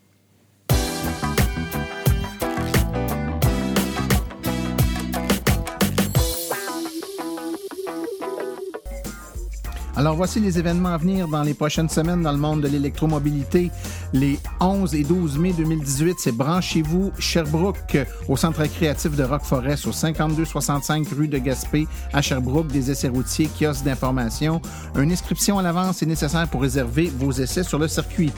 Alors 9.97 10.17
voici 10.17 10.41
les 10.41 10.59
événements 10.59 10.89
à 10.89 10.97
venir 10.97 11.29
dans 11.29 11.41
les 11.41 11.53
prochaines 11.53 11.87
semaines 11.87 12.21
dans 12.21 12.33
le 12.33 12.37
monde 12.37 12.59
de 12.59 12.67
l'électromobilité. 12.67 13.71
Les 14.11 14.37
11 14.59 14.93
et 14.93 15.03
12 15.03 15.37
mai 15.37 15.53
2018, 15.53 16.17
c'est 16.19 16.33
Branchez-vous 16.33 17.13
Sherbrooke 17.17 17.97
au 18.27 18.35
centre 18.35 18.59
récréatif 18.59 19.15
de 19.15 19.23
Rock 19.23 19.43
Forest 19.43 19.87
au 19.87 19.93
5265 19.93 21.07
rue 21.17 21.29
de 21.29 21.37
Gaspé 21.37 21.87
à 22.11 22.21
Sherbrooke, 22.21 22.67
des 22.67 22.91
essais 22.91 23.07
routiers, 23.07 23.47
kiosques 23.47 23.85
d'information. 23.85 24.61
Une 24.97 25.13
inscription 25.13 25.59
à 25.59 25.61
l'avance 25.61 26.03
est 26.03 26.07
nécessaire 26.07 26.49
pour 26.49 26.61
réserver 26.61 27.09
vos 27.17 27.31
essais 27.31 27.63
sur 27.63 27.79
le 27.79 27.87
circuit. 27.87 28.33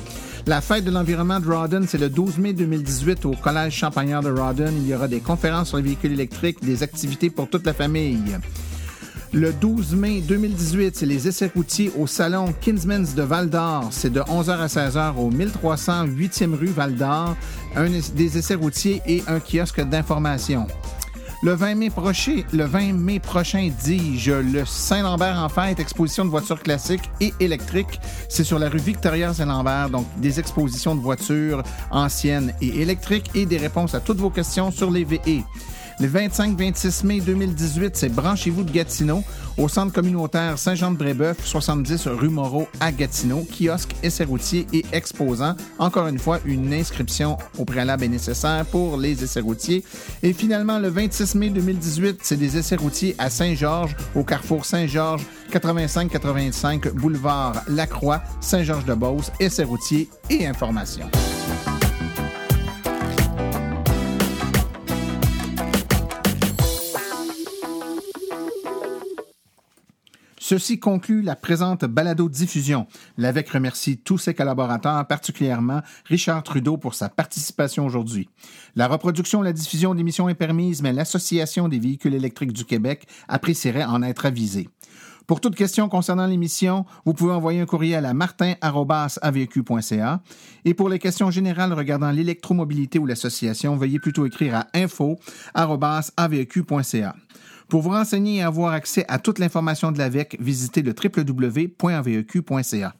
La 0.45 0.61
fête 0.61 0.85
de 0.85 0.91
l'environnement 0.91 1.39
de 1.39 1.47
Rawdon, 1.49 1.85
c'est 1.87 1.97
le 1.97 2.09
12 2.09 2.37
mai 2.37 2.53
2018 2.53 3.25
au 3.25 3.31
Collège 3.31 3.73
Champagnard 3.73 4.21
de 4.21 4.29
Rawdon. 4.29 4.71
Il 4.77 4.87
y 4.87 4.93
aura 4.93 5.07
des 5.07 5.21
conférences 5.21 5.69
sur 5.69 5.77
les 5.77 5.83
véhicules 5.83 6.13
électriques, 6.13 6.63
des 6.63 6.83
activités 6.83 7.31
pour 7.31 7.49
toute 7.49 7.65
la 7.65 7.73
famille. 7.73 8.37
Le 9.33 9.51
12 9.51 9.95
mai 9.95 10.21
2018, 10.21 10.95
c'est 10.95 11.05
les 11.05 11.27
essais 11.27 11.51
routiers 11.53 11.91
au 11.97 12.07
salon 12.07 12.53
Kinsman's 12.61 13.13
de 13.13 13.23
Val 13.23 13.49
d'Or. 13.49 13.89
C'est 13.91 14.11
de 14.11 14.21
11h 14.21 14.51
à 14.51 14.67
16h 14.67 15.15
au 15.17 15.29
1308e 15.29 16.55
rue 16.55 16.67
Val 16.67 16.95
d'Or. 16.95 17.35
Des 18.15 18.37
essais 18.37 18.55
routiers 18.55 19.01
et 19.05 19.23
un 19.27 19.39
kiosque 19.39 19.81
d'information. 19.81 20.65
Le 21.43 21.53
20 21.53 21.75
mai 21.75 21.89
prochain, 21.91 22.41
le 22.51 22.65
20 22.65 22.93
mai 22.93 23.19
prochain, 23.19 23.69
dis-je, 23.83 24.31
le 24.31 24.65
Saint-Lambert 24.65 25.37
en 25.37 25.49
fête, 25.49 25.79
exposition 25.79 26.25
de 26.25 26.31
voitures 26.31 26.63
classiques 26.63 27.11
et 27.21 27.31
électriques. 27.39 27.99
C'est 28.27 28.43
sur 28.43 28.57
la 28.57 28.69
rue 28.69 28.79
Victoria 28.79 29.33
Saint-Lambert, 29.33 29.91
donc 29.91 30.07
des 30.17 30.39
expositions 30.39 30.95
de 30.95 31.01
voitures 31.01 31.61
anciennes 31.91 32.53
et 32.59 32.81
électriques 32.81 33.29
et 33.35 33.45
des 33.45 33.57
réponses 33.57 33.93
à 33.93 33.99
toutes 33.99 34.17
vos 34.17 34.31
questions 34.31 34.71
sur 34.71 34.89
les 34.89 35.03
VE. 35.03 35.43
Le 35.99 36.07
25-26 36.07 37.05
mai 37.07 37.21
2018, 37.21 37.97
c'est 37.97 38.09
Branchez-vous 38.09 38.63
de 38.63 38.71
Gatineau 38.71 39.23
au 39.57 39.67
centre 39.67 39.91
communautaire 39.91 40.59
Saint-Jean-de-Brébeuf, 40.59 41.43
70 41.43 42.07
rue 42.09 42.29
Moreau 42.29 42.67
à 42.79 42.91
Gatineau, 42.91 43.43
kiosque, 43.45 43.95
essai 44.03 44.23
routier 44.23 44.67
et 44.73 44.85
exposant. 44.91 45.55
Encore 45.79 46.07
une 46.07 46.19
fois, 46.19 46.39
une 46.45 46.71
inscription 46.71 47.39
au 47.57 47.65
préalable 47.65 48.03
est 48.03 48.09
nécessaire 48.09 48.63
pour 48.67 48.97
les 48.97 49.23
essais 49.23 49.39
routiers. 49.39 49.83
Et 50.21 50.33
finalement, 50.33 50.77
le 50.77 50.89
26 50.89 51.33
mai 51.33 51.49
2018, 51.49 52.19
c'est 52.21 52.37
des 52.37 52.57
essais 52.57 52.75
routiers 52.75 53.15
à 53.17 53.31
Saint-Georges, 53.31 53.95
au 54.13 54.23
carrefour 54.23 54.65
Saint-Georges, 54.65 55.25
85-85 55.51 56.91
boulevard 56.91 57.63
Lacroix, 57.67 58.21
Saint-Georges-de-Beauce, 58.39 59.31
essais 59.39 59.63
routiers 59.63 60.09
et 60.29 60.45
informations. 60.45 61.09
Ceci 70.49 70.79
conclut 70.79 71.21
la 71.21 71.35
présente 71.35 71.83
balado-diffusion. 71.83 72.87
L'AVEC 73.17 73.49
remercie 73.49 73.97
tous 73.97 74.17
ses 74.17 74.33
collaborateurs, 74.33 75.05
particulièrement 75.05 75.81
Richard 76.05 76.41
Trudeau 76.41 76.77
pour 76.77 76.93
sa 76.93 77.09
participation 77.09 77.85
aujourd'hui. 77.85 78.29
La 78.73 78.87
reproduction 78.87 79.43
et 79.43 79.47
la 79.47 79.51
diffusion 79.51 79.93
d'émissions 79.93 80.29
est 80.29 80.35
permise, 80.35 80.81
mais 80.81 80.93
l'Association 80.93 81.67
des 81.67 81.79
véhicules 81.79 82.13
électriques 82.13 82.53
du 82.53 82.63
Québec 82.63 83.07
apprécierait 83.27 83.83
en 83.83 84.01
être 84.01 84.25
avisée. 84.25 84.69
Pour 85.27 85.41
toute 85.41 85.57
question 85.57 85.89
concernant 85.89 86.25
l'émission, 86.25 86.85
vous 87.03 87.13
pouvez 87.13 87.33
envoyer 87.33 87.59
un 87.59 87.65
courrier 87.65 87.95
à 87.95 88.01
la 88.01 88.13
martin.aveq.ca. 88.13 90.21
Et 90.63 90.73
pour 90.73 90.87
les 90.87 90.99
questions 90.99 91.29
générales 91.29 91.73
regardant 91.73 92.11
l'électromobilité 92.11 92.99
ou 92.99 93.05
l'association, 93.05 93.75
veuillez 93.75 93.99
plutôt 93.99 94.25
écrire 94.25 94.55
à 94.55 94.67
info.aveq.ca. 94.73 95.17
Pour 97.67 97.81
vous 97.81 97.89
renseigner 97.89 98.37
et 98.37 98.41
avoir 98.41 98.73
accès 98.73 99.05
à 99.07 99.19
toute 99.19 99.39
l'information 99.39 99.91
de 99.91 99.97
l'AVEC, 99.97 100.37
visitez 100.39 100.81
le 100.81 100.93
www.aveq.ca. 100.93 102.93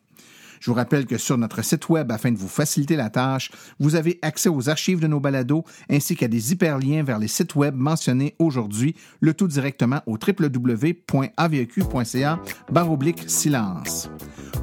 Je 0.60 0.72
vous 0.72 0.76
rappelle 0.76 1.06
que 1.06 1.18
sur 1.18 1.38
notre 1.38 1.64
site 1.64 1.88
web, 1.90 2.12
afin 2.12 2.32
de 2.32 2.38
vous 2.38 2.48
faciliter 2.48 2.96
la 2.96 3.10
tâche, 3.10 3.52
vous 3.80 3.96
avez 3.96 4.20
accès 4.22 4.48
aux 4.50 4.70
archives 4.70 5.00
de 5.00 5.08
nos 5.08 5.20
balados 5.20 5.64
ainsi 5.90 6.16
qu'à 6.16 6.28
des 6.28 6.52
hyperliens 6.52 7.02
vers 7.04 7.18
les 7.20 7.28
sites 7.28 7.56
web 7.56 7.76
mentionnés 7.76 8.36
aujourd'hui, 8.40 8.96
le 9.20 9.34
tout 9.34 9.48
directement 9.48 10.02
au 10.06 10.18
www.aveq.ca 10.18 12.40
baroblique 12.72 13.24
silence. 13.28 14.10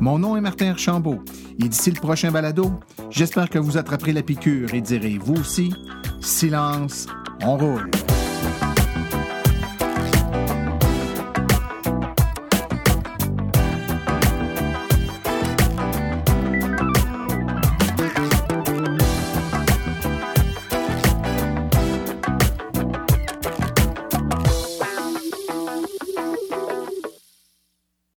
Mon 0.00 0.18
nom 0.18 0.36
est 0.36 0.40
Martin 0.40 0.70
Archambault 0.70 1.22
et 1.60 1.68
d'ici 1.68 1.92
le 1.92 2.00
prochain 2.00 2.32
balado, 2.32 2.72
j'espère 3.10 3.48
que 3.48 3.58
vous 3.58 3.76
attraperez 3.76 4.12
la 4.12 4.22
piqûre 4.22 4.74
et 4.74 4.80
direz 4.80 5.18
vous 5.18 5.34
aussi, 5.34 5.72
silence, 6.20 7.06
on 7.42 7.56
roule. 7.56 7.90